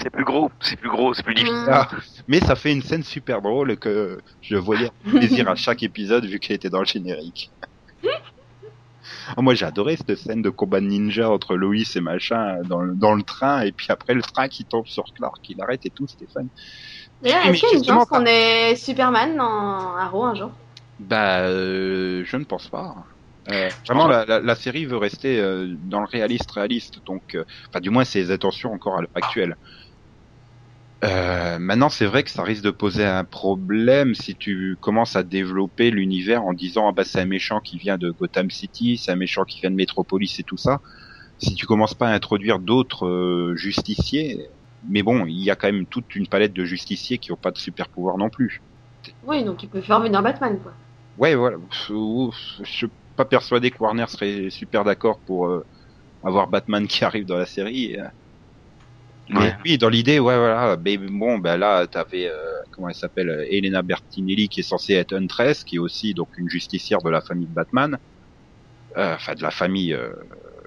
C'est 0.01 0.09
plus 0.09 0.23
gros, 0.23 0.51
c'est 0.61 0.77
plus 0.77 0.89
gros, 0.89 1.13
c'est 1.13 1.23
plus 1.23 1.33
difficile. 1.33 1.57
Mm. 1.57 1.69
Ah, 1.69 1.89
mais 2.27 2.39
ça 2.39 2.55
fait 2.55 2.71
une 2.71 2.81
scène 2.81 3.03
super 3.03 3.41
drôle 3.41 3.77
que 3.77 4.19
je 4.41 4.55
voyais 4.55 4.89
avec 5.05 5.19
plaisir 5.19 5.49
à 5.49 5.55
chaque 5.55 5.83
épisode 5.83 6.25
vu 6.25 6.39
qu'elle 6.39 6.55
était 6.55 6.69
dans 6.69 6.79
le 6.79 6.85
générique. 6.85 7.51
Ah, 9.35 9.41
Moi 9.41 9.53
j'ai 9.53 9.65
adoré 9.65 9.97
cette 9.97 10.15
scène 10.15 10.41
de 10.41 10.49
combat 10.49 10.79
de 10.79 10.85
ninja 10.85 11.29
entre 11.29 11.55
Loïs 11.55 11.95
et 11.95 12.01
machin 12.01 12.61
dans 12.63 12.79
le, 12.79 12.95
dans 12.95 13.13
le 13.13 13.23
train 13.23 13.61
et 13.61 13.71
puis 13.71 13.87
après 13.89 14.13
le 14.13 14.21
train 14.21 14.47
qui 14.47 14.65
tombe 14.65 14.87
sur 14.87 15.03
Clark, 15.15 15.37
il 15.49 15.61
arrête 15.61 15.85
et 15.85 15.91
tout, 15.91 16.07
Stéphane. 16.07 16.49
D'ailleurs, 17.21 17.45
est-ce 17.47 17.59
qu'il 17.59 17.69
y 17.69 17.71
a 17.71 17.71
une 17.71 17.77
justement, 17.79 17.99
chance 17.99 18.09
qu'on 18.09 18.25
ait 18.25 18.75
Superman 18.75 19.37
dans 19.37 19.95
Arrow 19.95 20.23
un 20.23 20.35
jour? 20.35 20.51
Bah, 20.99 21.39
euh, 21.41 22.23
je 22.25 22.37
ne 22.37 22.43
pense 22.43 22.67
pas. 22.67 22.95
Euh, 23.51 23.69
vraiment, 23.87 24.07
la, 24.07 24.25
la, 24.25 24.39
la 24.39 24.55
série 24.55 24.85
veut 24.85 24.97
rester 24.97 25.39
euh, 25.39 25.75
dans 25.79 25.99
le 25.99 26.07
réaliste 26.07 26.49
réaliste, 26.51 26.99
donc, 27.05 27.35
euh, 27.35 27.43
enfin, 27.69 27.81
du 27.81 27.89
moins, 27.89 28.05
c'est 28.05 28.19
les 28.19 28.31
intentions 28.31 28.71
encore 28.71 28.97
à 28.97 29.01
l'heure 29.01 29.09
actuelle. 29.15 29.57
Euh, 31.03 31.59
maintenant, 31.59 31.89
c'est 31.89 32.05
vrai 32.05 32.23
que 32.23 32.29
ça 32.31 32.43
risque 32.43 32.63
de 32.63 32.71
poser 32.71 33.03
un 33.03 33.25
problème 33.25 34.15
si 34.15 34.37
tu 34.37 34.77
commences 34.79 35.17
à 35.17 35.23
développer 35.23 35.91
l'univers 35.91 36.45
en 36.45 36.53
disant 36.53 36.87
ah 36.87 36.93
bah 36.93 37.03
c'est 37.03 37.19
un 37.19 37.25
méchant 37.25 37.59
qui 37.59 37.77
vient 37.77 37.97
de 37.97 38.09
Gotham 38.11 38.49
City, 38.49 38.97
c'est 38.97 39.11
un 39.11 39.17
méchant 39.17 39.43
qui 39.43 39.59
vient 39.59 39.69
de 39.71 39.75
Metropolis 39.75 40.39
et 40.39 40.43
tout 40.43 40.55
ça. 40.55 40.79
Si 41.39 41.55
tu 41.55 41.65
commences 41.65 41.93
pas 41.93 42.07
à 42.09 42.13
introduire 42.13 42.59
d'autres 42.59 43.05
euh, 43.05 43.55
justiciers, 43.55 44.47
mais 44.87 45.03
bon, 45.03 45.25
il 45.25 45.43
y 45.43 45.51
a 45.51 45.57
quand 45.57 45.67
même 45.67 45.87
toute 45.87 46.15
une 46.15 46.27
palette 46.27 46.53
de 46.53 46.63
justiciers 46.63 47.17
qui 47.17 47.33
ont 47.33 47.37
pas 47.37 47.51
de 47.51 47.57
super 47.57 47.89
pouvoir 47.89 48.17
non 48.17 48.29
plus. 48.29 48.63
Oui, 49.23 49.43
donc 49.43 49.61
il 49.63 49.69
peut 49.69 49.81
faire 49.81 49.99
venir 49.99 50.21
Batman, 50.21 50.57
quoi. 50.61 50.73
Ouais, 51.17 51.35
voilà. 51.35 51.57
Je 51.87 52.85
pas 53.15 53.25
persuadé 53.25 53.71
que 53.71 53.77
Warner 53.79 54.07
serait 54.07 54.49
super 54.49 54.83
d'accord 54.83 55.21
pour 55.25 55.47
euh, 55.47 55.65
avoir 56.23 56.49
Batman 56.49 56.87
qui 56.87 57.05
arrive 57.05 57.25
dans 57.25 57.37
la 57.37 57.45
série. 57.47 57.97
euh. 57.99 58.07
Mais 59.29 59.53
Ouais. 59.53 59.57
oui, 59.65 59.77
dans 59.77 59.89
l'idée, 59.89 60.19
ouais, 60.19 60.37
voilà. 60.37 60.77
Mais 60.83 60.97
bon, 60.97 61.37
ben 61.39 61.57
là, 61.57 61.87
t'avais 61.87 62.27
euh, 62.27 62.35
comment 62.71 62.89
elle 62.89 62.95
s'appelle, 62.95 63.29
euh, 63.29 63.45
Elena 63.49 63.81
Bertinelli 63.81 64.49
qui 64.49 64.59
est 64.61 64.63
censée 64.63 64.93
être 64.93 65.13
Huntress, 65.13 65.63
qui 65.63 65.75
est 65.77 65.79
aussi 65.79 66.13
donc 66.13 66.29
une 66.37 66.49
justicière 66.49 67.01
de 67.01 67.09
la 67.09 67.21
famille 67.21 67.47
de 67.47 67.53
Batman. 67.53 67.97
Euh, 68.97 69.15
Enfin, 69.15 69.33
de 69.33 69.41
la 69.41 69.49
famille, 69.51 69.93
euh, 69.93 70.11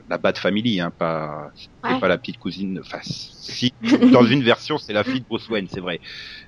la 0.09 0.19
Bat 0.19 0.35
Family, 0.35 0.81
hein, 0.81 0.91
pas, 0.97 1.51
pas 1.83 2.09
la 2.09 2.19
petite 2.19 2.39
cousine. 2.39 2.81
Enfin, 2.81 2.99
si 3.03 3.73
dans 4.13 4.25
une 4.25 4.43
version, 4.43 4.79
c'est 4.79 4.93
la 4.93 5.05
fille 5.05 5.21
de 5.21 5.27
Bruce 5.27 5.49
Wayne, 5.49 5.69
c'est 5.73 5.81
vrai. 5.81 6.01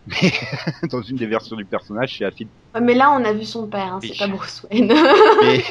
Mais 0.06 0.32
dans 0.90 1.02
une 1.02 1.16
des 1.16 1.26
versions 1.26 1.56
du 1.56 1.64
personnage, 1.66 2.16
c'est 2.18 2.24
la 2.24 2.30
fille 2.32 2.48
Ouais, 2.74 2.80
mais 2.80 2.94
là, 2.94 3.10
on 3.12 3.24
a 3.24 3.32
vu 3.32 3.44
son 3.44 3.68
père, 3.68 3.94
hein, 3.94 4.00
c'est 4.02 4.18
pas 4.18 4.26
Bruce 4.28 4.62
Wayne. 4.70 4.92
mais, 5.42 5.62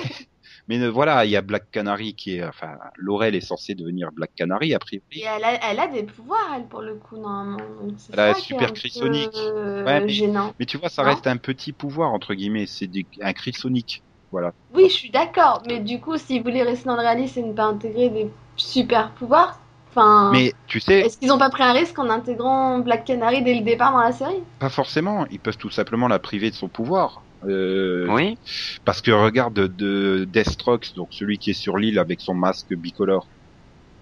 mais 0.70 0.80
euh, 0.82 0.88
voilà, 0.89 1.26
il 1.26 1.32
y 1.32 1.36
a 1.36 1.41
Black 1.41 1.70
Canary 1.72 2.13
qui 2.15 2.36
est, 2.38 2.43
enfin, 2.46 2.78
Laurel 2.96 3.36
est 3.36 3.41
censée 3.41 3.76
devenir 3.76 4.10
Black 4.13 4.32
Canary 4.36 4.74
a 4.74 4.80
priori. 4.80 5.06
Et 5.12 5.24
elle 5.24 5.43
a, 5.43 5.72
elle 5.72 5.80
a 5.80 5.88
des 5.88 6.04
pouvoirs, 6.04 6.54
elle, 6.56 6.67
pour 6.67 6.82
le 6.82 6.96
coup, 6.96 7.17
normalement. 7.17 7.88
Elle 8.13 8.20
a 8.20 8.34
super 8.34 8.70
un 8.70 8.72
cri 8.74 8.89
peu, 8.93 9.00
sonique. 9.00 9.30
euh, 9.36 9.84
Ouais, 9.86 10.00
mais- 10.02 10.10
gênant. 10.10 10.54
Mais 10.60 10.65
tu 10.65 10.78
vois, 10.78 10.89
ça 10.89 11.04
Non. 11.04 11.10
reste 11.10 11.28
un 11.28 11.38
petit 11.38 11.74
pouvoir 11.74 12.12
entre 12.13 12.34
guillemets, 12.34 12.65
c'est 12.65 12.88
des- 12.88 13.06
un 13.22 13.34
cri 13.34 13.52
sonique. 13.54 14.04
Voilà. 14.32 14.54
Oui, 14.74 14.88
je 14.90 14.94
suis 14.94 15.10
d'accord, 15.10 15.63
mais 15.68 15.80
du 15.80 16.00
coup, 16.00 16.18
s'ils 16.18 16.44
voulaient 16.44 16.63
rester 16.63 16.86
dans 16.86 16.96
le 16.96 17.02
réalisme 17.02 17.40
et 17.40 17.44
ne 17.44 17.54
pas 17.54 17.66
intégrer 17.66 18.10
des 18.10 18.30
super 18.58 19.12
pouvoirs, 19.12 19.60
enfin. 19.90 20.32
Mais 20.34 20.54
tu 20.68 20.80
sais, 20.80 21.00
Est-ce 21.00 21.18
qu'ils 21.18 21.32
ont 21.32 21.38
pas 21.38 21.50
pris 21.50 21.63
un 21.63 21.72
risque 21.74 21.98
en 21.98 22.10
intégrant 22.10 22.80
Black 22.80 23.06
Canary 23.06 23.42
dès 23.44 23.54
le 23.56 23.62
départ 23.63 23.94
dans 23.94 24.02
la 24.02 24.12
série? 24.12 24.42
Pas 24.60 24.70
forcément. 24.70 25.26
Ils 25.32 25.40
peuvent 25.40 25.58
tout 25.58 25.70
simplement 25.70 26.08
la 26.08 26.20
priver 26.20 26.50
de 26.50 26.56
son 26.56 26.68
pouvoir. 26.68 27.22
Euh, 27.48 28.08
Oui. 28.10 28.38
Parce 28.84 29.02
que 29.02 29.12
regarde 29.12 29.54
de 29.54 30.26
Deathstroke, 30.28 30.94
donc 30.96 31.10
celui 31.12 31.38
qui 31.38 31.52
est 31.52 31.54
sur 31.54 31.78
l'île 31.78 32.00
avec 32.00 32.20
son 32.20 32.34
masque 32.34 32.74
bicolore. 32.74 33.28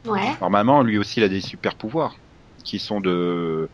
Ouais. 0.05 0.31
Normalement, 0.41 0.81
lui 0.83 0.97
aussi, 0.97 1.19
il 1.19 1.23
a 1.23 1.29
des 1.29 1.41
super 1.41 1.75
pouvoirs 1.75 2.15
qui 2.63 2.79
sont 2.79 2.99
de 2.99 3.69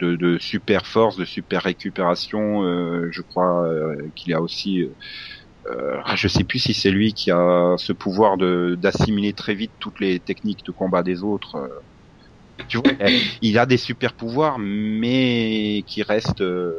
de, 0.00 0.16
de 0.16 0.38
super 0.38 0.86
force, 0.86 1.16
de 1.16 1.24
super 1.24 1.62
récupération. 1.62 2.64
euh, 2.64 3.08
je 3.12 3.22
crois 3.22 3.64
euh, 3.66 4.08
qu'il 4.16 4.32
a 4.34 4.40
aussi, 4.40 4.88
euh, 5.66 6.00
ah, 6.04 6.16
je 6.16 6.28
sais 6.28 6.44
plus 6.44 6.58
si 6.58 6.74
c'est 6.74 6.90
lui 6.90 7.14
qui 7.14 7.30
a 7.30 7.74
ce 7.78 7.92
pouvoir 7.92 8.36
de 8.36 8.76
d'assimiler 8.78 9.32
très 9.32 9.54
vite 9.54 9.72
toutes 9.78 10.00
les 10.00 10.18
techniques 10.20 10.64
de 10.66 10.72
combat 10.72 11.02
des 11.02 11.22
autres. 11.22 11.56
euh. 11.56 11.68
Tu 12.68 12.78
vois, 12.78 12.92
il 13.40 13.58
a 13.58 13.66
des 13.66 13.76
super 13.76 14.14
pouvoirs, 14.14 14.58
mais 14.58 15.84
qui 15.86 16.02
restent. 16.02 16.40
euh, 16.42 16.72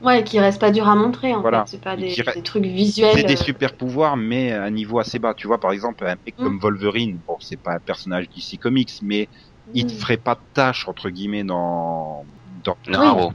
Ouais, 0.00 0.24
qui 0.24 0.40
reste 0.40 0.60
pas 0.60 0.72
dur 0.72 0.88
à 0.88 0.96
montrer 0.96 1.32
en 1.32 1.40
Voilà. 1.40 1.64
fait. 1.64 1.76
C'est 1.76 1.82
pas 1.82 1.96
des, 1.96 2.12
trucs 2.42 2.64
visuels. 2.64 3.14
C'est 3.14 3.22
des 3.22 3.34
euh, 3.34 3.44
super 3.44 3.76
pouvoirs, 3.76 4.16
mais 4.16 4.50
à 4.52 4.64
un 4.64 4.70
niveau 4.70 4.98
assez 4.98 5.20
bas. 5.20 5.32
Tu 5.34 5.46
vois, 5.46 5.60
par 5.60 5.70
exemple, 5.70 6.04
un 6.04 6.16
mec 6.26 6.34
Mm. 6.38 6.42
comme 6.42 6.58
Wolverine, 6.58 7.20
bon, 7.26 7.36
c'est 7.40 7.56
pas 7.62 7.74
un 7.74 7.78
personnage 7.78 8.28
d'ici 8.28 8.58
comics, 8.58 8.90
mais 9.02 9.28
il 9.74 9.86
ne 9.86 9.92
mm. 9.92 9.94
ferait 9.94 10.16
pas 10.16 10.34
de 10.34 10.40
tâche 10.54 10.88
entre 10.88 11.08
guillemets 11.08 11.44
dans 11.44 12.26
dans 12.64 12.76
Non, 12.88 13.28
Oui. 13.28 13.34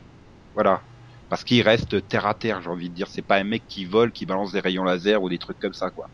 Voilà 0.54 0.82
parce 1.30 1.44
qu'il 1.44 1.62
reste 1.62 2.08
terre 2.08 2.26
à 2.28 2.34
terre 2.36 2.62
j'ai 2.62 2.70
envie 2.70 2.90
de 2.90 2.96
dire 2.96 3.08
c'est 3.10 3.22
pas 3.22 3.38
un 3.38 3.44
mec 3.44 3.66
qui 3.68 3.86
vole 3.86 4.12
qui 4.12 4.26
balance 4.26 4.52
des 4.52 4.60
rayons 4.62 4.84
laser 4.84 5.22
ou 5.24 5.30
des 5.30 5.40
trucs 5.40 5.60
comme 5.60 5.74
ça 5.74 5.92
quoi 5.92 6.12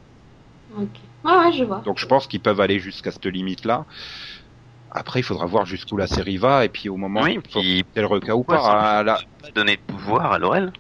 Ok. 0.70 1.00
Ouais, 1.24 1.38
ouais, 1.38 1.54
je 1.54 1.64
vois. 1.64 1.84
donc 1.84 2.00
je 2.00 2.06
pense 2.06 2.28
qu'ils 2.28 2.42
peuvent 2.42 2.62
aller 2.62 2.80
jusqu'à 2.80 3.12
cette 3.12 3.26
limite 3.26 3.66
là 3.66 3.86
après 4.92 5.20
il 5.20 5.24
faudra 5.24 5.46
voir 5.46 5.66
jusqu'où 5.66 5.98
la 5.98 6.08
série 6.08 6.38
va 6.38 6.64
et 6.66 6.70
puis 6.70 6.88
au 6.90 6.96
moment 6.98 7.22
Oui, 7.24 7.38
où 7.38 7.42
puis 7.42 7.84
tel 7.94 8.06
requin 8.06 8.34
ou 8.34 8.44
pas 8.46 8.60
Ah, 9.00 9.04
là- 9.04 9.20
pas 9.40 9.52
donner 9.52 9.78
de 9.78 9.82
pouvoir 9.82 10.32
à 10.32 10.40
Laurel. 10.40 10.72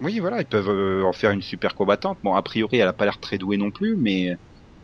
oui 0.00 0.18
voilà 0.20 0.40
ils 0.40 0.46
peuvent 0.46 0.68
euh, 0.70 1.04
en 1.04 1.12
faire 1.12 1.30
une 1.32 1.42
super 1.42 1.74
combattante 1.74 2.18
bon 2.22 2.34
a 2.34 2.42
priori 2.42 2.78
elle 2.78 2.88
a 2.88 2.92
pas 2.92 3.04
l'air 3.04 3.18
très 3.20 3.38
douée 3.38 3.56
non 3.56 3.70
plus 3.70 3.96
mais 3.96 4.36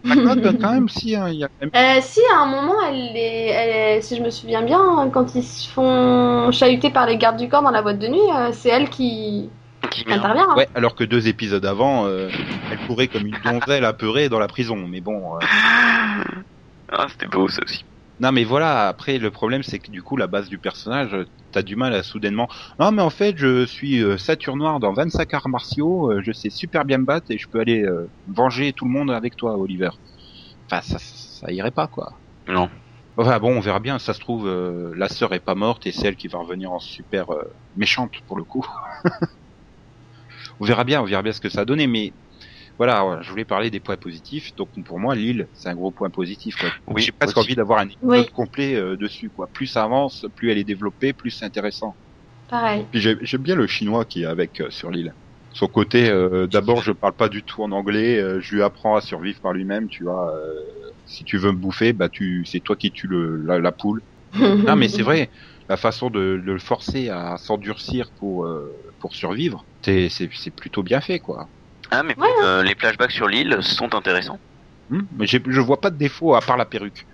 Black 0.05 0.57
quand 0.61 0.73
même 0.73 0.89
si 0.89 1.15
hein, 1.17 1.29
il 1.31 1.39
y 1.39 1.45
a 1.45 1.49
quand 1.49 1.55
même 1.67 1.71
Euh, 1.77 2.01
si, 2.03 2.21
à 2.33 2.39
un 2.43 2.47
moment, 2.47 2.75
elle 2.89 3.17
est, 3.17 3.47
elle 3.49 3.99
est- 3.99 4.03
si 4.03 4.17
je 4.17 4.23
me 4.23 4.31
souviens 4.31 4.63
bien, 4.63 5.11
quand 5.13 5.35
ils 5.35 5.43
se 5.43 5.69
font 5.69 6.51
chahuter 6.53 6.91
par 6.91 7.07
les 7.07 7.19
gardes 7.19 7.37
du 7.39 7.49
corps 7.49 7.63
dans 7.63 7.71
la 7.73 7.83
boîte 7.83 7.99
de 7.99 8.07
nuit, 8.09 8.21
euh, 8.37 8.53
c'est 8.53 8.69
elle 8.69 8.91
qui 8.91 9.51
intervient. 10.11 10.47
hein. 10.51 10.57
ouais 10.57 10.69
alors 10.75 10.95
que 10.95 11.05
deux 11.05 11.29
épisodes 11.29 11.65
avant 11.67 12.07
euh, 12.07 12.33
elle 12.71 12.81
courait 12.81 13.09
comme 13.09 13.27
une 13.27 13.41
donzelle 13.41 13.85
apeurée 13.85 14.29
dans 14.29 14.39
la 14.39 14.49
prison 14.49 14.77
mais 14.89 15.01
bon 15.01 15.37
euh, 15.37 15.41
Ah, 16.89 17.09
c'était 17.11 17.29
beau 17.29 17.47
ça 17.49 17.61
aussi. 17.63 17.85
Non 18.21 18.31
mais 18.31 18.45
voilà, 18.45 18.89
après 18.89 19.19
le 19.19 19.31
problème 19.31 19.63
c'est 19.65 19.81
que 19.81 19.91
du 19.91 20.03
coup 20.03 20.17
la 20.17 20.29
base 20.29 20.49
du 20.49 20.59
personnage, 20.59 21.17
t'as 21.51 21.63
du 21.63 21.75
mal 21.75 21.93
à 21.95 22.03
soudainement. 22.05 22.49
Non 22.79 22.93
mais 22.93 23.03
en 23.03 23.11
fait 23.11 23.37
je 23.37 23.67
suis 23.67 24.01
euh, 24.03 24.17
Saturne 24.19 24.59
Noir 24.59 24.79
dans 24.79 24.93
25 24.93 25.35
arts 25.35 25.49
martiaux, 25.49 26.13
euh, 26.13 26.23
je 26.23 26.31
sais 26.33 26.51
super 26.51 26.85
bien 26.85 26.99
me 26.99 27.05
battre 27.05 27.31
et 27.31 27.39
je 27.39 27.47
peux 27.51 27.59
aller 27.61 27.83
euh, 27.83 28.09
venger 28.27 28.73
tout 28.73 28.85
le 28.85 28.93
monde 28.93 29.11
avec 29.11 29.37
toi 29.37 29.59
Oliver. 29.59 29.91
Enfin 30.71 30.81
ça, 30.83 30.99
ça, 30.99 31.47
ça 31.47 31.53
irait 31.53 31.73
pas 31.73 31.89
quoi. 31.89 32.21
Non. 32.47 32.71
Enfin 33.17 33.39
bon 33.41 33.57
on 33.57 33.61
verra 33.61 33.81
bien, 33.81 33.99
ça 33.99 34.15
se 34.15 34.21
trouve 34.21 34.47
euh, 34.47 34.93
la 34.97 35.09
sœur 35.09 35.33
est 35.35 35.41
pas 35.41 35.55
morte 35.57 35.87
et 35.87 35.93
c'est 35.93 36.07
elle 36.07 36.17
qui 36.17 36.29
va 36.29 36.39
revenir 36.39 36.71
en 36.73 36.79
super 36.79 37.33
euh, 37.33 37.43
méchante 37.75 38.13
pour 38.27 38.37
le 38.37 38.45
coup. 38.45 38.65
on 40.61 40.65
verra 40.65 40.85
bien, 40.85 41.03
on 41.03 41.05
verra 41.05 41.23
bien 41.23 41.33
ce 41.33 41.41
que 41.41 41.49
ça 41.49 41.63
a 41.63 41.65
donné 41.65 41.87
mais 41.89 42.15
voilà, 42.79 43.21
je 43.23 43.31
voulais 43.31 43.45
parler 43.45 43.71
des 43.71 43.81
points 43.81 43.97
positifs. 43.97 44.55
Donc 44.57 44.71
pour 44.85 44.99
moi, 44.99 45.15
Lille, 45.15 45.49
c'est 45.53 45.69
un 45.69 45.75
gros 45.75 45.93
point 45.93 46.11
positif. 46.11 46.57
Quoi. 46.57 46.71
Oui, 46.89 47.03
J'ai 47.03 47.13
presque 47.13 47.37
aussi. 47.37 47.47
envie 47.47 47.55
d'avoir 47.57 47.79
un 47.81 47.85
épisode 47.89 48.01
Oui. 48.03 48.27
complet 48.33 48.75
euh, 48.75 48.97
dessus. 48.97 49.31
Quoi. 49.31 49.49
Plus 49.53 49.67
ça 49.67 49.85
avance, 49.85 50.27
plus 50.37 50.51
elle 50.51 50.59
est 50.59 50.65
développée, 50.65 51.13
plus 51.13 51.31
c'est 51.31 51.45
intéressant. 51.45 51.97
Pareil. 52.49 52.87
J'aime 52.93 53.43
bien 53.43 53.55
le 53.55 53.67
chinois 53.67 54.05
qui 54.05 54.23
est 54.23 54.27
avec 54.27 54.61
euh, 54.61 54.71
sur 54.71 54.91
l'île. 54.91 55.15
Son 55.51 55.69
côté, 55.69 56.11
euh, 56.11 56.49
d'abord, 56.49 56.83
je 56.83 56.91
parle 56.93 57.15
pas 57.15 57.29
du 57.29 57.45
tout 57.45 57.63
en 57.63 57.71
anglais. 57.71 58.19
euh, 58.21 58.41
je 58.41 58.57
lui 58.57 58.63
apprends 58.63 58.97
à 58.97 59.01
survivre 59.01 59.39
par 59.41 59.53
lui-même. 59.53 59.89
Tu 59.89 60.03
vois, 60.05 60.35
euh, 60.35 60.55
si 61.07 61.25
tu 61.25 61.39
veux 61.39 61.53
me 61.53 61.59
bouffer, 61.59 61.93
bah 61.93 62.09
tu, 62.09 62.45
c'est 62.45 62.61
toi 62.61 62.77
qui 62.77 62.91
tues 62.93 63.07
le, 63.07 63.37
la, 63.37 63.59
la 63.61 63.73
poule. 63.73 64.03
Non, 64.67 64.77
mais 64.77 64.89
c'est 64.89 65.03
vrai. 65.03 65.31
La 65.69 65.77
façon 65.77 66.11
de, 66.11 66.19
de 66.21 66.53
le 66.53 66.59
forcer 66.59 67.09
à 67.09 67.37
s'endurcir 67.39 68.11
pour 68.19 68.45
euh, 68.47 68.71
pour 68.99 69.15
survivre, 69.15 69.67
c'est 69.85 70.09
c'est 70.11 70.29
c'est 70.35 70.51
plutôt 70.51 70.83
bien 70.83 71.01
fait, 71.01 71.21
quoi. 71.21 71.49
Ah, 71.91 72.03
mais 72.03 72.19
Ouais, 72.19 72.29
euh, 72.43 72.63
les 72.63 72.75
flashbacks 72.75 73.13
sur 73.13 73.29
l'île 73.29 73.59
sont 73.63 73.95
intéressants. 73.95 74.39
Hmm, 74.91 75.03
mais 75.17 75.27
je 75.27 75.61
vois 75.61 75.81
pas 75.81 75.91
de 75.91 75.97
défaut 75.97 76.35
à 76.35 76.41
part 76.41 76.57
la 76.57 76.67
perruque. 76.67 77.07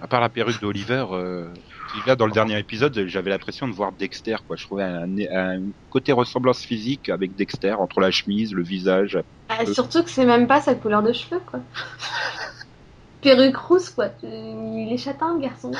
À 0.00 0.06
part 0.06 0.20
la 0.20 0.28
perruque 0.28 0.60
d'Oliver, 0.60 1.06
euh, 1.10 1.48
qui 1.92 2.06
là 2.06 2.16
dans 2.16 2.26
le 2.26 2.32
dernier 2.32 2.58
épisode, 2.58 3.06
j'avais 3.06 3.30
l'impression 3.30 3.66
de 3.66 3.72
voir 3.72 3.92
Dexter. 3.92 4.36
Quoi. 4.46 4.56
Je 4.56 4.64
trouvais 4.64 4.84
un, 4.84 5.08
un 5.32 5.62
côté 5.90 6.12
ressemblance 6.12 6.60
physique 6.60 7.08
avec 7.08 7.34
Dexter 7.34 7.72
entre 7.72 8.00
la 8.00 8.10
chemise, 8.10 8.52
le 8.52 8.62
visage. 8.62 9.18
Ah, 9.48 9.64
surtout 9.66 10.02
que 10.02 10.10
c'est 10.10 10.26
même 10.26 10.46
pas 10.46 10.60
sa 10.60 10.74
couleur 10.74 11.02
de 11.02 11.12
cheveux, 11.12 11.40
quoi. 11.46 11.60
Perruque 13.22 13.56
rousse, 13.56 13.90
quoi. 13.90 14.08
Il 14.22 14.90
est 14.92 14.98
châtain, 14.98 15.34
le 15.34 15.40
garçon. 15.40 15.72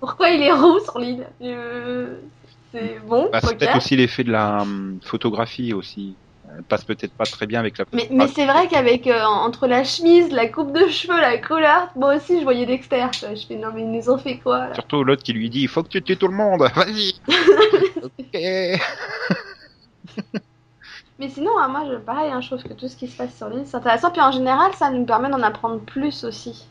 Pourquoi 0.00 0.30
il 0.30 0.42
est 0.42 0.52
roux 0.52 0.78
sur 0.80 0.98
l'île? 0.98 1.26
Euh, 1.42 2.20
C'est 2.72 3.00
bon, 3.00 3.28
Bah, 3.32 3.40
c'est 3.42 3.56
peut-être 3.58 3.76
aussi 3.76 3.96
l'effet 3.96 4.24
de 4.24 4.30
la 4.30 4.62
hum, 4.62 5.00
photographie 5.02 5.72
aussi. 5.72 6.16
Elle 6.56 6.62
passe 6.62 6.84
peut-être 6.84 7.12
pas 7.12 7.24
très 7.24 7.46
bien 7.46 7.60
avec 7.60 7.76
la 7.78 7.84
Mais, 7.92 8.08
mais 8.10 8.28
c'est 8.28 8.46
vrai 8.46 8.66
qu'avec 8.68 9.06
euh, 9.06 9.22
entre 9.24 9.66
la 9.66 9.84
chemise, 9.84 10.30
la 10.32 10.48
coupe 10.48 10.72
de 10.72 10.88
cheveux, 10.88 11.20
la 11.20 11.38
couleur, 11.38 11.88
moi 11.96 12.16
aussi 12.16 12.38
je 12.38 12.44
voyais 12.44 12.64
Dexter. 12.66 13.06
quoi. 13.20 13.34
Je 13.34 13.46
fais 13.46 13.56
non 13.56 13.68
mais 13.74 13.82
ils 13.82 13.90
nous 13.90 14.08
ont 14.10 14.18
fait 14.18 14.38
quoi 14.38 14.68
là? 14.68 14.74
Surtout 14.74 15.04
l'autre 15.04 15.22
qui 15.22 15.32
lui 15.32 15.50
dit 15.50 15.60
il 15.62 15.68
faut 15.68 15.82
que 15.82 15.88
tu 15.88 16.02
tues 16.02 16.16
tout 16.16 16.28
le 16.28 16.34
monde, 16.36 16.60
vas-y. 16.74 17.14
ok. 18.02 18.80
Mais 21.18 21.30
sinon, 21.30 21.52
hein, 21.58 21.68
moi 21.68 21.84
je, 21.90 21.96
pareil, 21.96 22.30
hein, 22.30 22.42
je 22.42 22.48
trouve 22.48 22.62
que 22.62 22.74
tout 22.74 22.88
ce 22.88 22.96
qui 22.96 23.06
se 23.08 23.16
passe 23.16 23.34
sur 23.34 23.48
l'île 23.48 23.62
c'est 23.64 23.76
intéressant. 23.76 24.10
Puis 24.10 24.20
en 24.20 24.32
général, 24.32 24.72
ça 24.74 24.90
nous 24.90 25.06
permet 25.06 25.30
d'en 25.30 25.40
apprendre 25.42 25.80
plus 25.80 26.24
aussi. 26.24 26.66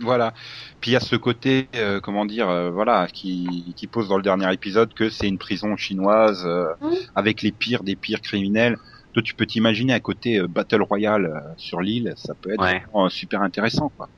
Voilà. 0.00 0.34
Puis 0.80 0.90
il 0.90 0.94
y 0.94 0.96
a 0.96 1.00
ce 1.00 1.16
côté, 1.16 1.68
euh, 1.76 1.98
comment 2.00 2.26
dire, 2.26 2.48
euh, 2.48 2.70
voilà, 2.70 3.06
qui, 3.06 3.72
qui 3.76 3.86
pose 3.86 4.08
dans 4.08 4.16
le 4.18 4.22
dernier 4.22 4.52
épisode 4.52 4.92
que 4.92 5.08
c'est 5.08 5.28
une 5.28 5.38
prison 5.38 5.76
chinoise 5.76 6.42
euh, 6.46 6.66
Mm. 6.82 6.94
avec 7.14 7.40
les 7.42 7.52
pires 7.52 7.82
des 7.82 7.96
pires 7.96 8.20
criminels. 8.20 8.76
Toi, 9.12 9.22
tu 9.22 9.34
peux 9.34 9.46
t'imaginer 9.46 9.92
à 9.92 10.00
côté 10.00 10.38
euh, 10.38 10.46
Battle 10.48 10.82
Royale 10.82 11.26
euh, 11.26 11.54
sur 11.56 11.80
l'île, 11.80 12.14
ça 12.16 12.34
peut 12.34 12.52
être 12.52 12.60
Ouais. 12.60 12.78
vraiment, 12.80 13.06
euh, 13.06 13.08
super 13.08 13.42
intéressant, 13.42 13.90
quoi. 13.96 14.08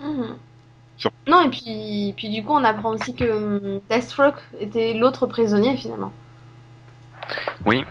Mhm. 0.00 0.36
Sur- 0.96 1.10
Non, 1.28 1.42
et 1.42 1.50
puis, 1.50 2.14
puis 2.16 2.28
du 2.28 2.42
coup, 2.42 2.52
on 2.52 2.64
apprend 2.64 2.90
aussi 2.94 3.14
que 3.14 3.24
hum, 3.30 3.80
Deathstroke 3.88 4.40
était 4.60 4.94
l'autre 4.94 5.26
prisonnier 5.26 5.76
finalement. 5.76 6.12
Oui. 7.64 7.84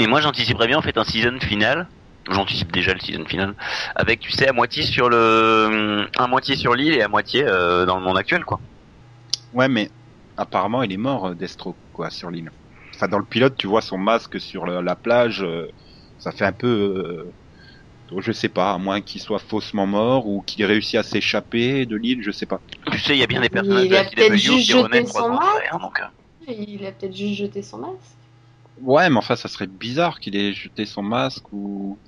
Et 0.00 0.06
moi, 0.06 0.20
j'anticiperais 0.20 0.66
bien 0.66 0.78
en 0.78 0.82
fait 0.82 0.96
un 0.98 1.04
season 1.04 1.38
final. 1.40 1.88
J'anticipe 2.30 2.72
déjà 2.72 2.92
le 2.92 3.00
season 3.00 3.24
final. 3.24 3.54
Avec, 3.94 4.20
tu 4.20 4.32
sais, 4.32 4.48
à 4.48 4.52
moitié 4.52 4.82
sur 4.82 5.08
le, 5.08 6.06
à 6.16 6.26
moitié 6.26 6.56
sur 6.56 6.74
l'île 6.74 6.94
et 6.94 7.02
à 7.02 7.08
moitié 7.08 7.44
euh, 7.46 7.86
dans 7.86 7.96
le 7.98 8.04
monde 8.04 8.18
actuel, 8.18 8.44
quoi. 8.44 8.60
Ouais, 9.52 9.68
mais 9.68 9.90
apparemment, 10.36 10.82
il 10.82 10.92
est 10.92 10.96
mort, 10.98 11.34
Deathstroke, 11.34 11.78
quoi, 11.92 12.10
sur 12.10 12.30
l'île. 12.30 12.50
Enfin, 12.98 13.08
dans 13.08 13.18
le 13.18 13.26
pilote, 13.26 13.56
tu 13.58 13.66
vois 13.68 13.82
son 13.82 13.98
masque 13.98 14.40
sur 14.40 14.66
la 14.66 14.96
plage, 14.96 15.42
euh, 15.44 15.68
ça 16.18 16.32
fait 16.32 16.44
un 16.44 16.52
peu, 16.52 17.32
euh, 18.12 18.20
je 18.20 18.32
sais 18.32 18.48
pas, 18.50 18.72
à 18.74 18.78
moins 18.78 19.00
qu'il 19.02 19.20
soit 19.20 19.38
faussement 19.38 19.86
mort 19.86 20.26
ou 20.26 20.42
qu'il 20.42 20.62
ait 20.62 20.66
réussi 20.66 20.96
à 20.96 21.02
s'échapper 21.02 21.86
de 21.86 21.96
l'île, 21.96 22.22
je 22.22 22.30
sais 22.30 22.46
pas. 22.46 22.62
Tu 22.92 22.98
sais, 22.98 23.16
il 23.16 23.20
y 23.20 23.22
a 23.22 23.26
bien 23.26 23.40
des 23.40 23.50
Il 23.50 23.50
personnages 23.50 23.88
de 23.88 23.96
a 23.96 24.04
la 24.04 24.04
peut-être 24.04 24.36
CW 24.36 24.36
juste 24.36 24.66
qui 24.66 24.72
jeté 24.72 24.78
renaissent 24.82 25.08
son 25.12 25.20
trois 25.24 25.30
ans 25.30 25.40
hein, 25.72 25.78
donc. 25.80 26.00
euh, 26.00 26.04
Il 26.48 26.84
a 26.86 26.92
peut-être 26.92 27.14
juste 27.16 27.34
jeté 27.34 27.62
son 27.62 27.78
masque. 27.78 28.18
Ouais, 28.78 29.10
mais 29.10 29.18
enfin, 29.18 29.36
ça 29.36 29.48
serait 29.48 29.66
bizarre 29.66 30.20
qu'il 30.20 30.34
ait 30.36 30.52
jeté 30.54 30.86
son 30.86 31.02
masque 31.02 31.52
ou. 31.52 32.00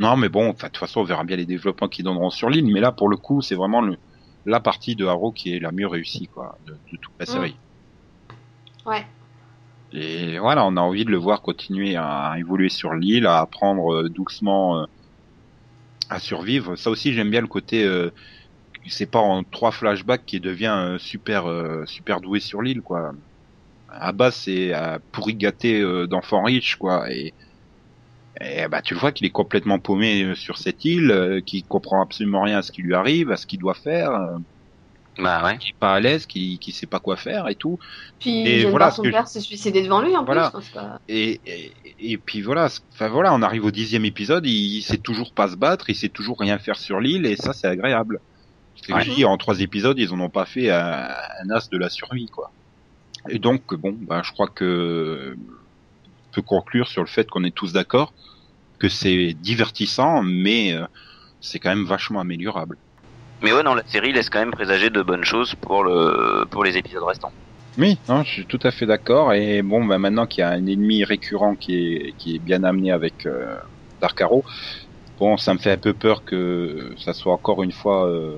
Non, 0.00 0.16
mais 0.16 0.28
bon, 0.28 0.48
enfin, 0.50 0.66
de 0.66 0.72
toute 0.72 0.78
façon, 0.80 1.00
on 1.00 1.04
verra 1.04 1.22
bien 1.24 1.36
les 1.36 1.46
développements 1.46 1.88
qu'ils 1.88 2.04
donneront 2.04 2.30
sur 2.30 2.50
l'île. 2.50 2.66
Mais 2.72 2.80
là, 2.80 2.90
pour 2.90 3.08
le 3.08 3.16
coup, 3.16 3.40
c'est 3.40 3.54
vraiment 3.54 3.80
le, 3.80 3.98
la 4.44 4.58
partie 4.60 4.96
de 4.96 5.06
Arrow 5.06 5.32
qui 5.32 5.52
est 5.54 5.60
la 5.60 5.70
mieux 5.72 5.86
réussie, 5.86 6.26
quoi, 6.28 6.58
de, 6.66 6.72
de 6.72 6.96
toute 7.00 7.14
la 7.20 7.26
Mm. 7.26 7.32
série. 7.32 7.60
Ouais. 8.86 9.06
Et 9.92 10.38
voilà, 10.38 10.64
on 10.66 10.76
a 10.76 10.80
envie 10.80 11.04
de 11.04 11.10
le 11.10 11.16
voir 11.16 11.42
continuer 11.42 11.96
à 11.96 12.34
évoluer 12.38 12.68
sur 12.68 12.94
l'île, 12.94 13.26
à 13.26 13.40
apprendre 13.40 13.92
euh, 13.92 14.08
doucement 14.08 14.80
euh, 14.80 14.84
à 16.08 16.20
survivre. 16.20 16.76
Ça 16.76 16.90
aussi, 16.90 17.12
j'aime 17.12 17.30
bien 17.30 17.40
le 17.40 17.48
côté. 17.48 17.84
Euh, 17.84 18.10
c'est 18.86 19.10
pas 19.10 19.18
en 19.18 19.42
trois 19.42 19.72
flashbacks 19.72 20.24
qu'il 20.24 20.40
devient 20.40 20.74
euh, 20.76 20.98
super 20.98 21.44
super 21.86 22.20
doué 22.20 22.40
sur 22.40 22.62
l'île, 22.62 22.82
quoi. 22.82 23.12
À 23.88 24.12
base, 24.12 24.36
c'est 24.36 24.72
pourri 25.10 25.34
gâté 25.34 25.82
d'enfants 26.06 26.44
riches, 26.44 26.76
quoi. 26.76 27.10
Et, 27.12 27.34
et 28.40 28.68
bah, 28.68 28.80
tu 28.82 28.94
le 28.94 29.00
vois 29.00 29.10
qu'il 29.12 29.26
est 29.26 29.30
complètement 29.30 29.80
paumé 29.80 30.34
sur 30.36 30.58
cette 30.58 30.84
île, 30.84 31.42
qu'il 31.44 31.64
comprend 31.64 32.00
absolument 32.00 32.42
rien 32.42 32.58
à 32.58 32.62
ce 32.62 32.70
qui 32.70 32.82
lui 32.82 32.94
arrive, 32.94 33.32
à 33.32 33.36
ce 33.36 33.46
qu'il 33.46 33.58
doit 33.58 33.74
faire, 33.74 34.12
Bah 35.18 35.44
ouais. 35.44 35.58
qu'il 35.58 35.70
est 35.70 35.78
pas 35.78 35.94
à 35.94 36.00
l'aise, 36.00 36.24
qu'il 36.26 36.58
qu'il 36.58 36.72
sait 36.72 36.86
pas 36.86 37.00
quoi 37.00 37.16
faire 37.16 37.48
et 37.48 37.54
tout. 37.54 37.78
Puis 38.20 38.46
Et 38.46 38.64
voilà 38.64 38.90
son 38.90 39.02
que 39.02 39.10
père 39.10 39.28
se 39.28 39.40
suicider 39.40 39.82
devant 39.82 40.00
lui 40.00 40.16
en 40.16 40.24
Voilà. 40.24 40.50
plus. 40.50 40.68
pas- 40.70 41.00
Et, 41.08 41.40
et, 41.46 41.72
et 41.98 42.16
puis 42.16 42.40
voilà, 42.42 42.68
enfin 42.92 43.08
voilà, 43.08 43.34
on 43.34 43.42
arrive 43.42 43.64
au 43.64 43.70
dixième 43.70 44.04
épisode, 44.04 44.46
il, 44.46 44.76
il 44.78 44.82
sait 44.82 44.98
toujours 44.98 45.32
pas 45.34 45.48
se 45.48 45.56
battre, 45.56 45.90
il 45.90 45.96
sait 45.96 46.08
toujours 46.08 46.38
rien 46.38 46.58
faire 46.58 46.78
sur 46.78 47.00
l'île, 47.00 47.26
et 47.26 47.36
ça 47.36 47.52
c'est 47.52 47.66
agréable. 47.66 48.20
Parce 48.74 48.86
que 48.86 48.92
Ouais. 48.94 49.04
je 49.04 49.14
dis, 49.16 49.24
en 49.26 49.36
trois 49.36 49.60
épisodes, 49.60 49.98
ils 49.98 50.12
en 50.14 50.20
ont 50.20 50.30
pas 50.30 50.46
fait 50.46 50.70
un, 50.70 51.08
un 51.10 51.50
as 51.50 51.68
de 51.70 51.76
la 51.76 51.90
survie, 51.90 52.26
quoi. 52.26 52.50
Et 53.28 53.38
donc, 53.38 53.74
bon, 53.74 53.92
bah, 54.00 54.22
je 54.24 54.32
crois 54.32 54.48
que 54.48 55.36
on 55.36 56.32
peut 56.32 56.42
conclure 56.42 56.88
sur 56.88 57.02
le 57.02 57.08
fait 57.08 57.28
qu'on 57.28 57.44
est 57.44 57.54
tous 57.54 57.72
d'accord 57.72 58.14
que 58.78 58.88
c'est 58.88 59.34
divertissant, 59.34 60.22
mais 60.22 60.72
euh, 60.72 60.86
c'est 61.40 61.58
quand 61.58 61.68
même 61.68 61.84
vachement 61.84 62.20
améliorable. 62.20 62.78
Mais 63.42 63.52
ouais, 63.52 63.62
non, 63.62 63.74
la 63.74 63.82
série 63.86 64.12
laisse 64.12 64.28
quand 64.28 64.38
même 64.40 64.50
présager 64.50 64.90
de 64.90 65.02
bonnes 65.02 65.24
choses 65.24 65.54
pour 65.54 65.84
le, 65.84 66.44
pour 66.50 66.64
les 66.64 66.76
épisodes 66.76 67.02
restants. 67.02 67.32
Oui, 67.78 67.98
non, 68.08 68.22
je 68.24 68.30
suis 68.30 68.46
tout 68.46 68.58
à 68.62 68.70
fait 68.70 68.86
d'accord. 68.86 69.32
Et 69.32 69.62
bon, 69.62 69.84
bah, 69.84 69.98
maintenant 69.98 70.26
qu'il 70.26 70.42
y 70.42 70.44
a 70.44 70.50
un 70.50 70.66
ennemi 70.66 71.04
récurrent 71.04 71.54
qui 71.54 71.74
est, 71.76 72.12
qui 72.18 72.36
est 72.36 72.38
bien 72.38 72.64
amené 72.64 72.90
avec 72.92 73.26
euh, 73.26 73.56
Dark 74.00 74.20
Arrow, 74.20 74.44
bon, 75.18 75.36
ça 75.36 75.54
me 75.54 75.58
fait 75.58 75.72
un 75.72 75.78
peu 75.78 75.94
peur 75.94 76.24
que 76.24 76.94
ça 76.98 77.12
soit 77.12 77.32
encore 77.32 77.62
une 77.62 77.72
fois 77.72 78.06
euh, 78.08 78.36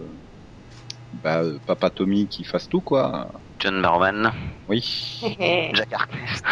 bah, 1.14 1.42
euh, 1.42 1.58
Papa 1.66 1.90
Tommy 1.90 2.28
qui 2.28 2.44
fasse 2.44 2.68
tout, 2.68 2.80
quoi. 2.80 3.28
John 3.58 3.80
Barman, 3.80 4.32
Oui. 4.68 5.20
Jack 5.72 5.92
Harkness. 5.92 6.42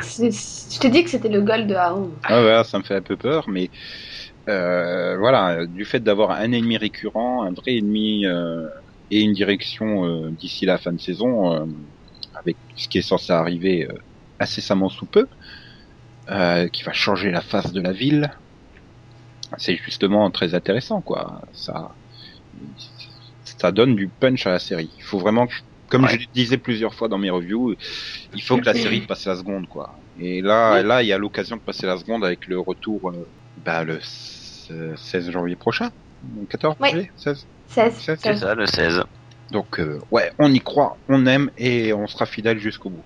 Je 0.00 0.78
t'ai 0.78 0.90
dit 0.90 1.04
que 1.04 1.10
c'était 1.10 1.28
le 1.28 1.42
goal 1.42 1.66
de 1.66 1.74
Arrow. 1.74 2.12
Ah 2.24 2.42
ouais, 2.42 2.64
ça 2.64 2.78
me 2.78 2.84
fait 2.84 2.96
un 2.96 3.02
peu 3.02 3.16
peur, 3.16 3.48
mais 3.48 3.70
euh, 4.48 5.16
voilà, 5.18 5.66
du 5.66 5.84
fait 5.84 6.00
d'avoir 6.00 6.32
un 6.32 6.52
ennemi 6.52 6.76
récurrent, 6.76 7.44
un 7.44 7.52
vrai 7.52 7.76
ennemi 7.76 8.26
euh, 8.26 8.66
et 9.10 9.20
une 9.22 9.32
direction 9.32 10.04
euh, 10.06 10.30
d'ici 10.32 10.66
la 10.66 10.78
fin 10.78 10.92
de 10.92 11.00
saison, 11.00 11.52
euh, 11.54 11.66
avec 12.34 12.58
ce 12.76 12.88
qui 12.88 12.98
est 12.98 13.02
censé 13.02 13.32
arriver 13.32 13.86
euh, 13.88 13.94
incessamment 14.40 14.88
sous 14.88 15.06
peu, 15.06 15.28
euh, 16.30 16.68
qui 16.68 16.82
va 16.84 16.92
changer 16.92 17.30
la 17.30 17.40
face 17.40 17.72
de 17.72 17.80
la 17.80 17.92
ville, 17.92 18.30
c'est 19.58 19.76
justement 19.76 20.30
très 20.30 20.54
intéressant, 20.54 21.02
quoi. 21.02 21.42
Ça, 21.52 21.96
ça 23.44 23.72
donne 23.72 23.94
du 23.94 24.08
punch 24.08 24.46
à 24.46 24.50
la 24.50 24.58
série. 24.58 24.94
Il 24.98 25.02
faut 25.04 25.18
vraiment, 25.18 25.46
que- 25.46 25.54
comme 25.88 26.04
Ouais. 26.04 26.10
je 26.10 26.16
le 26.18 26.24
disais 26.32 26.58
plusieurs 26.58 26.94
fois 26.94 27.08
dans 27.08 27.18
mes 27.18 27.30
reviews, 27.30 27.74
il 28.34 28.42
faut 28.42 28.56
que 28.58 28.64
la 28.66 28.74
série 28.74 29.00
passe 29.06 29.26
la 29.26 29.36
seconde, 29.36 29.66
quoi. 29.68 29.94
Et 30.16 30.40
là, 30.42 30.82
là, 30.82 31.02
il 31.02 31.06
y 31.08 31.12
a 31.12 31.18
l'occasion 31.18 31.56
de 31.56 31.62
passer 31.62 31.86
la 31.86 31.98
seconde 31.98 32.24
avec 32.24 32.46
le 32.46 32.58
retour, 32.58 33.12
bah, 33.56 33.84
le 33.84 34.00
16 34.96 35.30
janvier 35.30 35.56
prochain. 35.56 35.90
14 36.48 36.76
Oui. 36.80 36.90
janvier 36.90 37.10
16 37.16 37.46
16. 37.68 37.94
C'est 37.98 38.20
C'est 38.20 38.36
ça, 38.36 38.54
le 38.54 38.66
16. 38.66 39.02
Donc, 39.50 39.78
euh, 39.78 40.00
ouais, 40.10 40.32
on 40.38 40.52
y 40.52 40.60
croit, 40.60 40.96
on 41.08 41.26
aime 41.26 41.50
et 41.58 41.92
on 41.92 42.06
sera 42.06 42.26
fidèle 42.26 42.58
jusqu'au 42.58 42.90
bout. 42.90 43.04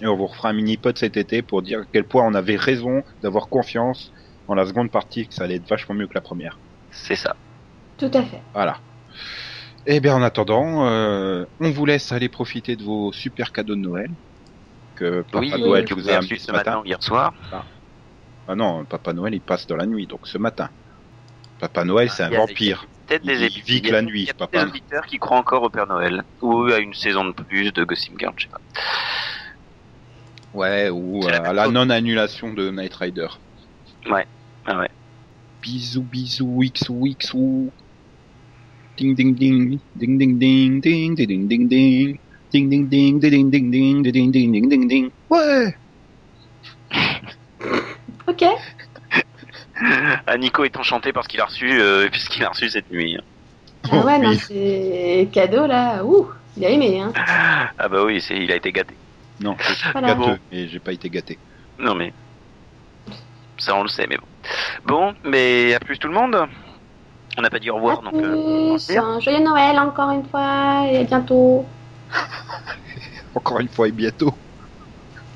Et 0.00 0.06
on 0.06 0.16
vous 0.16 0.26
refera 0.26 0.48
un 0.50 0.52
mini-pod 0.52 0.98
cet 0.98 1.16
été 1.16 1.42
pour 1.42 1.62
dire 1.62 1.80
à 1.80 1.84
quel 1.92 2.04
point 2.04 2.24
on 2.26 2.34
avait 2.34 2.56
raison 2.56 3.02
d'avoir 3.22 3.48
confiance 3.48 4.12
en 4.48 4.54
la 4.54 4.66
seconde 4.66 4.90
partie, 4.90 5.26
que 5.26 5.34
ça 5.34 5.44
allait 5.44 5.56
être 5.56 5.68
vachement 5.68 5.94
mieux 5.94 6.06
que 6.06 6.14
la 6.14 6.20
première. 6.20 6.58
C'est 6.90 7.16
ça. 7.16 7.36
Tout 7.96 8.10
à 8.12 8.22
fait. 8.22 8.42
Voilà. 8.52 8.78
Et 9.86 10.00
bien 10.00 10.16
en 10.16 10.22
attendant, 10.22 10.86
euh, 10.86 11.44
on 11.60 11.70
vous 11.70 11.86
laisse 11.86 12.12
aller 12.12 12.28
profiter 12.28 12.76
de 12.76 12.82
vos 12.82 13.12
super 13.12 13.52
cadeaux 13.52 13.74
de 13.76 13.80
Noël 13.80 14.10
que 14.96 15.22
Papa 15.22 15.38
Oui, 15.38 15.50
Noël 15.60 15.86
vous 15.90 16.10
a 16.10 16.18
reçu 16.18 16.36
ce 16.38 16.52
matin. 16.52 16.70
matin 16.72 16.80
ou 16.82 16.86
hier 16.86 17.02
soir. 17.02 17.32
Ah 17.52 17.64
ah 18.46 18.54
non, 18.54 18.84
Papa 18.84 19.12
Noël, 19.12 19.34
il 19.34 19.40
passe 19.40 19.66
dans 19.66 19.76
la 19.76 19.86
nuit, 19.86 20.06
donc 20.06 20.26
ce 20.26 20.38
matin. 20.38 20.68
Papa 21.58 21.84
Noël, 21.84 22.10
c'est 22.10 22.24
un 22.24 22.30
vampire. 22.30 22.86
Des, 23.08 23.18
il, 23.22 23.38
des 23.38 23.46
il 23.46 23.62
vit 23.62 23.82
que 23.82 23.92
la 23.92 24.02
nuit, 24.02 24.22
il 24.22 24.26
y 24.26 24.56
a 24.56 24.64
des 24.66 24.80
qui 25.06 25.18
croient 25.18 25.38
encore 25.38 25.62
au 25.62 25.70
Père 25.70 25.86
Noël, 25.86 26.24
ou 26.42 26.64
à 26.64 26.78
une 26.78 26.94
saison 26.94 27.24
de 27.24 27.32
plus 27.32 27.72
de 27.72 27.84
Gossip 27.84 28.18
Girl, 28.18 28.32
je 28.36 28.44
sais 28.44 28.48
pas. 28.50 28.60
Ouais, 30.52 30.88
ou 30.90 31.26
à 31.26 31.52
la 31.52 31.68
non-annulation 31.68 32.52
de 32.52 32.70
Night 32.70 32.94
Rider. 32.94 33.28
Ouais, 34.10 34.26
ah 34.66 34.78
ouais. 34.78 34.90
Bisous, 35.62 36.02
bisous, 36.02 36.62
x 36.62 36.84
x 36.90 37.34
ou. 37.34 37.70
Ding 38.96 39.16
ding 39.16 39.34
ding, 39.34 39.80
ding 39.96 40.18
ding 40.18 40.38
ding, 40.38 40.80
ding 40.80 41.16
ding 41.16 41.48
ding 41.48 41.68
ding, 41.68 42.18
ding 42.52 42.68
ding 42.68 42.88
ding, 42.88 43.18
ding 43.18 43.50
ding 43.50 43.70
ding, 43.70 44.02
ding 44.02 44.12
ding 44.12 44.30
ding, 44.30 44.52
ding 44.52 44.68
ding 44.68 44.88
ding. 44.88 45.10
Ouais. 45.28 45.74
Ok. 48.26 48.44
Ah, 50.26 50.36
Nico 50.38 50.64
est 50.64 50.76
enchanté 50.76 51.12
parce 51.12 51.26
qu'il 51.26 51.40
a 51.40 51.46
reçu, 51.46 51.68
euh, 51.80 52.08
puisqu'il 52.08 52.44
a 52.44 52.48
reçu 52.48 52.70
cette 52.70 52.90
nuit. 52.92 53.18
Ah 53.90 54.04
ouais, 54.04 54.18
non, 54.18 54.32
c'est 54.38 55.28
cadeau 55.32 55.66
là. 55.66 56.04
Ouh, 56.04 56.28
il 56.56 56.64
a 56.64 56.70
aimé, 56.70 57.00
hein. 57.00 57.12
Ah 57.78 57.88
bah 57.88 58.04
oui, 58.04 58.20
c'est, 58.20 58.36
il 58.36 58.50
a 58.52 58.56
été 58.56 58.70
gâté. 58.72 58.94
Non, 59.40 59.56
je 59.58 59.72
suis 59.74 59.88
Voilà. 59.92 60.14
gâteux, 60.14 60.38
et 60.52 60.68
j'ai 60.68 60.78
pas 60.78 60.92
été 60.92 61.10
gâté. 61.10 61.38
Non 61.78 61.94
mais. 61.96 62.12
Ça 63.58 63.74
on 63.74 63.82
le 63.82 63.88
sait, 63.88 64.06
mais 64.06 64.16
bon. 64.16 64.26
Bon, 64.86 65.14
mais 65.24 65.74
à 65.74 65.80
plus 65.80 65.98
tout 65.98 66.08
le 66.08 66.14
monde. 66.14 66.36
On 67.36 67.42
n'a 67.42 67.50
pas 67.50 67.58
dit 67.58 67.68
au 67.70 67.74
revoir, 67.74 67.98
à 67.98 68.02
donc. 68.02 68.14
euh, 68.14 68.34
on 68.36 68.72
va 68.74 68.78
tous, 68.78 68.88
le 68.88 68.94
dire. 68.94 69.04
un 69.04 69.20
joyeux 69.20 69.42
Noël 69.42 69.76
encore 69.80 70.10
une 70.12 70.24
fois 70.24 70.84
et 70.88 70.98
à 70.98 71.04
bientôt. 71.04 71.66
Encore 73.34 73.58
une 73.58 73.68
fois 73.68 73.88
et 73.88 73.92
bientôt. 73.92 74.32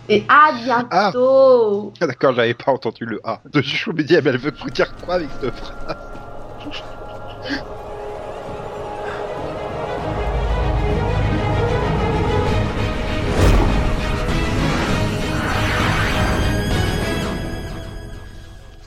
Et 0.08 0.24
à 0.28 0.52
bientôt. 0.52 1.92
Ah, 2.00 2.06
D'accord, 2.06 2.34
j'avais 2.34 2.54
pas 2.54 2.72
entendu 2.72 3.04
le 3.04 3.20
A. 3.24 3.42
Ah, 3.44 3.50
mais 4.22 4.30
elle 4.30 4.38
veut 4.38 4.52
dire 4.70 4.94
quoi 5.00 5.14
avec 5.16 5.32
cette 5.40 5.54
phrase? 5.54 5.96